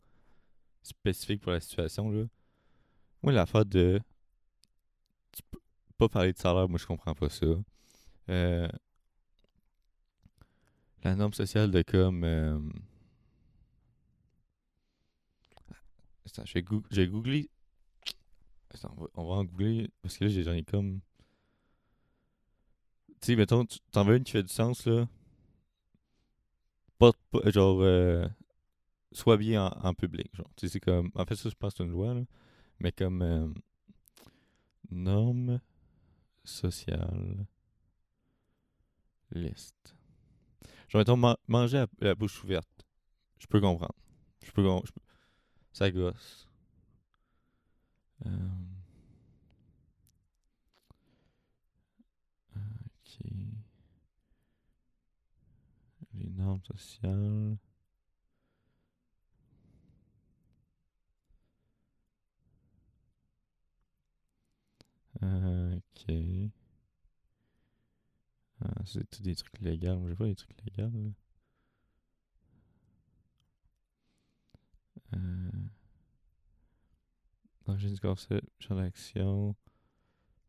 Spécifique 0.83 1.43
pour 1.43 1.53
la 1.53 1.61
situation, 1.61 2.11
là. 2.11 2.24
Moi, 3.22 3.33
l'affaire 3.33 3.66
de. 3.66 4.01
Tu 5.33 5.43
peux 5.51 5.59
pas 5.99 6.09
parler 6.09 6.33
de 6.33 6.39
salaire, 6.39 6.68
moi, 6.68 6.79
je 6.79 6.87
comprends 6.87 7.14
pas 7.14 7.29
ça. 7.29 7.47
Euh. 8.31 8.68
La 11.05 11.14
norme 11.16 11.32
sociale 11.32 11.70
de 11.70 11.80
comme. 11.82 12.22
euh, 12.24 12.59
Attends, 16.26 16.44
j'ai 16.44 16.64
j'ai 16.90 17.09
googlé. 17.09 17.49
Attends, 18.74 18.94
on 19.14 19.24
va, 19.26 19.34
en 19.34 19.44
googler. 19.44 19.90
Parce 20.03 20.16
que 20.18 20.24
là, 20.24 20.42
j'en 20.42 20.53
ai 20.53 20.62
comme. 20.62 21.01
Tu 23.20 23.32
sais, 23.32 23.36
mettons, 23.36 23.66
t'en 23.92 24.05
veux 24.05 24.16
une 24.16 24.24
qui 24.24 24.32
fait 24.32 24.42
du 24.42 24.49
sens, 24.53 24.86
là. 24.86 25.07
Pas, 26.99 27.12
genre. 27.47 27.80
euh, 27.82 28.26
sois 29.12 29.36
bien 29.38 29.66
en, 29.82 29.94
public, 29.94 30.30
genre. 30.36 30.51
Tu 30.57 30.66
sais, 30.68 30.74
c'est 30.74 30.80
comme. 30.80 31.11
En 31.16 31.24
fait, 31.26 31.36
ça, 31.36 31.51
je 31.51 31.55
pense 31.57 31.74
c'est 31.76 31.84
une 31.84 31.90
loi, 31.92 32.14
là. 32.14 32.22
Mais 32.80 32.92
comme. 32.92 33.22
euh, 33.22 33.49
norme 34.90 35.61
sociale. 36.44 37.47
Liste. 39.30 39.95
J'aurais 40.89 41.05
trop 41.05 41.16
man 41.16 41.37
mangé 41.49 41.78
la, 41.78 41.87
la, 42.01 42.14
bouche 42.14 42.43
ouverte. 42.45 42.68
Je 43.39 43.47
peux 43.47 43.61
comprendre. 43.61 43.95
Je 44.45 44.51
peux, 44.53 44.66
Ça 45.72 45.91
gosse. 45.91 46.49
Euh, 48.24 48.30
euh... 52.57 52.61
Ok. 53.05 53.26
Les 56.14 56.30
normes 56.30 56.62
sociales. 56.64 57.57
Euh, 65.22 65.76
ok. 65.76 66.14
Ah, 68.61 68.82
c'est 68.84 69.09
tout 69.11 69.22
des 69.22 69.34
trucs 69.34 69.59
légaux. 69.61 70.09
J'ai 70.09 70.16
pas 70.16 70.26
des 70.26 70.34
trucs 70.34 70.57
légaux, 70.64 70.90
là. 70.92 71.11
Euh... 75.14 75.50
Danger 77.66 77.90
du 77.90 78.00
concept, 78.00 78.48
champ 78.61 78.76
d'action. 78.76 79.54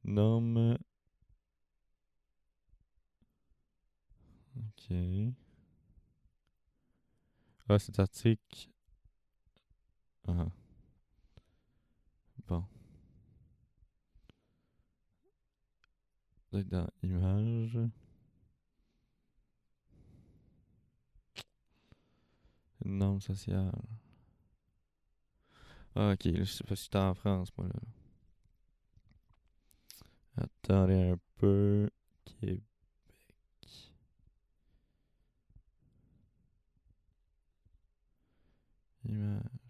Norme. 0.03 0.77
Ok. 4.55 4.95
Ah, 7.69 7.79
cet 7.79 7.99
article. 7.99 8.69
Ah. 10.27 10.47
Bon. 12.47 12.63
Peut-être 16.57 16.69
Dans 16.69 16.89
images. 17.03 17.77
Norme 22.83 23.21
sociale. 23.21 23.71
Ah, 25.95 26.13
ok, 26.13 26.21
je 26.35 26.43
sais 26.45 26.63
pas 26.63 26.75
si 26.75 26.85
j'étais 26.85 26.97
en 26.97 27.13
France, 27.13 27.49
moi, 27.57 27.67
là. 27.67 27.79
Attendez 30.37 31.11
un 31.11 31.19
peu. 31.37 31.89
Québec. 32.25 32.63
Image. 39.05 39.66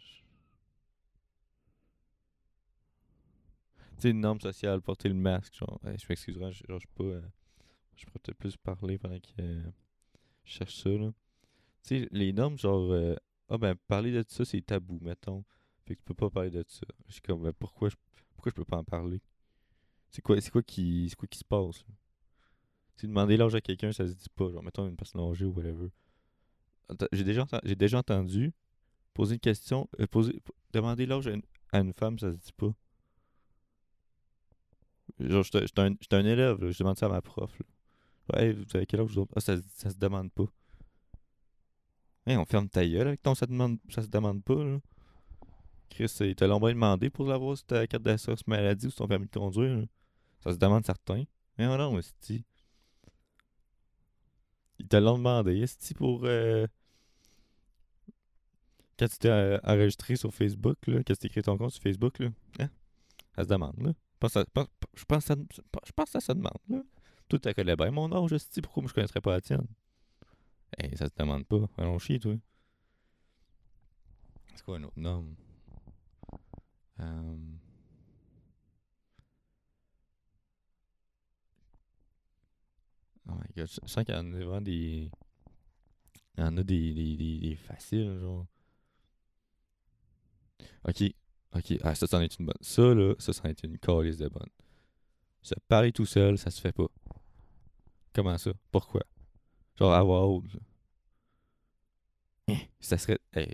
Sais, 4.02 4.10
une 4.12 4.22
norme 4.22 4.42
sociale, 4.42 4.82
porter 4.82 5.10
le 5.10 5.16
masque, 5.16 5.56
genre, 5.56 5.80
hey, 5.86 5.98
je 5.98 6.06
m'excuserai, 6.10 6.52
je- 6.54 6.64
genre, 6.68 6.80
je 6.80 6.88
pas. 6.96 7.04
euh, 7.04 7.22
je 7.98 8.06
pourrais 8.06 8.20
peut-être 8.24 8.38
plus 8.40 8.58
parler 8.58 8.98
pendant 8.98 9.20
que 9.20 9.28
euh, 9.42 9.64
je 10.46 10.54
cherche 10.54 10.78
ça, 10.78 10.90
là. 10.92 11.12
Tu 11.84 12.02
sais, 12.02 12.10
les 12.12 12.34
normes, 12.34 12.58
genre, 12.58 12.92
euh, 12.94 13.16
ah 13.50 13.58
ben, 13.60 13.76
parler 13.88 14.12
de 14.12 14.24
ça, 14.28 14.46
c'est 14.46 14.62
tabou, 14.62 15.00
mettons. 15.02 15.44
Fait 15.86 15.96
que 15.96 16.02
tu 16.02 16.06
peux 16.06 16.14
pas 16.16 16.30
parler 16.30 16.52
de 16.52 16.64
ça. 16.68 16.88
Je 17.08 17.14
suis 17.14 17.22
comme, 17.22 17.44
ben, 17.44 17.54
pourquoi 17.54 17.90
je, 17.90 17.96
pourquoi 18.36 18.52
je 18.52 18.56
peux 18.56 18.66
pas 18.66 18.78
en 18.78 18.84
parler? 18.86 19.22
C'est 20.12 20.22
quoi, 20.22 20.40
c'est 20.42 20.52
quoi 20.52 20.64
qui, 20.64 21.08
c'est 21.10 21.16
quoi 21.18 21.28
qui 21.30 21.40
se 21.40 21.46
passe? 21.46 21.84
Si 22.98 23.08
demander 23.08 23.38
l'âge 23.38 23.56
à 23.56 23.62
quelqu'un, 23.62 23.94
ça 23.94 24.06
se 24.06 24.12
dit 24.12 24.28
pas, 24.36 24.52
genre, 24.52 24.62
mettons 24.62 24.86
une 24.90 24.98
personne 24.98 25.22
âgée 25.22 25.46
ou 25.46 25.54
whatever. 25.54 25.88
J'ai 27.12 27.24
déjà, 27.24 27.46
j'ai 27.64 27.76
déjà 27.76 28.00
entendu 28.00 28.54
poser 29.14 29.36
une 29.36 29.40
question, 29.42 29.90
euh, 30.00 30.08
poser, 30.08 30.42
demander 30.74 31.06
l'âge 31.06 31.28
à 31.28 31.32
une, 31.32 31.44
à 31.74 31.80
une 31.80 31.94
femme, 31.94 32.20
ça 32.20 32.32
se 32.34 32.38
dit 32.38 32.54
pas. 32.58 32.74
Genre, 35.20 35.44
j'étais 35.44 35.80
un, 35.82 35.94
un 36.12 36.26
élève, 36.26 36.62
là, 36.62 36.72
je 36.72 36.78
demande 36.80 36.98
ça 36.98 37.08
à 37.08 37.10
ma 37.10 37.22
prof. 37.22 37.52
Là. 37.60 38.42
Hey, 38.42 38.54
vous 38.54 38.66
avez 38.76 38.86
quel 38.86 39.02
âge? 39.02 39.20
Ah, 39.36 39.40
ça, 39.40 39.58
se- 39.58 39.64
ça 39.74 39.90
se 39.90 39.96
demande 39.98 40.32
pas. 40.32 40.46
Hey, 42.26 42.36
on 42.38 42.46
ferme 42.46 42.68
ta 42.70 42.86
gueule 42.86 43.08
avec 43.08 43.22
ton 43.22 43.36
ça, 43.36 43.46
demande, 43.46 43.80
ça 43.90 44.02
se 44.02 44.08
demande 44.08 44.44
pas, 44.44 44.64
là. 44.64 44.80
Chris, 45.90 46.14
il 46.20 46.36
t'a 46.36 46.46
l'ont 46.48 46.60
bien 46.60 46.74
demandé 46.74 47.10
pour 47.10 47.26
l'avoir 47.26 47.58
si 47.58 47.64
carte 47.66 48.02
d'assurance 48.04 48.46
maladie 48.46 48.88
ou 48.88 48.90
si 48.90 48.98
ton 48.98 49.08
permis 49.08 49.28
de 49.28 49.32
conduire. 49.32 49.86
Ça 50.42 50.52
se 50.52 50.58
demande 50.58 50.86
certain. 50.86 51.24
Mais 51.58 51.66
non, 51.66 51.78
non, 51.78 51.98
esti. 51.98 52.44
Ils 54.80 54.88
te 54.88 54.98
l'ont 54.98 55.18
demandé, 55.18 55.58
esti, 55.60 55.94
pour... 55.94 56.22
euh, 56.26 56.68
Quand 59.00 59.08
tu 59.08 59.18
t'es 59.18 59.30
euh, 59.30 59.60
enregistré 59.64 60.16
sur 60.16 60.34
Facebook, 60.34 60.78
là, 60.88 61.02
quand 61.04 61.18
tu 61.18 61.30
créé 61.30 61.44
ton 61.44 61.58
compte 61.58 61.72
sur 61.72 61.82
Facebook, 61.82 62.20
là, 62.20 62.30
hein? 62.60 62.70
Ça 63.36 63.44
se 63.44 63.48
demande, 63.48 63.80
là. 63.82 63.94
Je 64.22 64.28
pense, 64.28 64.38
je 64.96 65.06
pense, 65.06 65.32
à- 65.32 65.36
je 65.86 65.92
pense 65.96 66.10
ça 66.20 66.34
demande, 66.34 66.52
là. 66.70 66.82
Toi, 67.30 67.40
tu 67.40 67.54
connais 67.54 67.76
bien 67.76 67.92
mon 67.92 68.12
âge, 68.14 68.34
esti, 68.34 68.62
pourquoi 68.62 68.82
moi 68.84 68.90
je 68.90 68.94
connaîtrais 68.94 69.22
pas 69.22 69.32
la 69.32 69.42
tienne? 69.42 69.68
Hey, 70.78 70.96
ça 70.98 71.08
se 71.08 71.14
demande 71.18 71.46
pas. 71.46 71.68
Allons 71.78 72.00
chier, 72.00 72.20
toi. 72.20 72.36
C'est 74.54 74.64
quoi 74.64 74.78
un 74.78 74.84
autre 74.84 75.00
nom? 75.00 75.26
Euh... 77.00 77.38
Oh 83.30 83.34
my 83.34 83.48
god, 83.56 83.68
je 83.68 83.80
je 83.84 83.88
sens 83.92 84.04
qu'il 84.06 84.16
y 84.16 84.18
en 84.18 84.34
a 84.34 84.38
vraiment 84.38 84.62
des. 84.62 85.12
Il 86.38 86.42
y 86.42 86.48
en 86.48 86.56
a 86.58 86.64
des, 86.64 86.94
des, 86.94 87.18
des, 87.18 87.40
des 87.40 87.56
faciles, 87.56 88.18
genre. 88.22 88.46
Ok, 90.84 91.02
ok, 91.54 91.74
ah, 91.84 91.96
ça, 91.96 92.08
c'en 92.08 92.22
est 92.22 92.40
une 92.40 92.46
bonne. 92.46 92.56
Ça, 92.62 92.94
là, 92.94 93.14
ça, 93.20 93.34
c'en 93.34 93.44
est 93.46 93.64
une 93.64 93.78
calice 93.78 94.18
de 94.18 94.28
bonne. 94.28 94.50
Se 95.42 95.56
parler 95.68 95.92
tout 95.92 96.06
seul, 96.06 96.38
ça 96.38 96.52
se 96.52 96.60
fait 96.60 96.72
pas. 96.72 96.88
Comment 98.14 98.38
ça? 98.38 98.52
Pourquoi? 98.72 99.04
Genre, 99.78 100.06
voix 100.06 100.26
haute, 100.26 100.54
là. 100.54 100.60
Hein, 102.50 102.58
Ça 102.80 102.98
serait. 102.98 103.20
hey, 103.34 103.54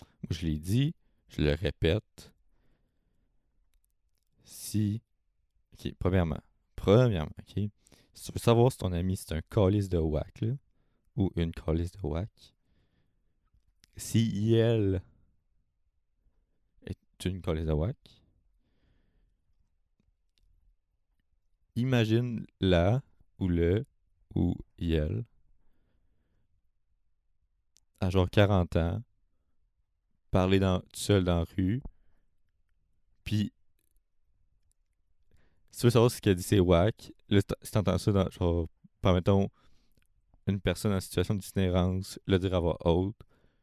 moi, 0.00 0.30
je 0.30 0.46
l'ai 0.46 0.58
dit, 0.58 0.94
je 1.28 1.42
le 1.42 1.52
répète. 1.54 2.32
Si. 4.44 5.02
Ok, 5.74 5.92
premièrement. 5.98 6.40
Premièrement, 6.76 7.32
ok. 7.38 7.68
Si 8.14 8.26
tu 8.26 8.32
veux 8.32 8.38
savoir 8.38 8.70
si 8.72 8.78
ton 8.78 8.92
ami 8.92 9.16
c'est 9.16 9.32
un 9.32 9.40
calice 9.42 9.88
de 9.88 9.98
whack, 9.98 10.40
là, 10.40 10.52
ou 11.16 11.30
une 11.36 11.52
calice 11.52 11.92
de 11.92 12.00
whack, 12.06 12.54
si 13.96 14.54
elle 14.54 15.02
est 17.28 17.32
une 17.32 17.42
calice 17.42 17.66
de 17.66 17.72
whack, 17.72 17.96
imagine 21.76 22.46
la, 22.60 23.02
ou 23.38 23.48
le, 23.48 23.84
ou 24.34 24.54
elle, 24.78 25.24
à 28.00 28.10
genre 28.10 28.28
40 28.28 28.76
ans, 28.76 29.02
parler 30.30 30.58
dans, 30.58 30.80
tout 30.80 30.88
seul 30.94 31.24
dans 31.24 31.38
la 31.38 31.44
rue, 31.56 31.82
puis 33.24 33.52
si 35.70 35.80
tu 35.80 35.86
veux 35.86 35.90
savoir 35.90 36.10
ce 36.10 36.20
qu'elle 36.20 36.36
dit 36.36 36.42
c'est 36.42 36.60
whack, 36.60 37.12
là, 37.28 37.40
si 37.62 37.70
t'entends 37.70 37.98
ça 37.98 38.12
dans, 38.12 38.30
genre, 38.30 38.68
permettons, 39.00 39.48
une 40.46 40.60
personne 40.60 40.92
en 40.92 41.00
situation 41.00 41.34
d'itinérance, 41.34 42.18
le 42.26 42.38
dire 42.38 42.54
à 42.54 42.60
voix 42.60 42.76
haute, 42.84 43.16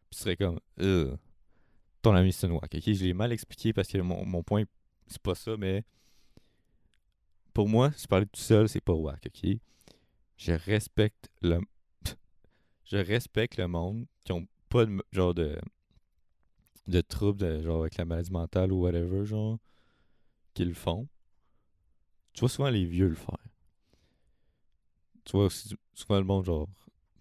puis 0.09 0.17
tu 0.17 0.19
serais 0.19 0.37
comme, 0.37 0.59
Ugh, 0.79 1.17
ton 2.01 2.15
ami 2.15 2.35
whack, 2.43 2.75
ok? 2.75 2.93
Je 2.93 3.03
l'ai 3.03 3.13
mal 3.13 3.31
expliqué 3.31 3.73
parce 3.73 3.87
que 3.87 3.97
mon, 3.99 4.25
mon 4.25 4.43
point, 4.43 4.63
c'est 5.07 5.21
pas 5.21 5.35
ça, 5.35 5.57
mais 5.57 5.83
pour 7.53 7.67
moi, 7.67 7.91
si 7.91 8.07
parler 8.07 8.25
tout 8.25 8.39
seul, 8.39 8.69
c'est 8.69 8.81
pas 8.81 8.93
whack, 8.93 9.27
ok? 9.27 9.51
Je 10.37 10.53
respecte 10.53 11.29
le. 11.41 11.59
je 12.85 12.97
respecte 12.97 13.57
le 13.57 13.67
monde 13.67 14.05
qui 14.23 14.31
ont 14.31 14.47
pas 14.69 14.85
de, 14.85 15.03
genre 15.11 15.33
de. 15.33 15.59
de 16.87 17.01
troubles, 17.01 17.61
genre 17.61 17.81
avec 17.81 17.97
la 17.97 18.05
maladie 18.05 18.31
mentale 18.31 18.71
ou 18.71 18.81
whatever, 18.81 19.25
genre, 19.25 19.57
qui 20.53 20.65
le 20.65 20.73
font. 20.73 21.07
Tu 22.33 22.41
vois 22.41 22.49
souvent 22.49 22.69
les 22.69 22.85
vieux 22.85 23.09
le 23.09 23.15
faire. 23.15 23.37
Tu 25.25 25.33
vois 25.33 25.45
aussi 25.45 25.75
souvent 25.93 26.19
le 26.19 26.25
monde, 26.25 26.45
genre, 26.45 26.69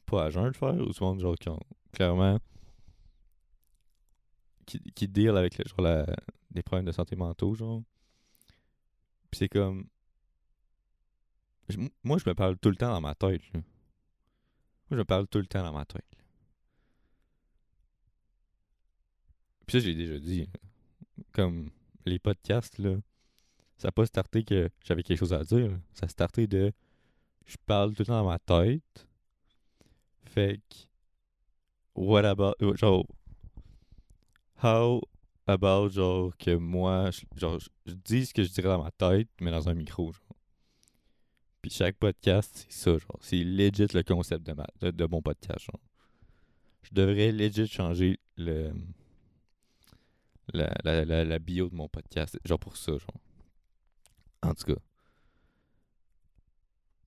pas 0.07 0.27
à 0.27 0.31
jeun 0.31 0.47
le 0.47 0.53
faire, 0.53 0.75
ou 0.75 0.93
souvent, 0.93 1.19
genre, 1.19 1.37
qui 1.37 1.49
ont 1.49 1.61
clairement. 1.93 2.39
Qui, 4.69 5.09
deal 5.09 5.37
avec 5.37 5.57
genre, 5.67 5.81
la, 5.81 6.07
des 6.51 6.63
problèmes 6.63 6.87
de 6.87 6.93
santé 6.93 7.17
mentaux, 7.17 7.55
genre. 7.55 7.83
Puis 9.31 9.39
c'est 9.39 9.49
comme. 9.49 9.87
moi, 12.03 12.19
je 12.19 12.29
me 12.29 12.35
parle 12.35 12.59
tout 12.59 12.71
le 12.71 12.77
temps 12.77 12.93
dans 12.93 13.01
ma 13.01 13.15
tête, 13.15 13.43
là. 13.53 13.61
Moi, 14.91 14.97
je 14.97 14.97
me 14.97 15.05
parle 15.05 15.27
tout 15.29 15.39
le 15.39 15.47
temps 15.47 15.63
dans 15.63 15.73
ma 15.73 15.85
tête. 15.85 16.05
là. 16.17 16.25
Puis 19.67 19.73
ça, 19.73 19.85
j'ai 19.85 19.95
déjà 19.95 20.19
dit. 20.19 20.49
Comme 21.33 21.71
les 22.07 22.19
podcasts, 22.19 22.79
là, 22.79 22.97
ça 23.77 23.89
n'a 23.89 23.93
pas 23.93 24.07
starté 24.07 24.45
que 24.45 24.71
j'avais 24.85 25.03
quelque 25.03 25.19
chose 25.19 25.33
à 25.33 25.45
dire. 25.45 25.79
Ça 25.93 26.07
a 26.07 26.09
starté 26.09 26.47
de. 26.47 26.73
Je 27.47 27.57
parle 27.67 27.95
tout 27.95 28.03
le 28.03 28.07
temps 28.07 28.23
dans 28.23 28.29
ma 28.29 28.39
tête. 28.39 29.07
Fait 30.25 30.61
que. 30.69 30.77
What 31.95 32.25
about. 32.25 32.55
Genre. 32.77 33.07
How 34.63 35.03
about, 35.47 35.91
genre, 35.91 36.37
que 36.37 36.57
moi. 36.57 37.11
Genre, 37.37 37.59
je, 37.87 37.95
dis 37.95 38.27
ce 38.27 38.35
que 38.35 38.43
je 38.43 38.51
dirais 38.51 38.69
dans 38.69 38.83
ma 38.83 38.91
tête, 38.91 39.29
mais 39.41 39.53
dans 39.53 39.69
un 39.69 39.75
micro, 39.75 40.13
genre. 40.13 40.37
Puis 41.63 41.71
chaque 41.71 41.97
podcast, 41.97 42.67
c'est 42.69 42.73
ça, 42.73 42.99
genre. 42.99 43.19
C'est 43.21 43.45
legit 43.45 43.87
le 43.95 44.03
concept 44.03 44.45
de, 44.45 44.53
ma, 44.53 44.67
de, 44.81 45.07
mon 45.07 45.23
podcast, 45.23 45.61
genre. 45.61 45.81
Je 46.83 46.91
devrais 46.93 47.31
legit 47.31 47.69
changer 47.69 48.19
le. 48.37 48.73
La, 50.55 50.75
la, 50.83 51.05
la, 51.05 51.25
la 51.25 51.39
bio 51.39 51.69
de 51.69 51.75
mon 51.75 51.89
podcast. 51.89 52.39
Genre 52.45 52.59
pour 52.59 52.77
ça, 52.77 52.93
genre. 52.93 53.21
En 54.43 54.55
tout 54.55 54.75
cas. 54.75 54.81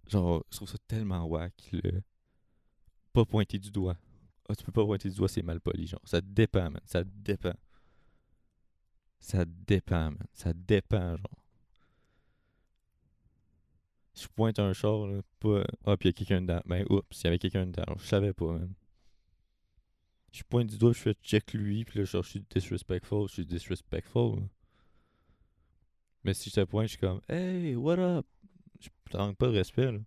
Genre, 0.08 0.44
je 0.52 0.56
trouve 0.56 0.70
ça 0.70 0.78
tellement 0.88 1.26
whack, 1.26 1.70
le. 1.74 2.02
Pas 3.12 3.26
pointer 3.26 3.60
du 3.60 3.72
doigt. 3.72 3.98
Ah, 4.52 4.56
tu 4.56 4.66
peux 4.66 4.72
pas 4.72 4.86
pointer 4.86 5.10
du 5.10 5.16
doigt, 5.16 5.30
c'est 5.30 5.44
mal 5.44 5.62
poli, 5.62 5.88
genre. 5.88 6.02
Ça 6.04 6.20
dépend, 6.22 6.70
man. 6.70 6.82
Ça 6.86 7.04
dépend. 7.06 7.54
Ça 9.20 9.46
dépend, 9.46 10.12
man. 10.12 10.28
Ça 10.34 10.52
dépend, 10.54 11.16
genre. 11.16 11.38
Je 14.14 14.28
pointe 14.28 14.60
un 14.60 14.74
char, 14.74 15.08
là, 15.08 15.22
pas. 15.40 15.64
Ah, 15.86 15.96
puis 15.96 16.10
il 16.10 16.12
y 16.12 16.14
a 16.16 16.18
quelqu'un 16.18 16.42
dedans. 16.42 16.62
Ben, 16.66 16.86
oups, 16.90 17.22
il 17.22 17.24
y 17.24 17.28
avait 17.28 17.40
quelqu'un 17.40 17.66
dedans. 17.66 17.96
Je 17.98 18.06
savais 18.06 18.34
pas, 18.34 18.52
même. 18.54 18.74
Je 20.34 20.44
pointe 20.44 20.68
du 20.68 20.78
doigt, 20.78 20.92
je 20.92 21.00
fais 21.00 21.14
check 21.24 21.54
lui, 21.54 21.86
puis 21.86 22.00
là, 22.00 22.06
genre, 22.06 22.24
je 22.24 22.30
suis 22.32 22.46
disrespectful, 22.50 23.28
je 23.30 23.34
suis 23.34 23.46
disrespectful. 23.46 24.42
Mais 26.24 26.34
si 26.34 26.50
je 26.50 26.56
te 26.56 26.66
pointe, 26.66 26.88
je 26.88 26.92
suis 26.92 27.00
comme, 27.00 27.22
hey, 27.30 27.76
what 27.76 28.00
up? 28.00 28.26
Je 28.82 28.90
manque 29.18 29.38
pas 29.38 29.48
de 29.48 29.54
respect, 29.54 29.92
là. 29.92 30.00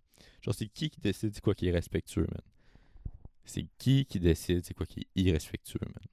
Genre, 0.42 0.54
c'est 0.54 0.68
qui 0.68 0.90
qui 0.90 1.00
décide 1.00 1.40
quoi 1.40 1.54
qui 1.54 1.68
est 1.68 1.72
respectueux, 1.72 2.26
man? 2.30 2.53
C'est 3.44 3.66
qui 3.78 4.06
qui 4.06 4.18
décide? 4.20 4.64
C'est 4.64 4.74
quoi 4.74 4.86
qui 4.86 5.00
est 5.00 5.08
irrespectueux, 5.14 5.80
man? 5.82 6.04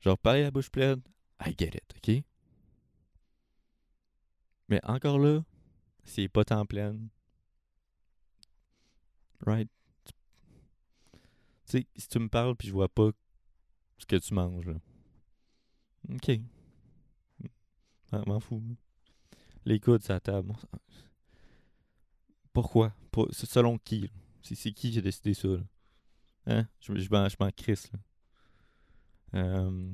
Genre, 0.00 0.18
parler 0.18 0.40
à 0.40 0.44
la 0.44 0.50
bouche 0.50 0.70
pleine, 0.70 1.00
I 1.44 1.54
get 1.56 1.72
it, 1.74 1.94
ok? 1.96 2.24
Mais 4.68 4.80
encore 4.84 5.18
là, 5.18 5.42
c'est 6.04 6.28
pas 6.28 6.44
temps 6.44 6.66
pleine. 6.66 7.08
Right? 9.46 9.68
Tu 11.66 11.78
sais, 11.78 11.86
si 11.96 12.08
tu 12.08 12.18
me 12.18 12.28
parles 12.28 12.56
puis 12.56 12.68
je 12.68 12.72
vois 12.72 12.88
pas 12.88 13.10
ce 13.98 14.06
que 14.06 14.16
tu 14.16 14.34
manges, 14.34 14.66
là. 14.66 14.74
Ok. 16.10 16.40
M'en 18.26 18.40
fous. 18.40 18.62
là. 18.66 18.74
Les 19.64 19.80
coudes 19.80 20.06
la 20.08 20.20
table. 20.20 20.54
Pourquoi? 22.52 22.92
Selon 23.32 23.78
qui? 23.78 24.10
C'est 24.42 24.72
qui 24.72 24.90
qui 24.90 24.98
a 24.98 25.02
décidé 25.02 25.34
ça? 25.34 25.48
là? 25.48 25.60
Hein? 26.46 26.68
Je, 26.80 26.94
je 26.94 27.00
je 27.02 27.36
m'en 27.40 27.50
crisse, 27.52 27.90
là. 27.92 27.98
Euh, 29.34 29.92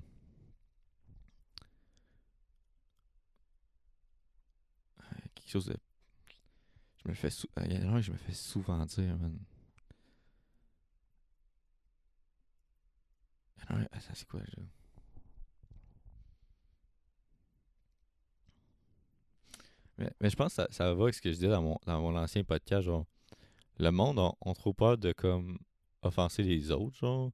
quelque 5.35 5.51
chose 5.51 5.67
de. 5.67 5.77
Je 7.05 7.11
me 7.11 7.15
fais 7.15 7.31
sou... 7.31 7.47
Je 7.57 8.13
me 8.13 8.17
fais 8.17 8.33
souvent 8.33 8.85
dire, 8.87 9.17
man. 9.19 9.39
Il 13.59 13.63
y 13.63 13.73
en 13.73 13.77
a 13.77 13.81
un- 13.81 13.89
Attends, 13.93 14.15
c'est 14.15 14.29
quoi, 14.29 14.41
là? 14.41 14.63
Mais, 19.99 20.11
mais 20.21 20.31
je 20.31 20.37
pense 20.37 20.49
que 20.49 20.63
ça, 20.63 20.69
ça 20.71 20.95
va 20.95 21.05
avec 21.05 21.15
ce 21.15 21.23
que 21.23 21.31
je 21.31 21.35
disais 21.37 21.49
dans 21.49 21.63
mon, 21.63 21.79
dans 21.87 22.01
mon 22.01 22.17
ancien 22.17 22.45
podcast, 22.45 22.83
genre. 22.83 23.07
Le 23.79 23.91
monde 23.91 24.19
ont 24.19 24.55
trop 24.55 24.73
peur 24.73 24.99
de, 24.99 25.13
comme, 25.13 25.59
offenser 26.03 26.43
les 26.43 26.71
autres, 26.71 26.97
genre. 26.97 27.33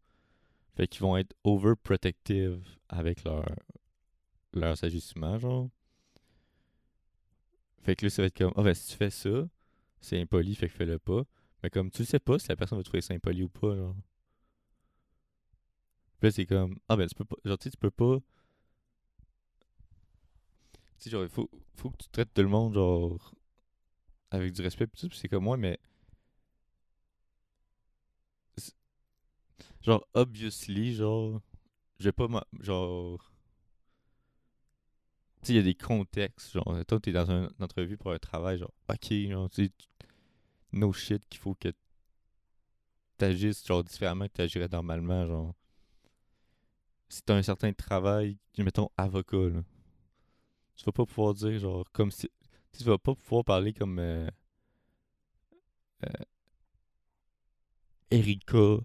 Fait 0.74 0.86
qu'ils 0.86 1.02
vont 1.02 1.16
être 1.16 1.34
overprotective 1.44 2.62
avec 2.88 3.24
leur, 3.24 3.44
leurs 4.52 4.82
agissements, 4.84 5.38
genre. 5.38 5.68
Fait 7.82 7.96
que 7.96 8.06
là, 8.06 8.10
ça 8.10 8.22
va 8.22 8.26
être 8.26 8.36
comme, 8.36 8.52
ah 8.56 8.62
ben 8.62 8.74
si 8.74 8.90
tu 8.90 8.96
fais 8.96 9.10
ça, 9.10 9.48
c'est 10.00 10.20
impoli, 10.20 10.54
fait 10.54 10.68
que 10.68 10.74
fais-le 10.74 10.98
pas. 10.98 11.24
Mais 11.62 11.70
comme 11.70 11.90
tu 11.90 12.02
le 12.02 12.06
sais 12.06 12.18
pas 12.18 12.38
si 12.38 12.48
la 12.48 12.56
personne 12.56 12.78
va 12.78 12.84
trouver 12.84 13.00
ça 13.00 13.14
impoli 13.14 13.42
ou 13.42 13.48
pas, 13.48 13.74
genre. 13.74 13.96
Là, 16.22 16.30
c'est 16.30 16.46
comme, 16.46 16.78
ah 16.88 16.96
ben 16.96 17.08
tu 17.08 17.14
peux 17.14 17.24
pas, 17.24 17.36
genre 17.44 17.58
tu 17.58 17.70
peux 17.78 17.90
pas. 17.90 18.18
Sais, 21.00 21.10
genre, 21.10 21.24
il 21.24 21.28
faut, 21.28 21.50
faut 21.76 21.90
que 21.90 21.96
tu 21.98 22.08
traites 22.10 22.32
tout 22.32 22.42
le 22.42 22.48
monde, 22.48 22.74
genre, 22.74 23.34
avec 24.32 24.52
du 24.52 24.62
respect, 24.62 24.86
pis 24.88 25.08
c'est 25.14 25.28
comme 25.28 25.44
moi, 25.44 25.56
mais. 25.56 25.78
Genre, 29.82 30.02
obviously, 30.14 30.94
genre, 30.94 31.40
je 32.00 32.06
vais 32.06 32.12
pas, 32.12 32.28
m'en- 32.28 32.44
genre. 32.60 33.32
Tu 35.42 35.48
sais, 35.48 35.52
il 35.54 35.56
y 35.56 35.58
a 35.58 35.62
des 35.62 35.74
contextes, 35.74 36.52
genre, 36.52 36.76
toi, 36.86 36.98
t'es 37.00 37.12
dans 37.12 37.30
un- 37.30 37.48
une 37.58 37.64
entrevue 37.64 37.96
pour 37.98 38.12
un 38.12 38.18
travail, 38.18 38.58
genre, 38.58 38.72
ok, 38.88 39.12
genre, 39.30 39.50
tu 39.50 39.70
no 40.72 40.92
shit 40.92 41.22
qu'il 41.28 41.40
faut 41.40 41.54
que 41.54 41.72
t'agisses, 43.18 43.64
genre, 43.64 43.84
différemment 43.84 44.26
que 44.26 44.32
t'agirais 44.32 44.66
normalement, 44.68 45.24
genre. 45.24 45.54
Si 47.10 47.20
t'as 47.22 47.34
un 47.36 47.42
certain 47.42 47.74
travail, 47.74 48.38
mettons, 48.56 48.88
avocat, 48.96 49.50
là, 49.50 49.60
tu 50.80 50.86
vas 50.86 50.92
pas 50.92 51.04
pouvoir 51.04 51.34
dire, 51.34 51.58
genre, 51.58 51.84
comme 51.92 52.10
si. 52.10 52.30
Tu 52.72 52.84
vas 52.84 52.96
pas 52.96 53.14
pouvoir 53.14 53.44
parler 53.44 53.74
comme. 53.74 53.98
euh, 53.98 54.26
euh, 56.06 56.24
Erika, 58.10 58.78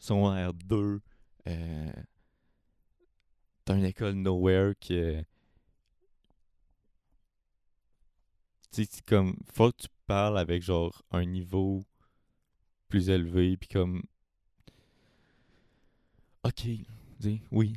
son 0.00 0.24
R2, 0.26 1.00
euh, 1.46 1.92
dans 3.64 3.76
une 3.76 3.84
école 3.84 4.14
nowhere 4.14 4.74
qui. 4.80 4.98
Tu 8.72 8.84
sais, 8.84 9.02
comme. 9.06 9.36
Faut 9.52 9.70
que 9.70 9.82
tu 9.82 9.88
parles 10.06 10.36
avec, 10.36 10.62
genre, 10.64 11.00
un 11.12 11.24
niveau 11.24 11.84
plus 12.88 13.08
élevé, 13.08 13.56
puis 13.56 13.68
comme. 13.68 14.02
Ok, 16.42 16.66
sais, 17.20 17.40
oui. 17.52 17.74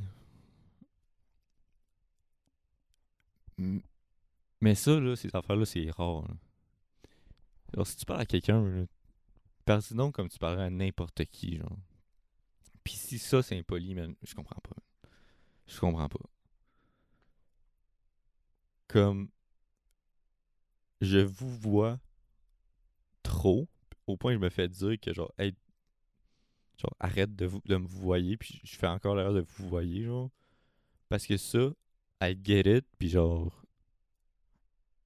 Mais 3.57 4.75
ça, 4.75 4.99
là, 4.99 5.15
ces 5.15 5.35
affaires-là, 5.35 5.65
c'est 5.65 5.89
rare. 5.91 6.25
Alors, 7.73 7.87
si 7.87 7.97
tu 7.97 8.05
parles 8.05 8.21
à 8.21 8.25
quelqu'un, 8.25 8.87
parle 9.65 9.81
donc 9.91 10.15
comme 10.15 10.29
tu 10.29 10.39
parlerais 10.39 10.65
à 10.65 10.69
n'importe 10.69 11.25
qui, 11.25 11.57
genre. 11.57 11.77
Puis 12.83 12.93
si 12.95 13.19
ça, 13.19 13.43
c'est 13.43 13.57
impoli, 13.57 13.93
man, 13.95 14.15
je 14.23 14.33
comprends 14.33 14.61
pas. 14.61 14.75
Je 15.67 15.79
comprends 15.79 16.07
pas. 16.07 16.19
Comme, 18.87 19.29
je 21.01 21.19
vous 21.19 21.49
vois 21.49 21.99
trop, 23.23 23.67
au 24.07 24.15
point 24.15 24.31
que 24.33 24.39
je 24.39 24.43
me 24.43 24.49
fais 24.49 24.69
dire 24.69 24.97
que, 24.99 25.13
genre, 25.13 25.33
hey, 25.37 25.53
genre, 26.77 26.95
arrête 26.99 27.35
de, 27.35 27.45
vous, 27.45 27.61
de 27.65 27.75
me 27.75 27.87
voyer, 27.87 28.37
puis 28.37 28.61
je 28.63 28.77
fais 28.77 28.87
encore 28.87 29.15
l'erreur 29.15 29.33
de 29.33 29.41
vous 29.41 29.67
voyer, 29.67 30.05
genre. 30.05 30.31
Parce 31.09 31.25
que 31.27 31.37
ça, 31.37 31.73
I 32.21 32.35
get 32.35 32.67
it, 32.67 32.85
puis 32.99 33.09
genre, 33.09 33.51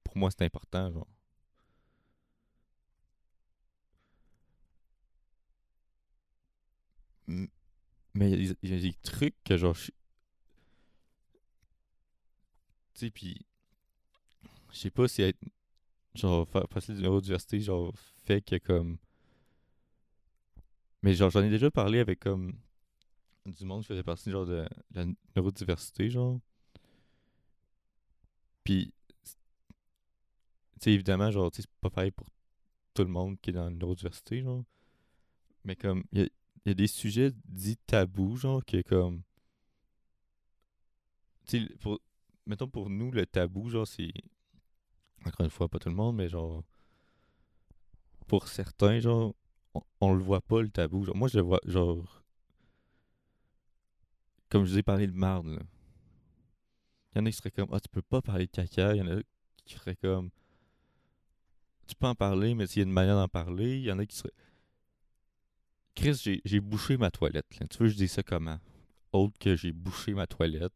pour 0.04 0.16
moi, 0.16 0.30
c'est 0.30 0.44
important, 0.44 0.92
genre. 0.92 1.08
Mais 8.14 8.30
il 8.30 8.56
y 8.62 8.74
a 8.74 8.80
des 8.80 8.94
trucs 9.02 9.34
que 9.44 9.56
genre. 9.58 9.74
je- 9.74 9.90
Tu 12.94 13.06
sais, 13.06 13.10
puis. 13.10 13.44
Je 14.72 14.78
sais 14.78 14.90
pas 14.90 15.06
si 15.06 15.22
être. 15.22 15.38
Genre, 16.14 16.48
faire 16.48 16.68
passer 16.68 16.94
du 16.94 17.02
neurodiversité, 17.02 17.60
genre, 17.60 17.92
fait 18.26 18.42
que 18.42 18.56
comme. 18.58 18.98
Mais 21.02 21.14
genre, 21.14 21.30
j'en 21.30 21.42
ai 21.42 21.50
déjà 21.50 21.70
parlé 21.70 21.98
avec 21.98 22.20
comme. 22.20 22.54
Du 23.46 23.64
monde 23.66 23.82
qui 23.82 23.88
faisait 23.88 24.02
partie, 24.04 24.30
genre, 24.30 24.46
de 24.46 24.66
la 24.94 25.06
neurodiversité, 25.36 26.10
genre. 26.10 26.40
Puis. 28.64 28.92
Tu 29.24 29.30
sais, 30.80 30.92
évidemment, 30.92 31.30
genre, 31.30 31.50
tu 31.50 31.62
sais, 31.62 31.62
c'est 31.62 31.80
pas 31.80 31.90
pareil 31.90 32.10
pour 32.10 32.26
tout 32.94 33.02
le 33.02 33.08
monde 33.08 33.40
qui 33.40 33.50
est 33.50 33.52
dans 33.52 33.64
la 33.64 33.70
neurodiversité, 33.70 34.42
genre. 34.42 34.64
Mais 35.64 35.76
comme, 35.76 36.04
il 36.12 36.20
y 36.20 36.22
a, 36.22 36.24
il 36.64 36.68
y 36.68 36.70
a 36.70 36.74
des 36.74 36.86
sujets 36.86 37.32
dits 37.44 37.76
tabous, 37.86 38.36
genre, 38.36 38.64
que 38.64 38.82
comme. 38.82 39.22
Tu 41.46 41.66
sais, 41.66 41.74
pour. 41.80 42.00
Mettons 42.46 42.68
pour 42.68 42.90
nous, 42.90 43.12
le 43.12 43.26
tabou, 43.26 43.68
genre, 43.68 43.86
c'est. 43.86 44.12
Encore 45.24 45.44
une 45.44 45.50
fois, 45.50 45.68
pas 45.68 45.78
tout 45.78 45.88
le 45.88 45.94
monde, 45.94 46.16
mais 46.16 46.28
genre. 46.28 46.64
Pour 48.26 48.48
certains, 48.48 48.98
genre, 48.98 49.34
on, 49.74 49.82
on 50.00 50.14
le 50.14 50.22
voit 50.22 50.40
pas, 50.40 50.62
le 50.62 50.70
tabou. 50.70 51.04
Genre, 51.04 51.16
moi, 51.16 51.28
je 51.28 51.38
le 51.38 51.44
vois, 51.44 51.60
genre. 51.64 52.22
Comme 54.48 54.64
je 54.64 54.72
vous 54.72 54.78
ai 54.78 54.82
parlé 54.82 55.06
de 55.06 55.12
marde, 55.12 55.46
là. 55.46 55.62
Il 57.14 57.18
y 57.18 57.20
en 57.20 57.26
a 57.26 57.30
qui 57.30 57.36
seraient 57.36 57.50
comme, 57.50 57.68
ah, 57.72 57.80
tu 57.80 57.88
peux 57.88 58.02
pas 58.02 58.22
parler 58.22 58.46
de 58.46 58.50
caca. 58.50 58.94
Il 58.94 58.98
y 58.98 59.02
en 59.02 59.18
a 59.18 59.20
qui 59.64 59.74
feraient 59.74 59.96
comme. 59.96 60.30
Tu 61.86 61.94
peux 61.94 62.06
en 62.06 62.14
parler, 62.14 62.54
mais 62.54 62.66
s'il 62.66 62.80
y 62.80 62.84
a 62.84 62.86
une 62.86 62.92
manière 62.92 63.16
d'en 63.16 63.28
parler, 63.28 63.76
il 63.78 63.84
y 63.84 63.92
en 63.92 63.98
a 63.98 64.06
qui 64.06 64.16
seraient. 64.16 64.32
Chris, 65.94 66.40
j'ai, 66.44 66.60
bouché 66.60 66.96
ma 66.96 67.10
toilette. 67.10 67.46
Tu 67.50 67.78
veux 67.78 67.86
que 67.86 67.92
je 67.92 67.96
dise 67.96 68.12
ça 68.12 68.22
comment? 68.22 68.58
Autre 69.12 69.38
que 69.38 69.56
j'ai 69.56 69.72
bouché 69.72 70.14
ma 70.14 70.26
toilette. 70.26 70.72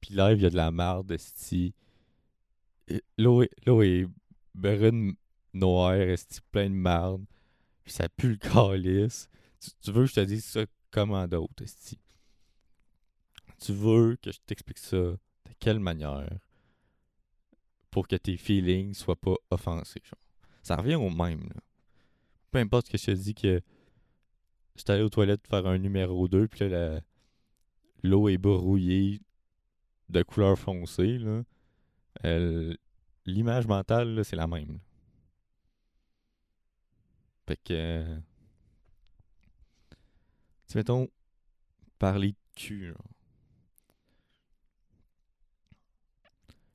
Puis 0.00 0.14
là, 0.14 0.32
il 0.32 0.40
y 0.40 0.46
a 0.46 0.50
de 0.50 0.56
la 0.56 0.70
marde, 0.70 1.10
esti. 1.10 1.74
L'eau 3.18 3.42
est, 3.42 4.06
brune, 4.54 5.14
noire, 5.52 5.94
esti, 5.94 6.40
plein 6.52 6.70
de 6.70 6.74
marde. 6.74 7.24
Puis 7.82 7.92
ça 7.92 8.08
pue 8.08 8.30
le 8.30 8.36
calice. 8.36 9.28
Tu, 9.58 9.70
tu 9.80 9.90
veux 9.90 10.04
que 10.04 10.10
je 10.10 10.14
te 10.14 10.20
dise 10.20 10.44
ça 10.44 10.64
comment 10.92 11.26
d'autre, 11.26 11.64
esti? 11.64 11.98
Tu 13.58 13.72
veux 13.72 14.16
que 14.22 14.30
je 14.30 14.38
t'explique 14.46 14.78
ça? 14.78 15.16
Quelle 15.62 15.78
manière 15.78 16.28
pour 17.92 18.08
que 18.08 18.16
tes 18.16 18.36
feelings 18.36 18.94
soient 18.94 19.20
pas 19.20 19.36
offensés. 19.50 20.02
Ça 20.64 20.74
revient 20.74 20.96
au 20.96 21.08
même. 21.08 21.48
Peu 22.50 22.58
importe 22.58 22.88
que 22.88 22.98
je 22.98 23.06
te 23.06 23.10
dis 23.12 23.34
que 23.34 23.62
j'étais 24.74 24.92
allé 24.94 25.02
aux 25.04 25.08
toilettes 25.08 25.46
faire 25.46 25.64
un 25.66 25.78
numéro 25.78 26.26
2, 26.26 26.48
puis 26.48 26.68
là, 26.68 27.00
l'eau 28.02 28.28
est 28.28 28.38
brouillée 28.38 29.20
de 30.08 30.22
couleur 30.24 30.58
foncée, 30.58 31.20
l'image 33.24 33.66
mentale, 33.68 34.24
c'est 34.24 34.36
la 34.36 34.48
même. 34.48 34.80
Fait 37.46 37.56
que. 37.56 37.72
euh, 37.72 38.18
Tu 40.66 40.76
mettons, 40.76 41.08
parler 41.98 42.32
de 42.32 42.36
cul. 42.56 42.94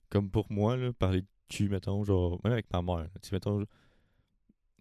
Comme 0.09 0.29
pour 0.29 0.51
moi, 0.51 0.77
là, 0.77 0.93
parler 0.93 1.21
de 1.21 1.27
cul, 1.49 1.69
mettons, 1.69 2.03
genre, 2.03 2.39
même 2.43 2.53
avec 2.53 2.71
ma 2.71 2.81
mère. 2.81 3.09
Tu 3.21 3.33
mettons, 3.33 3.65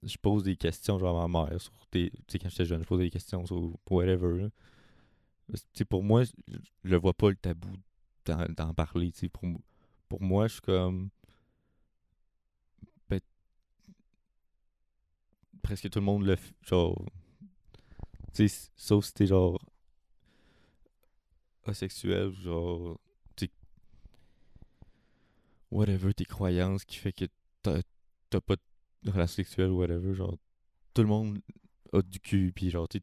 je, 0.02 0.16
pose 0.18 0.44
des 0.44 0.56
questions, 0.56 0.98
genre, 0.98 1.20
à 1.20 1.28
ma 1.28 1.46
mère, 1.46 1.60
sur 1.60 1.72
tes. 1.90 2.10
Tu 2.10 2.22
sais, 2.28 2.38
quand 2.38 2.48
j'étais 2.48 2.64
jeune, 2.64 2.82
je 2.82 2.86
posais 2.88 3.04
des 3.04 3.10
questions 3.10 3.44
sur 3.46 3.72
whatever, 3.90 4.42
là. 4.42 4.48
Tu 5.52 5.60
sais, 5.74 5.84
pour 5.84 6.02
moi, 6.02 6.24
je, 6.24 6.32
le 6.82 6.96
vois 6.96 7.14
pas 7.14 7.30
le 7.30 7.36
tabou 7.36 7.68
d'en 8.24 8.74
parler, 8.74 9.12
tu 9.12 9.20
sais. 9.20 9.28
Pour, 9.28 9.44
pour 10.08 10.22
moi, 10.22 10.48
je 10.48 10.54
suis 10.54 10.62
comme. 10.62 11.10
presque 15.66 15.90
tout 15.90 15.98
le 15.98 16.04
monde 16.04 16.24
le 16.24 16.36
fait, 16.36 16.54
genre. 16.62 17.04
Tu 18.32 18.48
sais, 18.48 18.70
sauf 18.76 19.04
si 19.06 19.14
t'es 19.14 19.26
genre. 19.26 19.58
asexuel, 21.64 22.32
genre. 22.34 23.00
Whatever, 25.70 26.14
tes 26.14 26.24
croyances 26.24 26.84
qui 26.84 26.96
fait 26.96 27.12
que 27.12 27.24
t'as 27.62 28.40
pas 28.40 28.56
de 29.02 29.10
relation 29.10 29.36
sexuelle 29.36 29.70
ou 29.70 29.78
whatever, 29.78 30.14
genre. 30.14 30.36
Tout 30.94 31.02
le 31.02 31.08
monde 31.08 31.38
a 31.92 32.02
du 32.02 32.20
cul, 32.20 32.52
pis 32.52 32.70
genre, 32.70 32.88
tu 32.88 33.00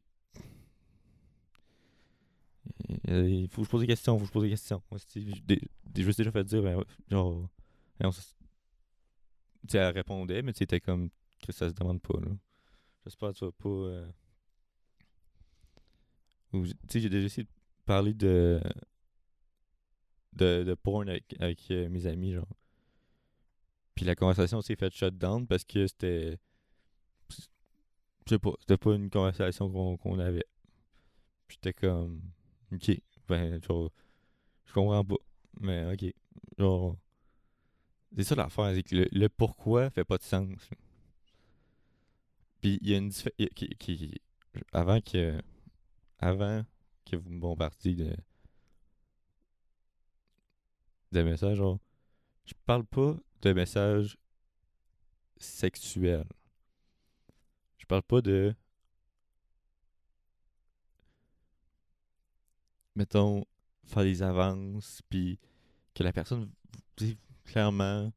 euh, 3.08 3.28
Il 3.28 3.48
faut 3.48 3.62
que 3.62 3.66
je 3.66 3.70
pose 3.70 3.80
des 3.82 3.86
questions, 3.86 4.18
faut 4.18 4.22
que 4.24 4.28
je 4.28 4.32
pose 4.32 4.42
des 4.44 4.50
questions. 4.50 4.82
Moi, 4.90 5.00
je 5.14 5.20
me 5.20 6.12
suis 6.12 6.16
déjà 6.16 6.30
fait 6.32 6.44
dire, 6.44 6.62
ben, 6.62 6.82
genre. 7.10 7.48
ben, 8.00 8.10
elle 9.72 9.94
répondait, 9.94 10.42
mais 10.42 10.52
tu 10.52 10.66
t'es 10.66 10.80
comme. 10.80 11.10
que 11.46 11.52
ça 11.52 11.68
se 11.68 11.74
demande 11.74 12.00
pas, 12.00 12.18
là. 12.20 12.30
J'espère 13.04 13.32
que 13.32 13.38
tu 13.38 13.44
vas 13.44 13.52
pas. 13.52 13.68
euh, 13.68 14.10
Tu 16.52 16.68
sais, 16.88 17.00
j'ai 17.00 17.08
déjà 17.08 17.26
essayé 17.26 17.44
de 17.44 17.50
parler 17.84 18.14
de. 18.14 18.60
De, 20.34 20.64
de 20.64 20.74
porn 20.74 21.08
avec, 21.08 21.70
euh, 21.70 21.88
mes 21.88 22.06
amis, 22.06 22.32
genre. 22.34 22.46
Puis 23.94 24.04
la 24.04 24.14
conversation 24.16 24.60
s'est 24.60 24.76
faite 24.76 24.94
shut 24.94 25.16
down 25.16 25.46
parce 25.46 25.64
que 25.64 25.86
c'était. 25.86 26.38
Je 28.26 28.30
sais 28.30 28.38
pas, 28.38 28.52
c'était 28.60 28.76
pas 28.78 28.94
une 28.94 29.10
conversation 29.10 29.70
qu'on 29.98 30.18
avait. 30.18 30.46
Puis 31.46 31.58
j'étais 31.62 31.72
comme. 31.72 32.20
Ok, 32.72 32.90
ben, 33.28 33.62
genre. 33.62 33.90
Je 34.66 34.72
comprends 34.72 35.04
pas. 35.04 35.16
Mais 35.60 35.84
ok. 35.92 36.12
Genre. 36.58 36.96
C'est 38.16 38.24
ça 38.24 38.34
l'affaire, 38.36 38.72
c'est 38.74 38.82
que 38.84 39.08
le, 39.10 39.28
pourquoi 39.28 39.90
fait 39.90 40.04
pas 40.04 40.18
de 40.18 40.22
sens. 40.22 40.48
Puis 42.60 42.78
il 42.82 42.88
y 42.90 42.94
a 42.94 42.98
une 42.98 43.08
diffé- 43.10 43.32
il 43.38 43.44
y 43.44 43.46
a- 43.46 43.50
qui, 43.54 43.68
qui- 43.76 44.20
avant 44.72 45.00
que 45.00 45.40
avant 46.18 46.64
que 47.04 47.16
vous 47.16 47.30
me 47.30 47.40
bombardiez 47.40 47.94
de 47.94 48.16
de 51.14 51.22
messages, 51.22 51.62
je 52.44 52.54
parle 52.66 52.84
pas 52.84 53.16
de 53.42 53.52
messages 53.52 54.18
sexuels. 55.36 56.26
Je 57.78 57.86
parle 57.86 58.02
pas 58.02 58.20
de 58.20 58.54
mettons 62.96 63.44
faire 63.84 64.04
des 64.04 64.22
avances 64.22 65.02
puis 65.08 65.38
que 65.94 66.02
la 66.02 66.12
personne 66.12 66.50
clairement 67.44 68.12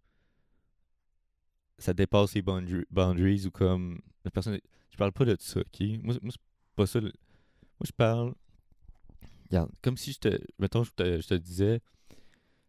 ça 1.80 1.94
dépasse 1.94 2.34
les 2.36 2.42
boundaries 2.42 3.46
ou 3.46 3.52
comme 3.52 4.02
la 4.24 4.32
personne 4.32 4.60
je 4.90 4.98
parle 4.98 5.12
pas 5.12 5.26
de 5.26 5.36
ça 5.40 5.60
ok? 5.60 5.82
Moi, 6.02 6.14
c'est 6.14 6.42
pas 6.76 6.88
ça 6.88 7.02
moi 7.02 7.12
je 7.84 7.92
parle 7.92 8.34
regarde 9.50 9.72
comme 9.82 9.98
si 9.98 10.14
je 10.14 10.20
te 10.20 10.40
mettons 10.60 10.84
je 10.84 10.92
te 10.94 11.34
disais 11.36 11.82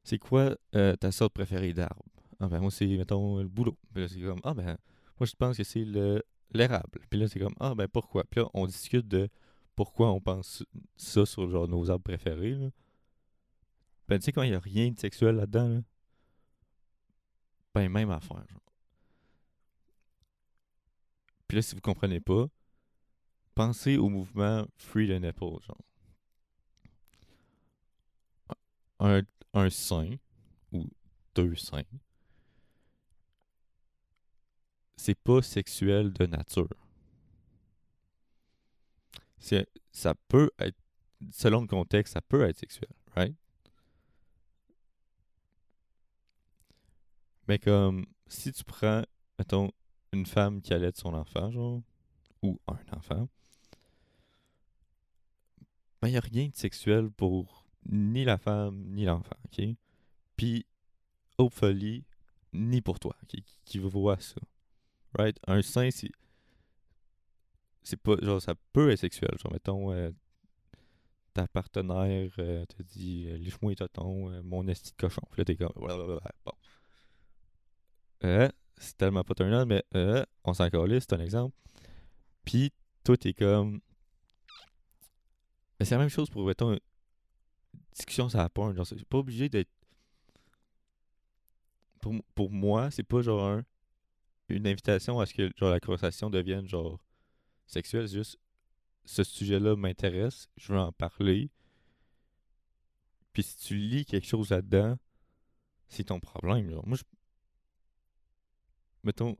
c'est 0.08 0.18
quoi 0.18 0.56
euh, 0.74 0.96
ta 0.96 1.12
sorte 1.12 1.34
préférée 1.34 1.74
d'arbre? 1.74 2.04
Ah 2.40 2.48
ben 2.48 2.60
moi 2.60 2.70
c'est 2.70 2.86
mettons 2.86 3.38
le 3.38 3.48
boulot 3.48 3.76
puis 3.92 4.02
là 4.02 4.08
c'est 4.08 4.20
comme 4.20 4.40
ah 4.44 4.54
ben 4.54 4.78
moi 5.18 5.26
je 5.26 5.34
pense 5.34 5.56
que 5.56 5.64
c'est 5.64 5.84
le 5.84 6.22
l'érable. 6.52 7.00
Puis 7.10 7.20
là 7.20 7.28
c'est 7.28 7.38
comme 7.38 7.54
ah 7.60 7.74
ben 7.74 7.88
pourquoi? 7.88 8.24
Puis 8.24 8.40
là 8.40 8.48
on 8.54 8.66
discute 8.66 9.06
de 9.06 9.28
pourquoi 9.76 10.10
on 10.12 10.20
pense 10.20 10.64
ça 10.96 11.26
sur 11.26 11.50
genre 11.50 11.68
nos 11.68 11.90
arbres 11.90 12.04
préférés 12.04 12.56
ben 14.08 14.18
tu 14.18 14.24
sais 14.24 14.32
quand 14.32 14.42
il 14.42 14.52
y 14.52 14.54
a 14.54 14.60
rien 14.60 14.90
de 14.90 14.98
sexuel 14.98 15.36
là-dedans 15.36 15.68
là, 15.68 15.80
ben 17.74 17.88
même 17.90 18.10
affaire 18.10 18.44
genre. 18.48 18.68
Puis 21.48 21.56
là, 21.56 21.62
si 21.62 21.74
vous 21.74 21.80
comprenez 21.80 22.20
pas, 22.20 22.46
pensez 23.54 23.96
au 23.96 24.10
mouvement 24.10 24.66
Free 24.76 25.08
the 25.08 25.20
Nipple, 25.20 25.62
genre. 25.66 25.78
Un, 29.00 29.22
un 29.54 29.70
sein, 29.70 30.16
ou 30.72 30.86
deux 31.34 31.54
seins, 31.54 31.82
c'est 34.96 35.14
pas 35.14 35.42
sexuel 35.42 36.12
de 36.12 36.26
nature. 36.26 36.86
Ça 39.92 40.14
peut 40.28 40.50
être, 40.58 40.76
selon 41.30 41.62
le 41.62 41.66
contexte, 41.66 42.14
ça 42.14 42.20
peut 42.20 42.42
être 42.42 42.58
sexuel, 42.58 42.90
right? 43.14 43.34
Mais 47.46 47.58
comme, 47.58 48.04
si 48.26 48.52
tu 48.52 48.62
prends, 48.64 49.02
mettons, 49.38 49.70
une 50.12 50.26
femme 50.26 50.60
qui 50.60 50.74
allait 50.74 50.92
son 50.94 51.14
enfant, 51.14 51.50
genre, 51.50 51.82
ou 52.42 52.60
un 52.66 52.78
enfant, 52.96 53.28
ben, 56.00 56.08
il 56.08 56.12
n'y 56.12 56.18
a 56.18 56.20
rien 56.20 56.48
de 56.48 56.56
sexuel 56.56 57.10
pour 57.10 57.64
ni 57.88 58.24
la 58.24 58.38
femme, 58.38 58.84
ni 58.88 59.04
l'enfant, 59.04 59.36
ok? 59.46 59.64
Puis, 60.36 60.66
hopefully, 61.38 62.04
ni 62.52 62.80
pour 62.80 62.98
toi, 63.00 63.16
qui, 63.26 63.44
qui 63.64 63.78
voit 63.78 64.20
ça. 64.20 64.40
Right? 65.14 65.38
Un 65.46 65.62
sein, 65.62 65.90
c'est. 65.90 66.10
C'est 67.82 67.96
pas. 67.96 68.16
Genre, 68.20 68.40
ça 68.40 68.54
peut 68.72 68.90
être 68.90 69.00
sexuel. 69.00 69.30
Genre, 69.38 69.52
mettons, 69.52 69.92
euh, 69.92 70.10
ta 71.38 71.46
partenaire 71.46 72.30
euh, 72.38 72.66
te 72.66 72.82
dit 72.82 73.26
euh, 73.28 73.36
Liche-moi 73.38 73.72
les 73.72 73.76
totons, 73.76 74.30
euh, 74.30 74.42
mon 74.42 74.66
esti 74.66 74.90
de 74.90 74.96
cochon. 74.96 75.22
Puis 75.30 75.40
là, 75.40 75.44
t'es 75.44 75.56
comme. 75.56 75.72
Blablabla. 75.76 76.20
Bon. 76.44 76.52
C'est 78.76 78.96
tellement 78.96 79.24
pas 79.24 79.34
turn 79.34 79.64
mais 79.64 79.84
on 80.44 80.54
s'en 80.54 80.68
calisse, 80.70 81.06
c'est 81.08 81.14
un 81.14 81.20
exemple. 81.20 81.54
Puis, 82.44 82.72
toi, 83.04 83.16
t'es 83.16 83.34
comme. 83.34 83.80
C'est 85.80 85.92
la 85.92 85.98
même 85.98 86.08
chose 86.08 86.28
pour, 86.28 86.44
mettons, 86.44 86.76
discussion 87.92 88.28
sur 88.28 88.38
la 88.38 88.48
porn. 88.48 88.74
Genre, 88.74 88.86
c'est 88.86 89.04
pas 89.04 89.18
obligé 89.18 89.48
d'être. 89.48 89.70
Pour, 92.00 92.14
pour 92.34 92.50
moi, 92.50 92.90
c'est 92.90 93.02
pas 93.04 93.22
genre 93.22 93.42
un- 93.44 93.64
une 94.50 94.66
invitation 94.66 95.20
à 95.20 95.26
ce 95.26 95.34
que 95.34 95.50
genre, 95.56 95.70
la 95.70 95.80
conversation 95.80 96.30
devienne 96.30 96.68
genre 96.68 97.00
sexuelle. 97.66 98.08
C'est 98.08 98.16
juste 98.16 98.38
ce 99.06 99.24
sujet-là 99.24 99.76
m'intéresse, 99.76 100.48
je 100.58 100.72
veux 100.72 100.78
en 100.80 100.92
parler. 100.92 101.50
Puis 103.32 103.42
si 103.42 103.56
tu 103.56 103.74
lis 103.76 104.04
quelque 104.04 104.26
chose 104.26 104.50
là-dedans, 104.50 104.98
c'est 105.88 106.04
ton 106.04 106.20
problème. 106.20 106.70
Genre. 106.70 106.86
Moi, 106.86 106.98
je. 106.98 107.04
Mettons. 109.02 109.36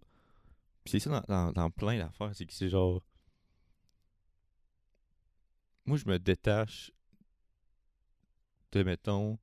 Puis 0.85 0.93
c'est 0.93 1.01
ça 1.01 1.25
dans, 1.29 1.53
dans 1.53 1.71
plein 1.71 1.99
d'affaires, 1.99 2.33
c'est 2.35 2.47
que 2.47 2.55
c'est 2.55 2.71
genre. 2.71 3.03
Moi, 5.87 5.97
je 5.97 6.07
me 6.09 6.19
détache 6.21 6.93
de, 8.73 8.83
mettons. 8.83 9.39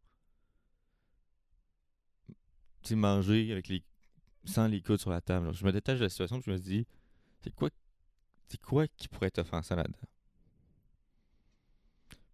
Tu 2.84 2.96
manger 2.96 3.52
avec 3.52 3.68
les. 3.68 3.84
sans 4.46 4.68
les 4.68 4.82
coudes 4.82 5.00
sur 5.00 5.10
la 5.10 5.22
table. 5.22 5.54
Je 5.54 5.66
me 5.66 5.72
détache 5.72 5.98
de 5.98 6.04
la 6.04 6.10
situation, 6.10 6.40
puis 6.40 6.52
je 6.52 6.58
me 6.58 6.62
dis, 6.62 6.86
c'est 7.42 7.54
quoi. 7.54 7.70
C'est 8.48 8.62
quoi 8.62 8.88
qui 8.88 9.08
pourrait 9.08 9.28
être 9.28 9.40
offensant 9.40 9.76
là-dedans? 9.76 10.08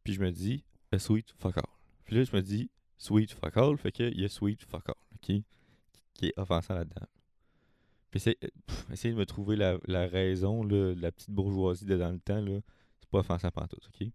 Puis 0.04 0.14
je 0.14 0.22
me 0.22 0.32
dis, 0.32 0.66
a 0.92 1.00
sweet 1.00 1.34
fuck 1.38 1.58
all. 1.58 1.64
Puis 2.04 2.16
là, 2.16 2.24
je 2.24 2.36
me 2.36 2.42
dis, 2.42 2.70
sweet 2.98 3.32
fuck 3.32 3.56
all, 3.56 3.78
fait 3.78 3.92
qu'il 3.92 4.20
y 4.20 4.26
a 4.26 4.30
sweet 4.30 4.62
fuck 4.64 4.89
all, 4.89 4.96
ok? 5.16 5.42
Qui 6.14 6.26
est 6.26 6.38
offensant 6.38 6.74
là-dedans. 6.76 7.08
Puis 8.10 8.20
pff, 8.20 8.89
essayer 8.92 9.14
de 9.14 9.20
me 9.20 9.26
trouver 9.26 9.56
la, 9.56 9.78
la 9.86 10.06
raison, 10.08 10.64
là, 10.64 10.94
de 10.94 11.02
la 11.02 11.12
petite 11.14 11.30
bourgeoisie 11.30 11.86
de 11.86 11.96
dans 11.96 12.12
le 12.12 12.20
temps, 12.20 12.42
là, 12.42 12.60
c'est 13.00 13.10
pas 13.10 13.20
offensant 13.20 13.50
pantoute, 13.52 13.88
ok? 13.88 14.10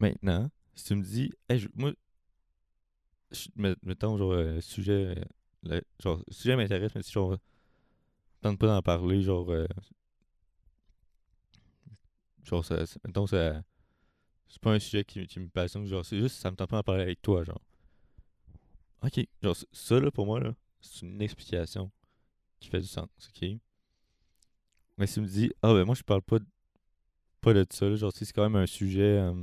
Maintenant, 0.00 0.50
si 0.74 0.84
tu 0.86 0.94
me 0.96 1.02
dis, 1.04 1.32
hey, 1.48 1.58
je- 1.60 1.68
moi, 1.76 1.92
mettons, 3.82 4.16
genre, 4.18 4.32
euh, 4.32 4.60
sujet, 4.60 4.92
euh, 5.18 5.24
le, 5.64 5.82
genre, 6.02 6.22
sujet 6.30 6.56
m'intéresse, 6.56 6.94
mais 6.94 7.02
si, 7.02 7.12
genre, 7.12 7.36
tente 8.40 8.58
pas 8.58 8.66
d'en 8.66 8.82
parler, 8.82 9.22
genre, 9.22 9.48
euh, 9.50 9.66
genre, 12.44 12.64
ça, 12.64 12.76
mettons, 13.04 13.26
ça, 13.26 13.62
c'est 14.48 14.60
pas 14.62 14.72
un 14.72 14.78
sujet 14.80 15.04
qui, 15.04 15.26
qui 15.26 15.40
me 15.40 15.48
passionne, 15.48 15.86
genre, 15.86 16.04
c'est 16.06 16.18
juste, 16.20 16.36
ça 16.38 16.50
me 16.50 16.56
tente 16.56 16.70
pas 16.70 16.78
d'en 16.78 16.82
parler 16.84 17.02
avec 17.02 17.22
toi, 17.22 17.44
genre. 17.44 17.60
Ok, 19.02 19.20
genre, 19.42 19.56
ça, 19.72 20.00
là, 20.00 20.10
pour 20.10 20.26
moi, 20.26 20.40
là, 20.40 20.54
c'est 20.80 21.06
une 21.06 21.20
explication 21.22 21.90
qui 22.60 22.68
fait 22.70 22.80
du 22.80 22.86
sens, 22.88 23.08
ok? 23.30 23.58
Mais 24.96 25.06
si 25.06 25.14
tu 25.14 25.20
me 25.20 25.26
dis, 25.26 25.50
ah, 25.62 25.72
ben, 25.74 25.84
moi, 25.84 25.94
je 25.94 26.02
parle 26.02 26.22
pas 26.22 26.38
de, 26.38 26.46
pas 27.40 27.54
de 27.54 27.66
ça, 27.70 27.88
là, 27.88 27.96
genre, 27.96 28.12
c'est 28.14 28.32
quand 28.32 28.42
même 28.44 28.56
un 28.56 28.66
sujet 28.66 29.02
euh, 29.20 29.34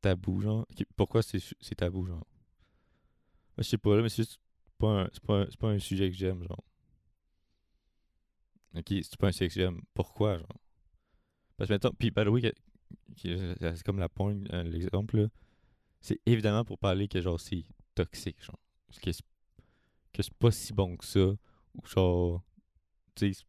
tabou, 0.00 0.40
genre. 0.40 0.66
Pourquoi 0.96 1.22
c'est 1.22 1.40
tabou, 1.76 2.06
genre? 2.06 2.24
Je 3.58 3.62
sais 3.64 3.78
pas, 3.78 3.94
là, 3.96 4.02
mais 4.02 4.08
c'est 4.08 4.22
juste 4.22 4.40
pas 4.78 5.02
un, 5.02 5.08
pas 5.26 5.44
pas 5.58 5.68
un 5.68 5.78
sujet 5.78 6.10
que 6.10 6.16
j'aime, 6.16 6.42
genre. 6.44 6.62
Ok, 8.74 8.86
c'est 9.02 9.16
pas 9.18 9.28
un 9.28 9.32
sujet 9.32 9.48
que 9.48 9.54
j'aime. 9.54 9.80
Pourquoi, 9.94 10.38
genre? 10.38 10.48
Parce 11.56 11.68
que, 11.68 11.74
mettons, 11.74 11.90
puis, 11.98 12.10
by 12.10 12.24
the 12.24 12.28
way, 12.28 12.40
que- 12.42 12.54
c'est 13.60 13.82
comme 13.84 13.98
la 14.00 14.08
pointe, 14.08 14.46
euh, 14.52 14.62
l'exemple. 14.64 15.28
C'est 16.00 16.20
évidemment 16.26 16.64
pour 16.64 16.78
parler 16.78 17.08
que, 17.08 17.20
genre, 17.20 17.40
c'est 17.40 17.64
toxique, 17.94 18.42
genre. 18.44 18.58
Que 20.12 20.22
c'est 20.22 20.34
pas 20.34 20.50
si 20.50 20.72
bon 20.72 20.96
que 20.96 21.04
ça. 21.04 21.20
Ou 21.20 21.86
genre, 21.86 22.42
tu 23.16 23.34
sais, 23.34 23.44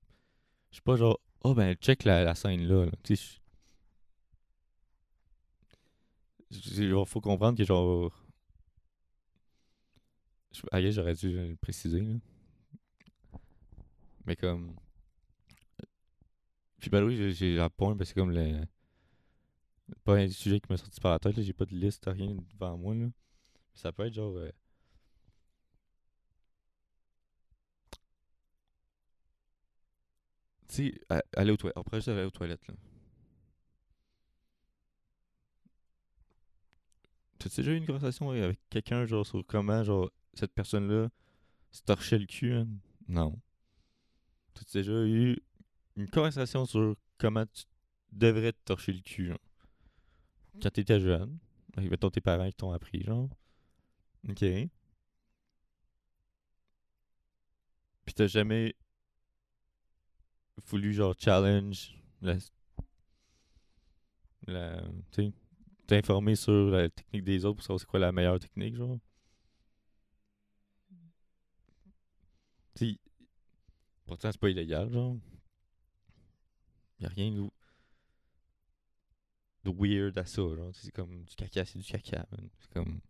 je 0.71 0.75
suis 0.77 0.83
pas 0.83 0.97
genre, 0.97 1.19
oh 1.43 1.55
ben, 1.55 1.75
check 1.75 2.05
la, 2.05 2.23
la 2.25 2.35
scène 2.35 2.63
là. 2.67 2.85
là. 2.87 2.91
Tu 3.03 3.17
sais, 3.17 3.38
genre, 6.51 7.07
faut 7.09 7.21
comprendre 7.21 7.57
que 7.57 7.63
genre. 7.63 8.11
Ah, 10.71 10.81
j'aurais 10.91 11.13
dû 11.15 11.31
le 11.31 11.55
préciser. 11.55 12.03
Mais 14.25 14.35
comme. 14.35 14.75
Puis 16.79 16.89
ben 16.89 17.03
oui, 17.03 17.31
j'ai- 17.33 17.55
la 17.55 17.69
pointe, 17.69 17.97
parce 17.97 18.09
que 18.09 18.15
c'est 18.15 18.19
comme 18.19 18.31
le. 18.31 18.65
Pas 20.03 20.15
un 20.17 20.27
sujet 20.27 20.59
qui 20.59 20.69
m'a 20.69 20.75
sorti 20.77 20.99
par 20.99 21.11
la 21.13 21.19
tête. 21.19 21.41
J'ai 21.41 21.53
pas 21.53 21.63
de 21.65 21.73
liste, 21.75 22.03
rien 22.07 22.35
devant 22.53 22.77
moi, 22.77 22.95
là. 22.95 23.05
Ça 23.75 23.91
peut 23.93 24.05
être 24.07 24.13
genre. 24.13 24.37
euh, 24.37 24.51
Tu 30.69 30.93
sais, 31.09 31.19
aller 31.35 31.51
aux 31.51 31.57
toilettes. 31.57 31.77
Après, 31.77 31.97
juste 31.97 32.07
aller 32.09 32.23
aux 32.23 32.29
toilettes, 32.31 32.65
là. 32.67 32.73
T'as-tu 37.39 37.61
déjà 37.61 37.71
eu 37.71 37.77
une 37.77 37.85
conversation 37.85 38.29
avec 38.31 38.59
quelqu'un, 38.69 39.05
genre, 39.05 39.25
sur 39.25 39.45
comment, 39.47 39.81
genre, 39.83 40.11
cette 40.33 40.53
personne-là 40.53 41.09
se 41.71 41.81
torchait 41.81 42.19
le 42.19 42.25
cul, 42.25 42.53
hein? 42.53 42.67
Non. 43.07 43.39
T'as-tu 44.53 44.77
déjà 44.77 45.05
eu 45.05 45.37
une 45.95 46.09
conversation 46.09 46.65
sur 46.65 46.95
comment 47.17 47.45
tu 47.45 47.63
devrais 48.11 48.51
te 48.51 48.59
torcher 48.65 48.91
le 48.91 48.99
cul, 48.99 49.27
genre? 49.27 49.39
Quand 50.61 50.69
t'étais 50.69 50.99
jeune? 50.99 51.37
Avec, 51.77 51.89
mettons, 51.89 52.09
tes 52.09 52.19
parents 52.19 52.49
qui 52.49 52.55
t'ont 52.55 52.73
appris, 52.73 53.03
genre? 53.03 53.29
Ok. 54.27 54.43
Puis 58.05 58.13
t'as 58.15 58.27
jamais 58.27 58.75
voulu, 60.65 60.91
genre, 60.93 61.15
challenge 61.17 61.95
la... 62.21 62.35
la 64.47 64.81
tu 65.11 65.23
sais, 65.23 65.33
t'informer 65.89 66.35
sur 66.35 66.69
la 66.69 66.89
technique 66.89 67.23
des 67.23 67.45
autres 67.45 67.57
pour 67.57 67.63
savoir 67.63 67.79
c'est 67.79 67.87
quoi 67.87 67.99
la 67.99 68.11
meilleure 68.11 68.39
technique, 68.39 68.75
genre? 68.75 68.99
Pourtant, 74.05 74.31
c'est 74.31 74.39
pas 74.39 74.49
illégal, 74.49 74.91
genre. 74.91 75.17
Y 76.99 77.05
a 77.05 77.09
rien 77.09 77.31
de, 77.31 77.49
weird 79.71 80.17
à 80.17 80.25
ça, 80.25 80.41
genre. 80.41 80.71
C'est 80.73 80.91
comme 80.91 81.23
du 81.25 81.35
caca, 81.35 81.65
c'est 81.65 81.79
du 81.79 81.85
caca. 81.85 82.25
C'est 82.59 82.73
comme. 82.73 83.01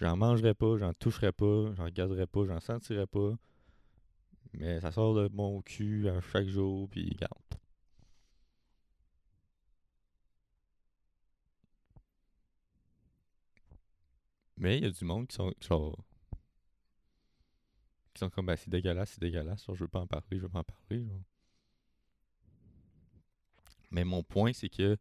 J'en 0.00 0.16
mangerai 0.16 0.54
pas, 0.54 0.78
j'en 0.78 0.94
toucherai 0.94 1.32
pas, 1.32 1.74
j'en 1.74 1.84
regarderai 1.84 2.26
pas, 2.26 2.46
j'en 2.46 2.60
sentirai 2.60 3.06
pas. 3.06 3.34
Mais 4.54 4.80
ça 4.80 4.92
sort 4.92 5.14
de 5.14 5.28
mon 5.32 5.60
cul 5.62 6.08
à 6.08 6.20
chaque 6.20 6.48
jour, 6.48 6.88
puis 6.88 7.10
regarde. 7.10 7.49
Mais 14.60 14.78
il 14.78 14.84
y 14.84 14.86
a 14.86 14.90
du 14.92 15.04
monde 15.04 15.26
qui 15.26 15.34
sont 15.34 15.52
genre. 15.60 15.98
qui 18.14 18.20
sont 18.20 18.30
comme, 18.30 18.46
bah, 18.46 18.56
c'est 18.56 18.70
dégueulasse, 18.70 19.10
c'est 19.12 19.20
dégueulasse, 19.20 19.64
genre, 19.64 19.74
je 19.76 19.84
veux 19.84 19.88
pas 19.88 20.00
en 20.00 20.06
parler, 20.06 20.24
je 20.32 20.42
veux 20.42 20.48
pas 20.48 20.60
en 20.60 20.64
parler, 20.64 21.04
genre. 21.04 21.22
Mais 23.90 24.04
mon 24.04 24.22
point, 24.22 24.52
c'est 24.52 24.68
que 24.68 24.96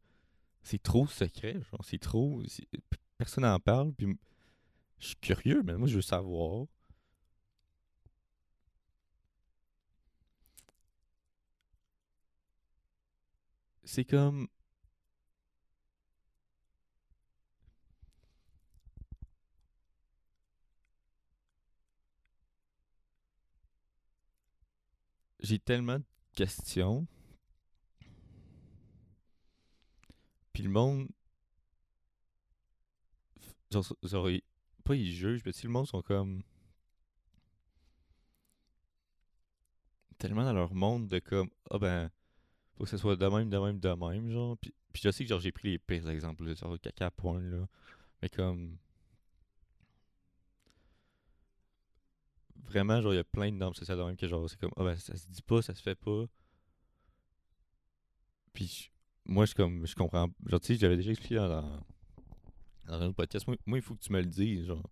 c'est 0.64 0.82
trop 0.84 1.08
secret, 1.08 1.56
genre, 1.72 1.86
c'est 1.86 2.00
trop. 2.00 2.44
Personne 3.18 3.44
n'en 3.44 3.60
parle, 3.60 3.94
puis 3.94 4.18
je 5.00 5.08
suis 5.08 5.18
curieux, 5.18 5.64
mais 5.64 5.76
moi, 5.78 5.88
je 5.88 5.98
veux 5.98 6.02
savoir. 6.02 6.68
C'est 13.84 14.06
comme. 14.06 14.48
J'ai 25.50 25.58
tellement 25.58 25.98
de 25.98 26.06
questions. 26.36 27.08
Puis 30.54 30.62
le 30.62 30.70
monde. 30.70 31.08
Genre, 33.72 33.84
genre, 34.04 34.30
pas 34.84 34.96
ils 34.96 35.12
jugent, 35.12 35.42
mais 35.44 35.52
si 35.52 35.66
le 35.66 35.72
monde 35.72 35.88
sont 35.88 36.04
comme. 36.04 36.44
Tellement 40.20 40.44
dans 40.44 40.54
leur 40.54 40.76
monde 40.76 41.08
de 41.08 41.18
comme. 41.18 41.50
Ah 41.72 41.80
ben. 41.80 42.12
Faut 42.78 42.84
que 42.84 42.90
ça 42.92 43.00
soit 43.00 43.16
de 43.16 43.26
même, 43.26 43.50
de 43.50 43.58
même, 43.58 43.80
de 43.80 43.90
même, 43.90 44.30
genre. 44.30 44.56
Puis, 44.60 44.72
puis 44.94 45.02
je 45.04 45.10
sais 45.10 45.24
que 45.24 45.30
genre, 45.30 45.40
j'ai 45.40 45.52
pris 45.52 45.72
les 45.72 45.80
pires 45.80 46.08
exemples, 46.10 46.56
genre 46.56 46.80
caca 46.80 47.10
point, 47.10 47.42
là. 47.42 47.68
Mais 48.22 48.30
comme. 48.30 48.78
Vraiment, 52.70 53.02
genre, 53.02 53.14
il 53.14 53.18
y 53.18 53.20
a 53.20 53.24
plein 53.24 53.52
de 53.52 53.58
normes 53.58 53.74
sociales 53.74 53.98
de 53.98 54.04
même 54.04 54.16
que 54.16 54.28
genre, 54.28 54.48
c'est 54.48 54.60
comme. 54.60 54.72
Ah 54.78 54.84
ben, 54.84 54.96
ça 54.96 55.16
se 55.16 55.28
dit 55.28 55.42
pas, 55.42 55.62
ça 55.64 55.74
se 55.74 55.82
fait 55.82 55.96
pas. 55.96 56.26
Puis 58.54 58.92
moi, 59.26 59.46
je 59.46 59.56
comme. 59.56 59.88
Je 59.88 59.96
comprends. 59.96 60.28
Genre, 60.46 60.60
tu 60.60 60.68
sais, 60.68 60.76
j'avais 60.76 60.96
déjà 60.96 61.10
expliqué 61.10 61.36
dans, 61.36 61.50
dans, 62.86 62.94
un 62.94 63.08
autre 63.08 63.16
podcast. 63.16 63.48
Moi, 63.48 63.78
il 63.78 63.82
faut 63.82 63.96
que 63.96 64.02
tu 64.02 64.12
me 64.14 64.20
le 64.20 64.28
dises, 64.28 64.68
genre. 64.68 64.88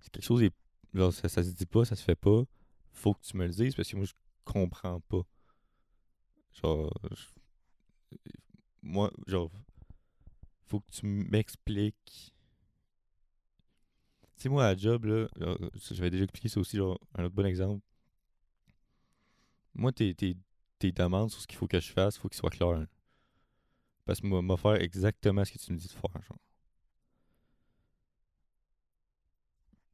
C'est 0.00 0.10
quelque 0.10 0.24
chose. 0.24 0.42
est- 0.42 0.52
Genre, 0.92 1.10
ça, 1.10 1.28
se 1.28 1.40
dit 1.50 1.64
pas, 1.64 1.86
ça 1.86 1.96
se 1.96 2.02
fait 2.02 2.14
pas. 2.14 2.44
Faut 2.92 3.14
que 3.14 3.22
tu 3.22 3.34
me 3.38 3.46
le 3.46 3.52
dises 3.52 3.74
parce 3.74 3.88
que 3.88 3.96
moi, 3.96 4.04
je 4.04 4.12
comprends 4.44 5.00
pas. 5.00 5.22
Genre. 6.62 6.92
moi, 8.82 9.10
genre. 9.26 9.50
Faut 10.66 10.80
que 10.80 10.90
tu 10.90 11.06
m'expliques. 11.06 12.31
Sais, 14.42 14.48
moi, 14.48 14.66
à 14.66 14.74
job, 14.76 15.04
là, 15.04 15.28
j'avais 15.92 16.10
déjà 16.10 16.24
expliqué 16.24 16.48
ça 16.48 16.58
aussi, 16.58 16.76
genre, 16.76 16.98
un 17.14 17.26
autre 17.26 17.34
bon 17.36 17.46
exemple. 17.46 17.80
Moi, 19.74 19.92
tes, 19.92 20.14
tes, 20.14 20.34
tes 20.78 20.92
demandes 20.92 21.30
sur 21.30 21.40
ce 21.42 21.46
qu'il 21.46 21.58
faut 21.58 21.66
que 21.68 21.78
je 21.78 21.92
fasse, 21.92 22.16
faut 22.16 22.28
qu'il 22.30 22.38
soit 22.38 22.48
clair. 22.50 22.86
Parce 24.04 24.20
que 24.20 24.26
moi, 24.28 24.42
m'a 24.42 24.56
faire 24.56 24.80
exactement 24.80 25.44
ce 25.44 25.50
que 25.52 25.58
tu 25.58 25.72
me 25.72 25.76
dis 25.78 25.88
de 25.88 25.92
faire. 25.92 26.22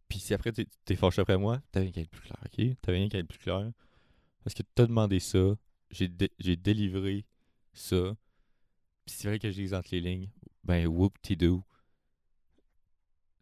Puis 0.08 0.18
si 0.20 0.34
après, 0.34 0.52
t'es 0.52 0.66
t'es 0.84 0.96
fâché 0.96 1.20
après 1.22 1.36
moi, 1.38 1.60
t'as 1.72 1.80
rien 1.80 1.90
qu'à 1.92 2.00
être 2.00 2.10
plus 2.10 2.22
clair, 2.22 2.38
ok? 2.44 2.76
T'as 2.82 2.92
rien 2.92 3.08
qu'à 3.08 3.22
plus 3.24 3.38
clair. 3.38 3.70
Parce 4.44 4.54
que 4.54 4.62
t'as 4.74 4.86
demandé 4.86 5.20
ça, 5.20 5.56
j'ai 5.90 6.08
dé- 6.08 6.32
j'ai 6.38 6.56
délivré 6.56 7.26
ça. 7.74 8.16
Puis 9.06 9.16
c'est 9.18 9.28
vrai 9.28 9.38
que 9.38 9.50
j'ai 9.50 9.62
les 9.62 9.74
entre 9.74 9.90
les 9.92 10.00
lignes. 10.02 10.30
Ben, 10.64 10.86
whoop, 10.88 11.14
t'es 11.22 11.36
do. 11.36 11.64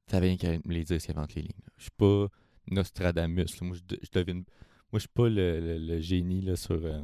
T'avais 0.07 0.28
rien 0.28 0.36
qu'à 0.36 0.52
me 0.52 0.72
les 0.72 0.84
dire 0.84 0.98
avait 1.09 1.18
entre 1.18 1.34
les 1.36 1.42
lignes. 1.42 1.52
Je 1.78 1.82
suis 1.82 1.90
pas 1.90 2.28
Nostradamus. 2.70 3.61
Moi, 3.62 3.76
je, 3.76 3.82
de- 3.82 4.00
je 4.02 4.11
devine. 4.12 4.44
Moi, 4.92 4.94
je 4.94 4.98
suis 5.00 5.09
pas 5.09 5.28
le, 5.28 5.78
génie 6.00 6.42
là, 6.42 6.57
sur. 6.57 6.74
euh, 6.84 7.02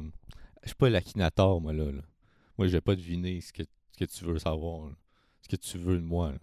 Je 0.63 0.69
suis 0.69 0.75
pas 0.75 0.89
l'achinator, 0.89 1.59
moi, 1.61 1.73
là. 1.73 1.91
Moi, 2.57 2.67
je 2.67 2.71
vais 2.73 2.81
pas 2.81 2.95
deviner 2.95 3.41
ce 3.41 3.51
que, 3.53 3.63
tu 4.05 4.25
veux 4.25 4.39
savoir. 4.39 4.87
là. 4.89 4.95
Ce 5.41 5.47
que 5.49 5.55
tu 5.57 5.77
veux 5.77 5.97
de 5.97 6.03
moi. 6.03 6.33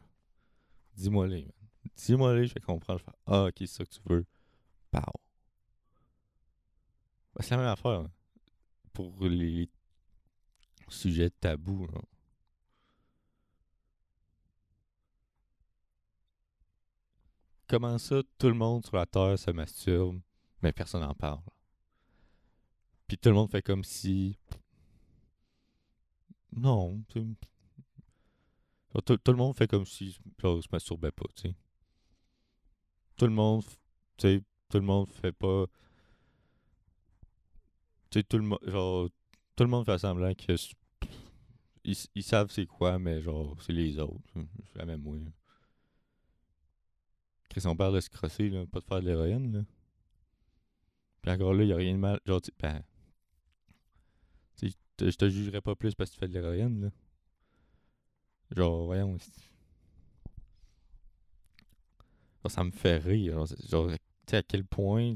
Dis-moi 0.96 1.26
les. 1.28 1.48
Dis-moi 1.96 2.34
les, 2.34 2.46
je 2.46 2.54
vais 2.54 2.60
comprendre. 2.60 3.00
Je 3.00 3.04
vais 3.06 3.10
faire, 3.12 3.20
ah, 3.26 3.44
ok, 3.46 3.54
c'est 3.60 3.66
ça 3.66 3.84
que 3.84 3.90
tu 3.90 4.00
veux. 4.06 4.26
Pow. 4.90 5.00
C'est 7.40 7.52
la 7.52 7.56
même 7.58 7.66
affaire. 7.68 8.00
hein, 8.00 8.10
Pour 8.92 9.24
les 9.26 9.68
sujets 10.88 11.30
tabous. 11.30 11.86
là. 11.86 12.00
Comment 17.70 17.98
ça, 17.98 18.20
tout 18.36 18.48
le 18.48 18.54
monde 18.54 18.84
sur 18.84 18.96
la 18.96 19.06
Terre 19.06 19.38
se 19.38 19.52
masturbe, 19.52 20.20
mais 20.60 20.72
personne 20.72 21.02
n'en 21.02 21.14
parle? 21.14 21.38
Puis 23.06 23.16
tout 23.16 23.28
le 23.28 23.36
monde 23.36 23.48
fait 23.48 23.62
comme 23.62 23.84
si. 23.84 24.36
Non, 26.50 27.00
Tout, 27.08 27.36
tout 29.18 29.30
le 29.30 29.36
monde 29.36 29.56
fait 29.56 29.68
comme 29.68 29.86
si 29.86 30.10
je 30.10 30.60
se 30.60 30.68
masturbais 30.72 31.12
pas, 31.12 31.26
tu 31.36 31.42
sais. 31.42 31.54
tout 33.16 33.26
le 33.26 33.32
monde, 33.32 33.62
tu 34.16 34.22
sais, 34.22 34.42
tout 34.68 34.78
le 34.78 34.84
monde 34.84 35.08
fait 35.08 35.30
pas. 35.30 35.66
Tu 38.10 38.18
sais, 38.18 38.24
tout 38.24 38.38
le 38.38 38.42
monde, 38.46 38.58
genre, 38.66 39.08
tout 39.54 39.62
le 39.62 39.70
monde 39.70 39.86
fait 39.86 39.98
semblant 39.98 40.34
que. 40.34 40.56
Ils, 41.84 41.96
ils 42.16 42.24
savent 42.24 42.50
c'est 42.50 42.66
quoi, 42.66 42.98
mais 42.98 43.20
genre, 43.20 43.56
c'est 43.62 43.72
les 43.72 43.96
autres. 44.00 44.34
Même 44.84 45.02
moi. 45.02 45.18
Chris, 47.50 47.66
on 47.66 47.76
parle 47.76 47.96
de 47.96 48.00
se 48.00 48.08
crosser, 48.08 48.48
là, 48.48 48.64
pas 48.66 48.80
de 48.80 48.84
faire 48.86 49.00
de 49.02 49.06
l'héroïne, 49.06 49.52
là. 49.52 49.60
Puis 51.22 51.32
encore 51.32 51.54
là, 51.54 51.64
y 51.64 51.72
a 51.72 51.76
rien 51.76 51.94
de 51.94 51.98
mal. 51.98 52.20
Genre, 52.26 52.42
tu 52.42 52.50
ben. 52.60 52.82
Je 54.62 55.10
te- 55.16 55.28
jugerais 55.28 55.60
pas 55.60 55.74
plus 55.74 55.94
parce 55.96 56.10
que 56.10 56.14
tu 56.14 56.20
fais 56.20 56.28
de 56.28 56.34
l'héroïne, 56.34 56.82
là. 56.82 56.90
Genre, 58.50 58.84
voyons. 58.86 59.18
Genre, 62.44 62.50
ça 62.50 62.64
me 62.64 62.70
fait 62.70 62.98
rire. 62.98 63.32
Genre, 63.34 63.46
genre, 63.68 63.88
tu 63.90 63.96
sais, 64.30 64.36
à 64.38 64.42
quel 64.42 64.64
point. 64.64 65.14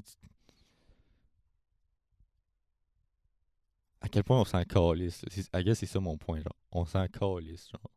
À 4.00 4.08
quel 4.08 4.22
point 4.22 4.40
on 4.40 4.44
s'en 4.44 4.62
calisse. 4.64 5.24
I 5.52 5.64
guess 5.64 5.80
c'est 5.80 5.86
ça 5.86 5.98
mon 5.98 6.16
point, 6.16 6.38
genre. 6.40 6.54
On 6.70 6.84
s'en 6.84 7.08
calisse, 7.08 7.68
genre. 7.72 7.90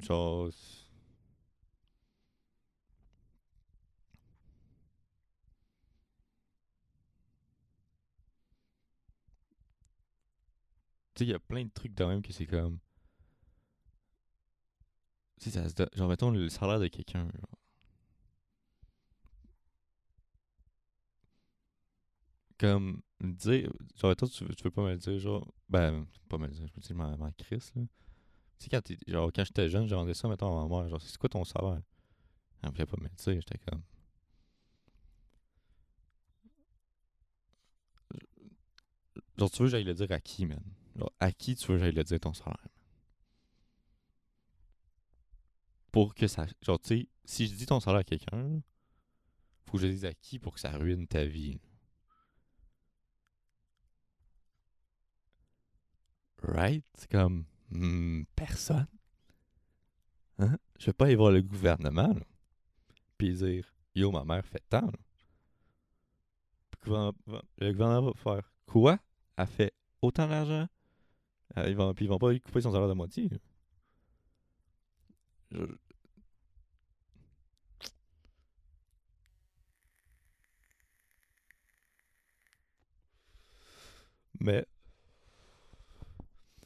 Genre. 0.00 0.79
Tu 11.20 11.26
sais, 11.26 11.28
il 11.28 11.32
y 11.32 11.34
a 11.34 11.38
plein 11.38 11.64
de 11.64 11.70
trucs 11.70 11.92
de 11.94 12.04
même 12.04 12.22
que 12.22 12.32
c'est 12.32 12.46
comme. 12.46 12.78
Tu 15.38 15.50
sais, 15.50 15.60
ça 15.62 15.68
se 15.68 15.74
Genre, 15.94 16.08
mettons 16.08 16.30
le 16.30 16.48
salaire 16.48 16.80
de 16.80 16.86
quelqu'un. 16.88 17.28
Comme, 22.58 23.02
me 23.20 23.32
dire. 23.32 23.70
Genre, 23.96 24.16
toi, 24.16 24.28
tu, 24.28 24.46
tu 24.46 24.64
veux 24.64 24.70
pas 24.70 24.82
me 24.82 24.92
le 24.92 24.96
dire, 24.96 25.18
genre. 25.18 25.46
Ben, 25.68 26.06
pas 26.30 26.38
me 26.38 26.46
le 26.46 26.52
dire, 26.54 26.66
je 26.66 26.72
peux 26.72 26.80
dire, 26.80 26.96
ma, 26.96 27.14
ma 27.18 27.32
crisse, 27.32 27.70
là. 27.74 27.82
Tu 28.58 28.64
sais, 28.64 28.70
quand, 28.70 28.80
genre, 29.06 29.30
quand 29.30 29.44
j'étais 29.44 29.68
jeune, 29.68 29.84
j'ai 29.84 29.90
demandé 29.90 30.14
ça, 30.14 30.26
mettons, 30.26 30.58
à 30.58 30.66
ma 30.66 30.74
mère, 30.74 30.88
genre, 30.88 31.02
c'est 31.02 31.18
quoi 31.18 31.28
ton 31.28 31.44
salaire? 31.44 31.82
Elle 32.62 32.70
voulait 32.70 32.86
pas 32.86 32.96
me 32.96 33.04
le 33.04 33.10
dire, 33.10 33.42
j'étais 33.42 33.58
comme. 33.70 33.82
Genre, 39.36 39.50
tu 39.50 39.58
veux 39.58 39.66
que 39.66 39.70
j'aille 39.72 39.84
le 39.84 39.94
dire 39.94 40.10
à 40.12 40.20
qui, 40.20 40.46
man? 40.46 40.62
À 41.18 41.32
qui 41.32 41.54
tu 41.56 41.66
veux 41.66 41.78
que 41.78 41.84
j'aille 41.84 41.94
le 41.94 42.04
dire 42.04 42.20
ton 42.20 42.32
salaire? 42.32 42.68
Pour 45.92 46.14
que 46.14 46.26
ça. 46.26 46.46
Genre, 46.62 46.80
tu 46.80 46.88
sais, 46.88 47.08
si 47.24 47.46
je 47.46 47.54
dis 47.54 47.66
ton 47.66 47.80
salaire 47.80 48.00
à 48.00 48.04
quelqu'un, 48.04 48.60
faut 49.66 49.72
que 49.72 49.78
je 49.78 49.86
le 49.86 49.92
dise 49.92 50.04
à 50.04 50.14
qui 50.14 50.38
pour 50.38 50.54
que 50.54 50.60
ça 50.60 50.70
ruine 50.76 51.06
ta 51.06 51.24
vie? 51.24 51.60
Right? 56.42 56.84
C'est 56.94 57.10
comme. 57.10 57.44
hmm, 57.70 58.24
personne. 58.34 58.86
Hein? 60.38 60.58
Je 60.78 60.86
vais 60.86 60.92
pas 60.92 61.06
aller 61.06 61.16
voir 61.16 61.32
le 61.32 61.42
gouvernement, 61.42 62.12
là. 62.14 62.26
Puis 63.18 63.34
dire, 63.34 63.74
yo, 63.94 64.10
ma 64.10 64.24
mère 64.24 64.44
fait 64.46 64.62
tant, 64.68 64.86
là. 64.86 64.98
Le 66.86 67.72
gouvernement 67.72 68.12
va 68.12 68.14
faire 68.14 68.52
quoi? 68.66 68.98
Elle 69.36 69.46
fait 69.46 69.74
autant 70.00 70.26
d'argent? 70.26 70.66
Euh, 71.58 71.68
Ils 71.68 71.76
vont, 71.76 71.92
puis 71.94 72.04
ils 72.06 72.08
vont 72.08 72.18
pas 72.18 72.30
lui 72.30 72.40
couper 72.40 72.60
son 72.60 72.72
salaire 72.72 72.88
de 72.88 72.94
moitié. 72.94 73.30
Je- 75.52 75.76
Mais 84.40 84.66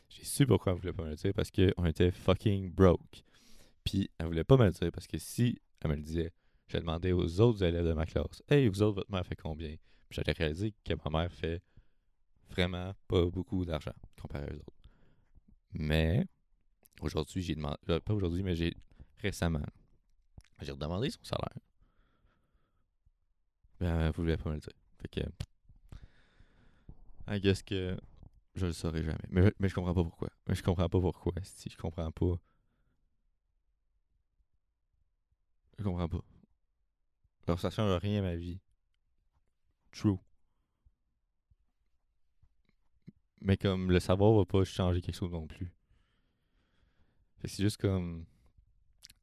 j'ai 0.09 0.25
su 0.25 0.47
pourquoi 0.47 0.73
elle 0.73 0.79
voulait 0.79 0.93
pas 0.93 1.05
me 1.05 1.11
le 1.11 1.17
dire 1.17 1.33
parce 1.35 1.51
qu'on 1.51 1.85
était 1.87 2.11
fucking 2.11 2.71
broke. 2.73 3.25
Puis 3.85 4.11
elle 4.19 4.27
voulait 4.29 4.45
pas 4.45 4.57
me 4.57 4.67
le 4.67 4.73
dire 4.73 4.93
parce 4.93 5.07
que 5.09 5.19
si 5.19 5.59
elle 5.83 5.91
me 5.93 5.97
le 5.97 6.03
disait, 6.03 6.33
j'allais 6.69 6.83
demander 6.83 7.13
aux 7.13 7.41
autres 7.41 7.63
élèves 7.65 7.87
de 7.87 7.93
ma 7.95 8.07
classe 8.07 8.43
Hey, 8.49 8.69
vous 8.69 8.83
autres, 8.83 8.97
votre 8.97 9.11
mère 9.13 9.27
fait 9.27 9.37
combien? 9.37 9.71
Puis 10.09 10.19
j'allais 10.23 10.33
réaliser 10.33 10.75
que 10.85 10.95
ma 11.11 11.21
mère 11.23 11.33
fait 11.33 11.63
vraiment 12.55 12.95
pas 13.09 13.25
beaucoup 13.27 13.65
d'argent 13.65 13.93
comparé 14.21 14.47
aux 14.47 14.57
autres. 14.57 14.73
Mais 15.73 16.27
aujourd'hui, 17.01 17.43
j'ai 17.43 17.55
demandé, 17.55 17.77
euh, 17.89 18.01
pas 18.01 18.15
aujourd'hui, 18.15 18.43
mais 18.43 18.55
j'ai 18.55 18.77
récemment, 19.19 19.65
j'ai 20.61 20.73
redemandé 20.73 21.11
son 21.11 21.25
salaire. 21.25 21.59
Mais 23.81 23.89
elle 23.89 24.13
voulait 24.13 24.37
pas 24.37 24.51
me 24.51 24.55
le 24.55 24.61
dire. 24.61 24.73
Fait 25.01 25.09
que, 25.09 25.21
I 27.29 27.41
guess 27.41 27.63
que 27.63 27.97
je 28.55 28.67
le 28.67 28.73
saurai 28.73 29.03
jamais. 29.03 29.19
Mais, 29.31 29.53
mais 29.59 29.69
je 29.69 29.75
comprends 29.75 29.95
pas 29.95 30.05
pourquoi. 30.05 30.31
Mais 30.47 30.55
je 30.55 30.63
comprends 30.63 30.89
pas 30.89 31.01
pourquoi. 31.01 31.33
Si 31.43 31.71
je 31.71 31.77
comprends 31.77 32.13
pas. 32.13 32.39
Je 35.79 35.85
comprends 35.85 36.09
pas. 36.09 36.25
Alors 37.47 37.61
ça 37.61 37.71
change 37.71 37.93
rien 38.01 38.21
à 38.21 38.23
ma 38.23 38.37
vie. 38.37 38.61
True. 39.93 40.19
Mais 43.45 43.59
comme 43.59 43.91
le 43.91 44.01
savoir 44.01 44.33
va 44.33 44.47
pas 44.47 44.65
changer 44.65 45.03
quelque 45.03 45.15
chose 45.17 45.31
non 45.31 45.47
plus. 45.47 45.71
C'est 47.45 47.63
juste 47.63 47.77
comme. 47.77 48.25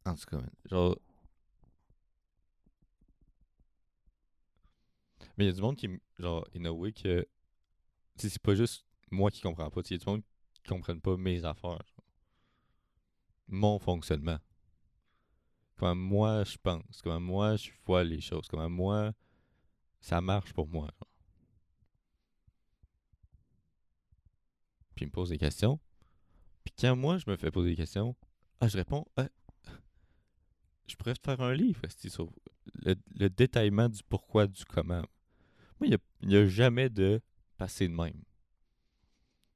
En 0.06 0.14
tout 0.16 0.26
cas, 0.28 0.42
genre. 0.70 0.98
Mais 5.38 5.46
il 5.46 5.48
y 5.48 5.50
a 5.50 5.54
du 5.54 5.62
monde 5.62 5.76
qui. 5.76 5.90
Genre, 6.20 6.48
in 6.56 6.66
a 6.66 6.92
que. 6.92 7.28
Tu 8.20 8.30
c'est 8.30 8.42
pas 8.42 8.54
juste 8.54 8.86
moi 9.10 9.32
qui 9.32 9.42
comprends 9.42 9.72
pas. 9.72 9.82
Il 9.86 9.94
y 9.94 9.96
a 9.96 9.98
du 9.98 10.06
monde 10.06 10.22
qui 10.54 10.62
comprennent 10.70 11.02
pas 11.02 11.18
mes 11.18 11.44
affaires. 11.44 11.82
Mon 13.48 13.80
fonctionnement. 13.80 14.38
Comment 15.78 15.96
moi 15.96 16.44
je 16.44 16.58
pense. 16.58 17.02
Comment 17.02 17.20
moi 17.20 17.56
je 17.56 17.72
vois 17.86 18.04
les 18.04 18.22
choses. 18.22 18.48
Comment 18.48 18.70
moi 18.70 19.14
ça 20.00 20.22
marche 20.22 20.54
pour 20.54 20.68
moi. 20.68 20.90
genre. 21.00 21.11
Me 25.06 25.12
pose 25.12 25.30
des 25.30 25.38
questions. 25.38 25.80
Puis 26.64 26.74
quand 26.80 26.96
moi 26.96 27.18
je 27.18 27.30
me 27.30 27.38
fais 27.38 27.52
poser 27.52 27.72
des 27.72 27.76
questions, 27.76 28.16
ah, 28.60 28.68
je 28.68 28.78
réponds, 28.78 29.06
Ah, 29.18 29.30
je 30.88 30.96
pourrais 30.96 31.14
te 31.14 31.22
faire 31.24 31.42
un 31.42 31.54
livre 31.54 31.82
sur 31.90 32.30
le, 32.84 32.96
le 33.16 33.30
détaillement 33.30 33.90
du 33.90 34.02
pourquoi, 34.04 34.48
du 34.48 34.66
comment. 34.66 35.04
Moi, 35.80 35.90
il 36.22 36.28
n'y 36.28 36.36
a, 36.36 36.48
jamais 36.48 36.90
de 36.90 37.22
passé 37.58 37.88
de 37.88 37.94
même. 37.94 38.22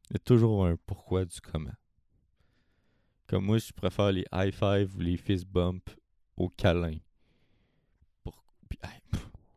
Il 0.09 0.13
y 0.13 0.15
a 0.15 0.19
toujours 0.19 0.65
un 0.65 0.75
pourquoi, 0.85 1.25
du 1.25 1.39
comment. 1.39 1.75
Comme 3.27 3.45
moi, 3.45 3.57
je 3.59 3.71
préfère 3.71 4.11
les 4.11 4.25
high 4.33 4.53
five 4.53 4.95
ou 4.95 4.99
les 4.99 5.17
fist 5.17 5.45
bump 5.45 5.89
au 6.35 6.49
câlin. 6.49 6.97
Pour... 8.23 8.43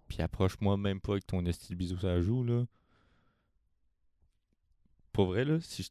Puis, 0.08 0.22
approche-moi 0.22 0.76
même 0.76 1.00
pas 1.00 1.12
avec 1.12 1.26
ton 1.26 1.44
esti 1.46 1.70
de 1.70 1.74
bisou 1.74 1.98
ça 1.98 2.20
joue, 2.20 2.44
là. 2.44 2.64
Pour 5.18 5.26
vrai, 5.26 5.44
là, 5.44 5.60
si 5.60 5.82
je, 5.82 5.90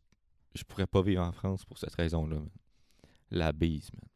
je 0.56 0.64
pourrais 0.64 0.88
pas 0.88 1.02
vivre 1.02 1.22
en 1.22 1.34
France 1.34 1.66
pour 1.66 1.78
cette 1.78 1.94
raison-là. 1.94 2.40
La 3.30 3.52
bise, 3.52 3.92
man. 3.92 4.10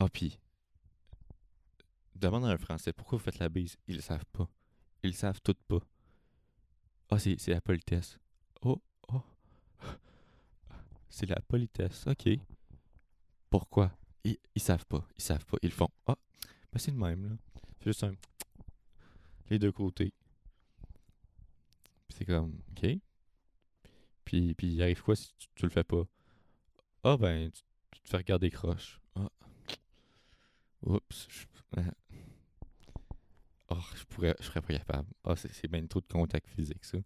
Ah, 0.00 0.08
puis, 0.10 0.38
demande 2.14 2.44
à 2.44 2.48
un 2.48 2.58
Français 2.58 2.92
pourquoi 2.92 3.16
vous 3.16 3.24
faites 3.24 3.38
la 3.38 3.48
bise? 3.48 3.78
Ils 3.86 3.96
le 3.96 4.02
savent 4.02 4.26
pas. 4.32 4.46
Ils 5.02 5.12
le 5.12 5.16
savent 5.16 5.40
toutes 5.40 5.62
pas. 5.62 5.78
Ah, 7.08 7.18
c'est 7.18 7.48
la 7.48 7.62
politesse. 7.62 8.18
Oh, 8.60 8.82
oh. 9.08 9.22
C'est 11.08 11.24
la 11.24 11.40
politesse. 11.40 12.06
OK. 12.06 12.38
Pourquoi? 13.48 13.96
Ils, 14.24 14.36
ils 14.54 14.60
savent 14.60 14.84
pas. 14.84 15.08
Ils 15.16 15.22
savent 15.22 15.46
pas. 15.46 15.56
Ils 15.62 15.72
font. 15.72 15.88
Ah, 16.06 16.18
ben 16.70 16.78
c'est 16.78 16.90
le 16.90 16.98
même, 16.98 17.30
là. 17.30 17.36
C'est 17.78 17.86
juste 17.86 18.04
un. 18.04 18.12
Les 19.48 19.58
deux 19.58 19.72
côtés. 19.72 20.12
C'est 22.10 22.26
comme, 22.26 22.60
OK. 22.72 23.00
Puis, 24.24 24.54
puis 24.54 24.68
il 24.74 24.82
arrive 24.82 25.02
quoi 25.02 25.16
si 25.16 25.32
tu, 25.54 25.64
le 25.64 25.70
fais 25.70 25.84
pas? 25.84 26.04
Ah, 27.04 27.16
ben, 27.16 27.50
tu, 27.50 27.62
te 28.02 28.08
fais 28.08 28.18
regarder 28.18 28.50
croche. 28.50 29.00
Ah. 29.16 29.30
Oups. 30.82 31.28
je-. 31.28 31.46
Oh, 33.70 33.76
je 33.94 34.04
pourrais, 34.04 34.34
je 34.38 34.44
serais 34.44 34.60
pas 34.60 34.74
capable. 34.74 35.08
Ah, 35.24 35.34
c'est 35.36 35.68
bien 35.68 35.86
trop 35.86 36.00
de 36.00 36.06
contact 36.06 36.48
physique, 36.48 36.84
ça. 36.84 36.98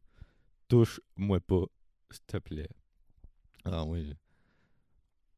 Touche-moi 0.69 1.39
pas, 1.41 1.65
s'il 2.11 2.25
te 2.27 2.39
plaît. 2.39 2.69
Ah 3.65 3.85
oui. 3.85 4.15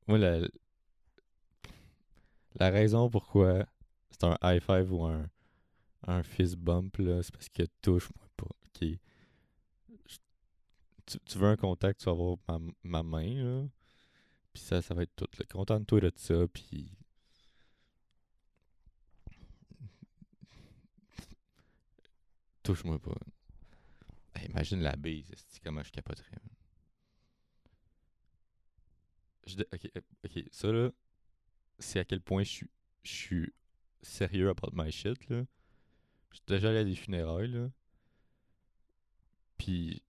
Moi, 0.07 0.16
la, 0.18 0.49
la 2.55 2.70
raison 2.70 3.11
pourquoi 3.11 3.66
c'est 4.11 4.24
un 4.24 4.37
high 4.43 4.62
five 4.62 4.93
ou 4.93 5.05
un, 5.05 5.29
un 6.07 6.22
fist 6.22 6.57
bump, 6.57 6.97
là, 6.97 7.22
c'est 7.22 7.33
parce 7.33 7.49
que 7.49 7.64
touche-moi 7.83 8.26
pas. 8.37 8.47
ok? 8.47 8.99
tu, 11.09 11.38
veux 11.38 11.48
un 11.48 11.56
contact, 11.56 12.00
tu 12.00 12.06
vas 12.06 12.12
avoir 12.12 12.36
ma, 12.82 13.02
main, 13.02 13.34
là. 13.42 13.68
Puis 14.52 14.62
ça, 14.62 14.82
ça 14.82 14.94
va 14.94 15.02
être 15.02 15.14
tout. 15.16 15.28
Contente-toi 15.50 16.00
de 16.00 16.12
ça, 16.16 16.46
puis... 16.48 16.92
Touche-moi 22.62 22.98
pas. 22.98 23.16
Imagine 24.44 24.80
la 24.82 24.94
bise, 24.96 25.30
comment 25.64 25.82
je 25.82 25.90
capoterais. 25.90 26.36
Je, 29.46 29.56
ok, 29.72 29.90
euh, 29.96 30.00
ok, 30.24 30.44
ça 30.50 30.70
là, 30.70 30.90
c'est 31.78 31.98
à 32.00 32.04
quel 32.04 32.20
point 32.20 32.42
je 32.42 32.48
suis, 32.50 32.70
je 33.02 33.11
suis 33.11 33.52
sérieux 34.02 34.50
about 34.50 34.70
my 34.74 34.92
shit 34.92 35.28
là. 35.30 35.44
J'étais 36.32 36.54
déjà 36.54 36.68
allé 36.68 36.78
à 36.78 36.84
des 36.84 36.94
funérailles 36.94 37.50
là. 37.50 37.70
Puis 39.56 40.02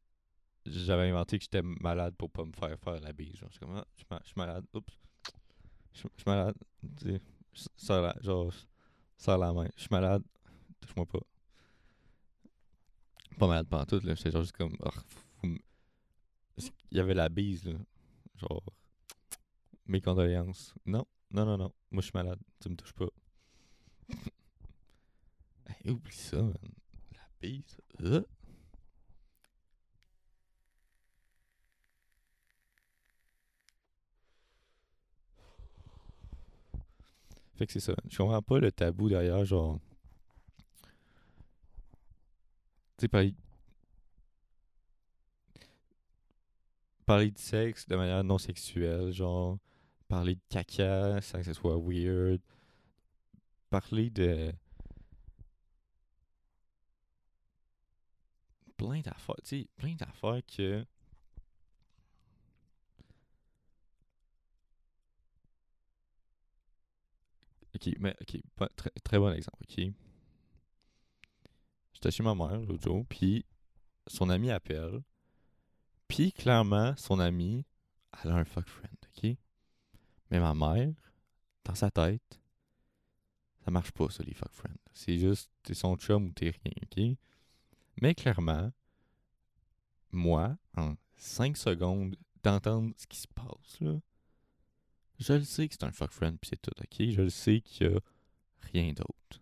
j'avais 0.66 1.10
inventé 1.10 1.38
que 1.38 1.44
j'étais 1.44 1.62
malade 1.62 2.16
pour 2.18 2.30
pas 2.30 2.44
me 2.46 2.52
faire 2.54 2.78
faire 2.80 3.00
la 3.00 3.14
bise. 3.14 3.36
Genre, 3.36 3.50
je 3.50 3.58
suis 3.58 3.66
comme, 3.66 3.76
ah, 3.78 3.86
je 4.22 4.28
suis 4.28 4.34
malade, 4.38 4.66
oups. 4.74 4.94
Je 5.94 6.00
suis 6.00 6.10
malade, 6.26 6.56
tu 6.98 7.12
sais. 7.12 7.22
Serre 7.76 8.02
la, 8.02 8.16
genre, 8.22 8.54
serre 9.18 9.38
la 9.38 9.52
main. 9.54 9.68
Je 9.76 9.82
suis 9.82 9.90
malade, 9.92 10.24
touche-moi 10.80 11.06
pas. 11.06 11.20
Pas 13.38 13.48
malade 13.48 13.68
pendant 13.68 13.86
tout, 13.86 14.00
là. 14.06 14.16
J'étais 14.16 14.32
genre 14.32 14.42
juste 14.44 14.56
comme, 14.56 14.76
ah, 14.84 14.92
Parce 16.56 16.70
qu'il 16.70 16.98
y 16.98 17.00
avait 17.00 17.14
la 17.14 17.30
bise, 17.30 17.66
là. 17.66 17.78
Genre, 18.36 18.64
mes 19.88 20.02
condoléances. 20.02 20.74
Non, 20.86 21.06
non, 21.32 21.46
non, 21.46 21.58
non. 21.58 21.74
Moi, 21.92 22.02
je 22.02 22.08
suis 22.08 22.12
malade. 22.14 22.40
Tu 22.60 22.70
me 22.70 22.76
touches 22.76 22.94
pas. 22.94 23.10
Oublie 25.86 26.12
ça, 26.14 26.42
man. 26.42 26.54
La 27.14 27.22
bise. 27.42 27.78
euh. 28.02 28.24
Que 37.66 37.74
c'est 37.74 37.80
ça. 37.82 37.94
Je 38.10 38.18
comprends 38.18 38.42
pas 38.42 38.60
le 38.60 38.72
tabou 38.72 39.10
derrière, 39.10 39.44
genre. 39.44 39.80
Tu 42.98 43.02
sais, 43.04 43.08
parler... 43.08 43.34
parler 47.06 47.32
de 47.32 47.40
sexe 47.40 47.88
de 47.88 47.96
manière 47.96 48.24
non 48.24 48.38
sexuelle, 48.38 49.12
genre. 49.12 49.58
Parler 50.08 50.36
de 50.36 50.42
caca 50.50 51.20
sans 51.22 51.40
que 51.40 51.46
ce 51.46 51.54
soit 51.54 51.78
weird. 51.78 52.40
Parler 53.70 54.10
de. 54.12 54.54
Plein 58.78 59.02
d'affaires, 59.02 59.36
tu 59.44 59.62
sais, 59.62 59.68
plein 59.76 59.96
d'affaires 59.96 60.42
que. 60.46 60.86
Ok, 67.80 67.94
mais 68.00 68.16
ok, 68.22 68.42
très, 68.76 68.90
très 69.04 69.20
bon 69.20 69.32
exemple, 69.32 69.64
ok. 69.64 69.94
J'étais 71.94 72.12
chez 72.12 72.24
ma 72.24 72.36
mère 72.36 72.60
l'autre 72.62 72.84
jour, 72.84 73.06
puis 73.08 73.46
son 74.08 74.30
ami 74.30 74.52
appelle, 74.52 75.02
puis 76.10 76.34
clairement, 76.34 76.94
son 76.98 77.20
ami, 77.20 77.66
elle 78.22 78.32
a 78.32 78.36
un 78.36 78.44
fuck 78.44 78.68
friend, 78.68 78.98
ok? 79.16 79.38
Mais 80.30 80.40
ma 80.40 80.54
mère, 80.54 80.94
dans 81.64 81.76
sa 81.76 81.90
tête, 81.90 82.42
ça 83.64 83.72
marche 83.72 83.92
pas, 83.92 84.10
ça, 84.10 84.24
les 84.24 84.34
fuck 84.34 84.52
friends. 84.52 84.76
C'est 84.94 85.18
juste, 85.18 85.50
t'es 85.64 85.74
son 85.74 85.96
chum 85.96 86.28
ou 86.28 86.32
t'es 86.32 86.50
rien, 86.50 86.74
ok? 86.84 87.18
Mais 88.02 88.14
clairement, 88.14 88.72
moi, 90.12 90.58
en 90.76 90.96
5 91.16 91.56
secondes 91.56 92.16
d'entendre 92.44 92.94
ce 92.98 93.08
qui 93.08 93.18
se 93.20 93.28
passe, 93.28 93.80
là, 93.80 94.00
je 95.20 95.34
le 95.34 95.44
sais 95.44 95.68
que 95.68 95.76
c'est 95.76 95.84
un 95.84 95.92
fuck 95.92 96.12
friend, 96.12 96.38
puis 96.40 96.50
c'est 96.50 96.62
tout, 96.62 96.72
ok? 96.80 97.10
Je 97.12 97.22
le 97.22 97.30
sais 97.30 97.62
qu'il 97.62 97.88
y 97.88 97.96
a 97.96 98.00
rien 98.72 98.94
d'autre. 98.94 99.42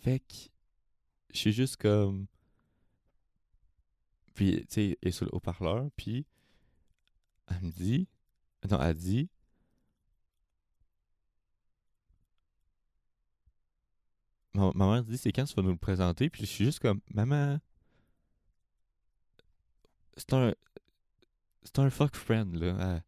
Fait 0.00 0.20
que, 0.20 0.34
je 1.32 1.38
suis 1.38 1.52
juste 1.52 1.76
comme. 1.76 2.26
Puis, 4.34 4.56
tu 4.62 4.66
sais, 4.68 4.98
elle 5.02 5.08
est 5.08 5.12
sur 5.12 5.26
le 5.26 5.34
haut-parleur, 5.34 5.90
puis 5.96 6.26
elle 7.48 7.62
me 7.62 7.70
dit. 7.70 8.08
Non, 8.70 8.80
elle 8.80 8.96
dit. 8.96 9.28
Ma, 14.54 14.70
ma 14.74 14.86
mère 14.86 15.04
dit 15.04 15.16
c'est 15.16 15.32
quand 15.32 15.44
tu 15.44 15.54
vas 15.54 15.62
nous 15.62 15.70
le 15.70 15.76
présenter, 15.76 16.28
puis 16.28 16.42
je 16.42 16.46
suis 16.46 16.64
juste 16.64 16.80
comme 16.80 17.00
Maman. 17.14 17.58
C'est 20.16 20.32
un. 20.34 20.54
C'est 21.64 21.78
un 21.78 21.90
fuck 21.90 22.16
friend, 22.16 22.54
là. 22.56 23.02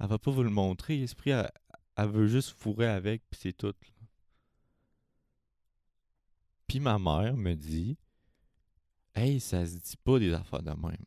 Elle, 0.00 0.06
va 0.06 0.18
pas 0.18 0.30
vous 0.30 0.42
le 0.42 0.50
montrer, 0.50 1.02
esprit, 1.02 1.30
elle, 1.30 2.08
veut 2.08 2.28
juste 2.28 2.50
fourrer 2.50 2.86
avec, 2.86 3.22
puis 3.30 3.40
c'est 3.42 3.52
tout. 3.52 3.74
Puis 6.66 6.80
ma 6.80 6.98
mère 6.98 7.36
me 7.36 7.54
dit 7.54 7.96
Hey, 9.14 9.40
ça 9.40 9.66
se 9.66 9.76
dit 9.76 9.96
pas 9.96 10.18
des 10.18 10.32
affaires 10.32 10.62
de 10.62 10.70
même. 10.70 11.04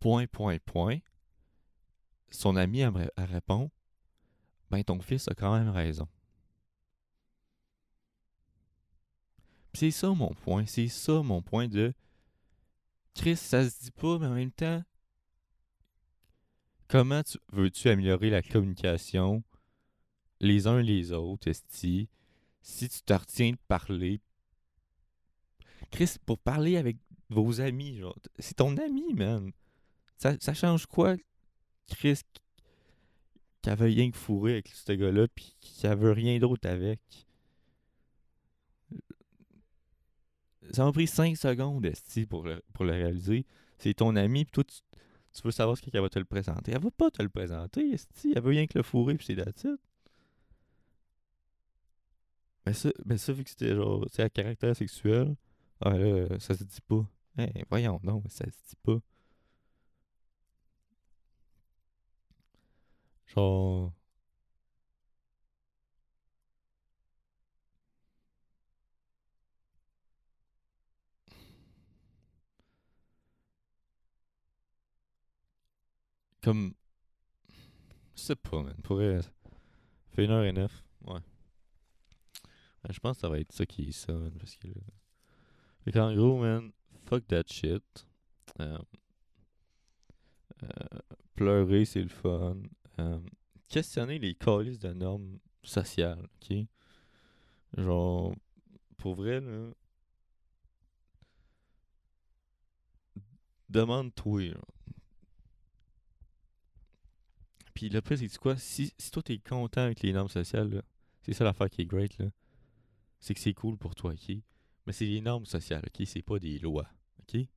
Point, 0.00 0.26
point, 0.26 0.58
point. 0.64 0.98
Son 2.30 2.56
ami, 2.56 2.80
elle, 2.80 3.10
elle 3.16 3.24
répond 3.24 3.70
Ben, 4.70 4.82
ton 4.84 5.00
fils 5.00 5.28
a 5.28 5.34
quand 5.34 5.58
même 5.58 5.70
raison. 5.70 6.08
C'est 9.74 9.90
ça 9.90 10.08
mon 10.08 10.34
point. 10.34 10.66
C'est 10.66 10.88
ça 10.88 11.22
mon 11.22 11.42
point 11.42 11.68
de 11.68 11.92
Chris, 13.14 13.36
ça 13.36 13.68
se 13.68 13.80
dit 13.80 13.90
pas, 13.90 14.18
mais 14.18 14.26
en 14.26 14.34
même 14.34 14.52
temps, 14.52 14.82
comment 16.88 17.22
tu, 17.22 17.38
veux-tu 17.52 17.88
améliorer 17.88 18.30
la 18.30 18.42
communication 18.42 19.42
les 20.40 20.66
uns 20.66 20.80
les 20.80 21.12
autres, 21.12 21.48
esti, 21.48 22.08
si 22.62 22.88
tu 22.88 23.02
te 23.02 23.12
retiens 23.12 23.50
de 23.52 23.58
parler? 23.68 24.20
Chris, 25.90 26.16
pour 26.24 26.38
parler 26.38 26.76
avec 26.76 26.96
vos 27.28 27.60
amis, 27.60 27.96
genre, 27.98 28.18
c'est 28.38 28.54
ton 28.54 28.76
ami, 28.76 29.14
man. 29.14 29.52
Ça, 30.18 30.54
change 30.54 30.86
quoi, 30.86 31.16
Chris, 31.88 32.20
qu'elle 33.62 33.78
veut 33.78 33.86
rien 33.86 34.10
que 34.10 34.16
fourrer 34.16 34.52
avec 34.54 34.68
ce 34.68 34.92
gars-là, 34.92 35.28
puis 35.28 35.56
qu'elle 35.60 35.98
veut 35.98 36.12
rien 36.12 36.38
d'autre 36.38 36.68
avec? 36.68 37.00
Ça 40.72 40.84
m'a 40.84 40.92
pris 40.92 41.06
5 41.06 41.36
secondes, 41.36 41.86
esti, 41.86 42.26
pour 42.26 42.44
le, 42.44 42.62
pour 42.74 42.84
le 42.84 42.92
réaliser. 42.92 43.46
C'est 43.78 43.94
ton 43.94 44.16
ami, 44.16 44.44
puis 44.44 44.52
toi, 44.52 44.64
tu, 44.64 44.80
tu 45.42 45.48
veux 45.48 45.52
savoir 45.52 45.76
ce 45.76 45.82
qu'elle 45.82 46.00
va 46.00 46.08
te 46.08 46.18
le 46.18 46.24
présenter? 46.24 46.72
Elle 46.72 46.80
va 46.82 46.90
pas 46.90 47.10
te 47.10 47.22
le 47.22 47.28
présenter, 47.28 47.90
esti. 47.92 48.32
Elle 48.34 48.42
veut 48.42 48.50
rien 48.50 48.66
que 48.66 48.78
le 48.78 48.82
fourrer, 48.82 49.14
puis 49.16 49.26
c'est 49.26 49.36
that's 49.36 49.64
it. 49.64 49.80
Mais 52.66 52.72
ça, 52.74 52.90
mais 53.04 53.18
ça, 53.18 53.32
vu 53.32 53.44
que 53.44 53.50
c'était 53.50 53.74
genre, 53.74 54.04
c'est 54.12 54.22
à 54.22 54.28
caractère 54.30 54.76
sexuel, 54.76 55.34
ah 55.80 55.96
là, 55.96 56.38
ça 56.38 56.54
se 56.54 56.64
dit 56.64 56.80
pas. 56.86 57.06
Hey, 57.38 57.64
voyons, 57.70 58.00
non, 58.02 58.22
ça 58.28 58.44
se 58.44 58.50
dit 58.50 58.76
pas. 58.82 58.98
Genre. 63.26 63.92
Comme. 76.42 76.74
Je 78.14 78.22
sais 78.22 78.36
pas, 78.36 78.62
man. 78.62 78.74
Pourrait. 78.82 79.20
Fait 80.10 80.24
une 80.24 80.30
heure 80.30 80.44
et 80.44 80.52
neuf. 80.52 80.84
Ouais. 81.06 81.14
Ouais, 81.14 82.92
je 82.92 83.00
pense 83.00 83.16
que 83.16 83.20
ça 83.22 83.28
va 83.28 83.38
être 83.38 83.52
ça 83.52 83.66
qui 83.66 83.88
est 83.88 83.92
ça, 83.92 84.12
man. 84.12 84.32
Parce 84.38 84.56
que. 84.56 84.68
Fait 85.84 85.92
qu'en 85.92 86.14
gros, 86.14 86.38
man, 86.40 86.72
fuck 87.06 87.26
that 87.28 87.44
shit. 87.46 88.06
Euh, 88.60 88.78
euh, 90.62 90.98
pleurer, 91.34 91.84
c'est 91.84 92.02
le 92.02 92.08
fun. 92.08 92.56
Euh, 92.98 93.20
questionner 93.68 94.18
les 94.18 94.34
calices 94.34 94.78
de 94.78 94.92
normes 94.92 95.38
sociales, 95.62 96.26
ok? 96.36 96.56
Genre, 97.76 98.34
pour 98.96 99.14
vrai, 99.14 99.40
là. 99.40 99.70
Demande-toi. 103.68 104.54
Puis 107.78 107.90
le 107.90 108.02
plus, 108.02 108.16
c'est 108.16 108.38
quoi? 108.38 108.56
Si, 108.56 108.92
si 108.98 109.10
toi, 109.12 109.22
t'es 109.22 109.38
content 109.38 109.82
avec 109.82 110.02
les 110.02 110.12
normes 110.12 110.28
sociales, 110.28 110.82
c'est 111.22 111.32
ça 111.32 111.44
l'affaire 111.44 111.70
qui 111.70 111.82
est 111.82 111.86
great, 111.86 112.18
là. 112.18 112.26
C'est 113.20 113.34
que 113.34 113.38
c'est 113.38 113.54
cool 113.54 113.78
pour 113.78 113.94
toi, 113.94 114.14
ok? 114.14 114.36
Mais 114.84 114.92
c'est 114.92 115.06
les 115.06 115.20
normes 115.20 115.46
sociales, 115.46 115.84
ok? 115.86 116.04
C'est 116.04 116.22
pas 116.22 116.40
des 116.40 116.58
lois, 116.58 116.88
ok? 117.20 117.38
Tu 117.38 117.48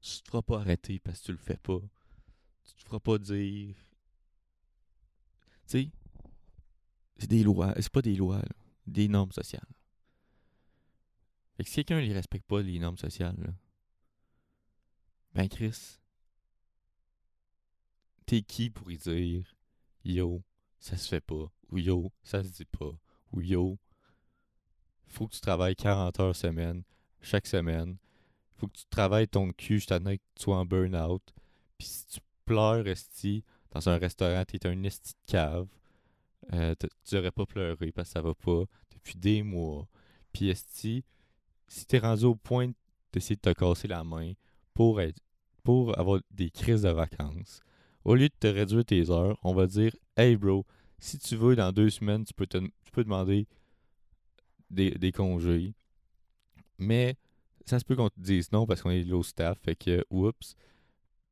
te 0.00 0.28
feras 0.28 0.42
pas 0.42 0.60
arrêter 0.60 1.00
parce 1.00 1.18
que 1.18 1.24
tu 1.24 1.32
le 1.32 1.38
fais 1.38 1.56
pas. 1.56 1.80
Tu 2.62 2.74
te 2.74 2.82
feras 2.84 3.00
pas 3.00 3.18
dire. 3.18 3.74
Tu 5.66 5.82
sais, 5.82 5.90
c'est 7.16 7.30
des 7.30 7.42
lois. 7.42 7.74
C'est 7.80 7.90
pas 7.90 8.02
des 8.02 8.14
lois, 8.14 8.38
là. 8.38 8.54
Des 8.86 9.08
normes 9.08 9.32
sociales. 9.32 9.66
Fait 11.56 11.64
que 11.64 11.68
si 11.68 11.84
quelqu'un 11.84 12.00
ne 12.00 12.14
respecte 12.14 12.46
pas 12.46 12.62
les 12.62 12.78
normes 12.78 12.96
sociales, 12.96 13.40
là, 13.40 13.52
ben 15.34 15.48
Chris, 15.48 15.98
t'es 18.28 18.42
qui 18.42 18.68
pour 18.68 18.90
y 18.90 18.98
dire 18.98 19.42
Yo, 20.04 20.42
ça 20.78 20.98
se 20.98 21.08
fait 21.08 21.22
pas, 21.22 21.50
ou 21.70 21.78
yo, 21.78 22.12
ça 22.22 22.44
se 22.44 22.50
dit 22.50 22.66
pas, 22.66 22.92
ou 23.32 23.40
yo, 23.40 23.78
faut 25.06 25.26
que 25.26 25.34
tu 25.34 25.40
travailles 25.40 25.74
40 25.74 26.20
heures 26.20 26.36
semaine, 26.36 26.82
chaque 27.22 27.46
semaine. 27.46 27.96
faut 28.56 28.68
que 28.68 28.76
tu 28.76 28.84
travailles 28.90 29.28
ton 29.28 29.50
cul 29.52 29.76
jusqu'à 29.76 29.98
ce 29.98 30.04
que 30.04 30.14
tu 30.16 30.42
sois 30.42 30.58
en 30.58 30.66
burn-out. 30.66 31.22
Puis 31.78 31.86
si 31.88 32.06
tu 32.06 32.20
pleures, 32.44 32.86
esti, 32.86 33.44
dans 33.70 33.88
un 33.88 33.96
restaurant, 33.96 34.44
t'es 34.44 34.66
un 34.66 34.82
esti 34.82 35.14
de 35.14 35.32
cave. 35.32 35.68
Euh, 36.52 36.74
tu 37.04 37.16
aurais 37.16 37.30
pas 37.30 37.46
pleuré 37.46 37.92
parce 37.92 38.08
que 38.08 38.12
ça 38.12 38.20
va 38.20 38.34
pas 38.34 38.64
depuis 38.90 39.16
des 39.16 39.42
mois. 39.42 39.88
Puis 40.34 40.50
esti, 40.50 41.02
si 41.66 41.86
t'es 41.86 41.98
rendu 41.98 42.24
au 42.24 42.34
point 42.34 42.70
d'essayer 43.12 43.36
de 43.36 43.40
te 43.40 43.52
casser 43.52 43.88
la 43.88 44.04
main 44.04 44.32
pour 44.74 45.00
être 45.00 45.20
pour 45.62 45.98
avoir 45.98 46.20
des 46.30 46.50
crises 46.50 46.82
de 46.82 46.90
vacances, 46.90 47.60
au 48.08 48.14
lieu 48.14 48.30
de 48.30 48.34
te 48.40 48.46
réduire 48.46 48.86
tes 48.86 49.10
heures, 49.10 49.38
on 49.42 49.52
va 49.52 49.66
dire 49.66 49.94
Hey 50.16 50.34
bro, 50.34 50.64
si 50.98 51.18
tu 51.18 51.36
veux, 51.36 51.54
dans 51.54 51.72
deux 51.72 51.90
semaines, 51.90 52.24
tu 52.24 52.32
peux, 52.32 52.46
te, 52.46 52.56
tu 52.56 52.90
peux 52.90 53.04
demander 53.04 53.46
des, 54.70 54.92
des 54.92 55.12
congés. 55.12 55.74
Mais 56.78 57.16
ça 57.66 57.78
se 57.78 57.84
peut 57.84 57.96
qu'on 57.96 58.08
te 58.08 58.18
dise 58.18 58.50
non 58.50 58.66
parce 58.66 58.80
qu'on 58.80 58.90
est 58.90 59.04
low 59.04 59.22
staff. 59.22 59.58
Fait 59.60 59.76
que, 59.76 60.02
oups. 60.08 60.56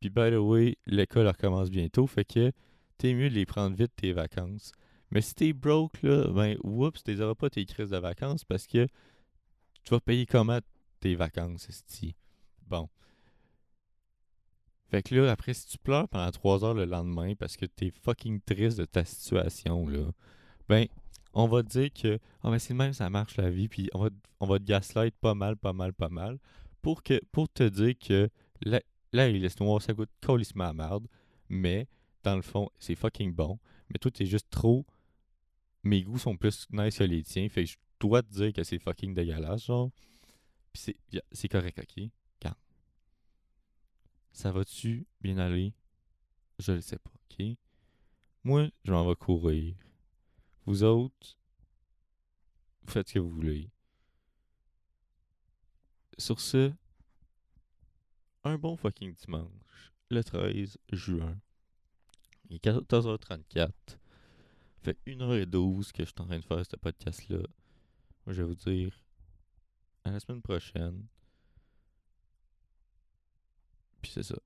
Puis, 0.01 0.11
by 0.11 0.31
the 0.31 0.35
way, 0.35 0.77
l'école 0.85 1.27
recommence 1.27 1.71
bientôt. 1.71 2.07
Fait 2.07 2.27
que 2.27 2.53
t'es 2.99 3.15
mieux 3.15 3.31
de 3.31 3.35
les 3.35 3.47
prendre 3.47 3.75
vite 3.75 3.93
tes 3.97 4.13
vacances. 4.13 4.73
Mais 5.11 5.23
si 5.23 5.35
t'es 5.35 5.55
broke, 5.55 6.03
là, 6.03 6.29
ben, 6.29 6.59
oups, 6.63 7.03
t'es 7.03 7.23
auras 7.23 7.35
pas 7.35 7.49
tes 7.49 7.65
crises 7.65 7.91
de 7.91 7.97
vacances 7.97 8.45
parce 8.45 8.67
que 8.67 8.87
tu 9.83 9.91
vas 9.93 10.01
payer 10.01 10.27
comment 10.27 10.59
tes 11.01 11.15
vacances, 11.15 11.71
esti? 11.71 12.15
Bon. 12.67 12.91
Fait 14.89 15.03
que 15.03 15.15
là, 15.15 15.31
après, 15.31 15.53
si 15.55 15.67
tu 15.67 15.79
pleures 15.79 16.09
pendant 16.09 16.31
trois 16.31 16.65
heures 16.65 16.75
le 16.75 16.85
lendemain 16.85 17.35
parce 17.35 17.57
que 17.57 17.67
t'es 17.67 17.91
fucking 17.91 18.41
triste 18.41 18.79
de 18.79 18.85
ta 18.85 19.05
situation, 19.05 19.89
là, 19.89 20.11
ben, 20.69 20.87
on 21.35 21.49
va 21.49 21.63
te 21.63 21.69
dire 21.69 21.93
que 21.93 22.19
ah 22.43 22.51
ben 22.51 22.59
c'est 22.59 22.73
le 22.73 22.79
même, 22.79 22.93
ça 22.93 23.11
marche 23.11 23.37
la 23.37 23.51
vie, 23.51 23.69
puis 23.69 23.91
on 23.95 24.05
va, 24.05 24.11
on 24.41 24.47
va 24.47 24.59
te 24.59 24.65
gaslight 24.65 25.15
pas 25.21 25.35
mal, 25.35 25.57
pas 25.57 25.73
mal, 25.73 25.93
pas 25.93 26.09
mal, 26.09 26.39
pour, 26.83 27.03
que, 27.03 27.21
pour 27.33 27.49
te 27.49 27.65
dire 27.65 27.95
que 27.99 28.31
là, 28.63 28.81
là 29.13 29.29
il 29.29 29.43
laisse 29.43 29.59
noir, 29.61 29.83
ça 29.83 29.93
goûte 29.93 30.11
colissement 30.23 30.65
à 30.65 30.73
merde, 30.73 31.07
mais 31.49 31.89
dans 32.23 32.37
le 32.37 32.43
fond, 32.43 32.71
c'est 32.79 32.95
fucking 32.95 33.33
bon, 33.33 33.59
mais 33.91 33.99
toi, 33.99 34.11
t'es 34.11 34.27
juste 34.27 34.49
trop. 34.51 34.85
Mes 35.85 36.03
goûts 36.03 36.19
sont 36.19 36.37
plus 36.37 36.67
nice 36.73 36.99
que 36.99 37.05
les 37.05 37.23
tiens, 37.23 37.49
fait 37.49 37.65
que 37.65 37.71
je 37.71 37.77
dois 38.01 38.23
te 38.23 38.33
dire 38.33 38.53
que 38.53 38.65
c'est 38.65 38.79
fucking 38.79 39.15
dégueulasse, 39.15 39.67
genre. 39.67 39.91
Puis 40.73 40.97
c'est 41.33 41.49
correct, 41.49 41.79
ok? 41.79 42.11
Ça 44.37 44.53
va-tu 44.53 45.07
bien 45.23 45.39
aller? 45.39 45.73
Je 46.59 46.73
le 46.73 46.83
sais 46.83 46.99
pas, 46.99 47.11
ok? 47.15 47.57
Moi, 48.45 48.69
je 48.85 48.93
m'en 48.93 49.09
vais 49.09 49.17
courir. 49.17 49.75
Vous 50.67 50.83
autres, 50.83 51.39
faites 52.87 53.09
ce 53.09 53.15
que 53.15 53.19
vous 53.19 53.31
voulez. 53.31 53.71
Sur 56.19 56.39
ce, 56.39 56.71
un 58.45 58.59
bon 58.59 58.77
fucking 58.77 59.15
dimanche, 59.15 59.95
le 60.11 60.23
13 60.23 60.77
juin. 60.93 61.41
Il 62.51 62.57
est 62.57 62.65
14h34. 62.65 63.73
Fait 64.83 64.99
1h12 65.07 65.93
que 65.93 66.05
je 66.05 66.11
suis 66.11 66.21
en 66.21 66.27
train 66.27 66.39
de 66.39 66.45
faire 66.45 66.67
ce 66.67 66.77
podcast-là. 66.77 67.43
Je 68.27 68.43
vais 68.43 68.49
vous 68.49 68.55
dire 68.55 69.03
à 70.05 70.11
la 70.11 70.21
semaine 70.21 70.43
prochaine. 70.43 71.07
C'est 74.13 74.23
ça. 74.23 74.37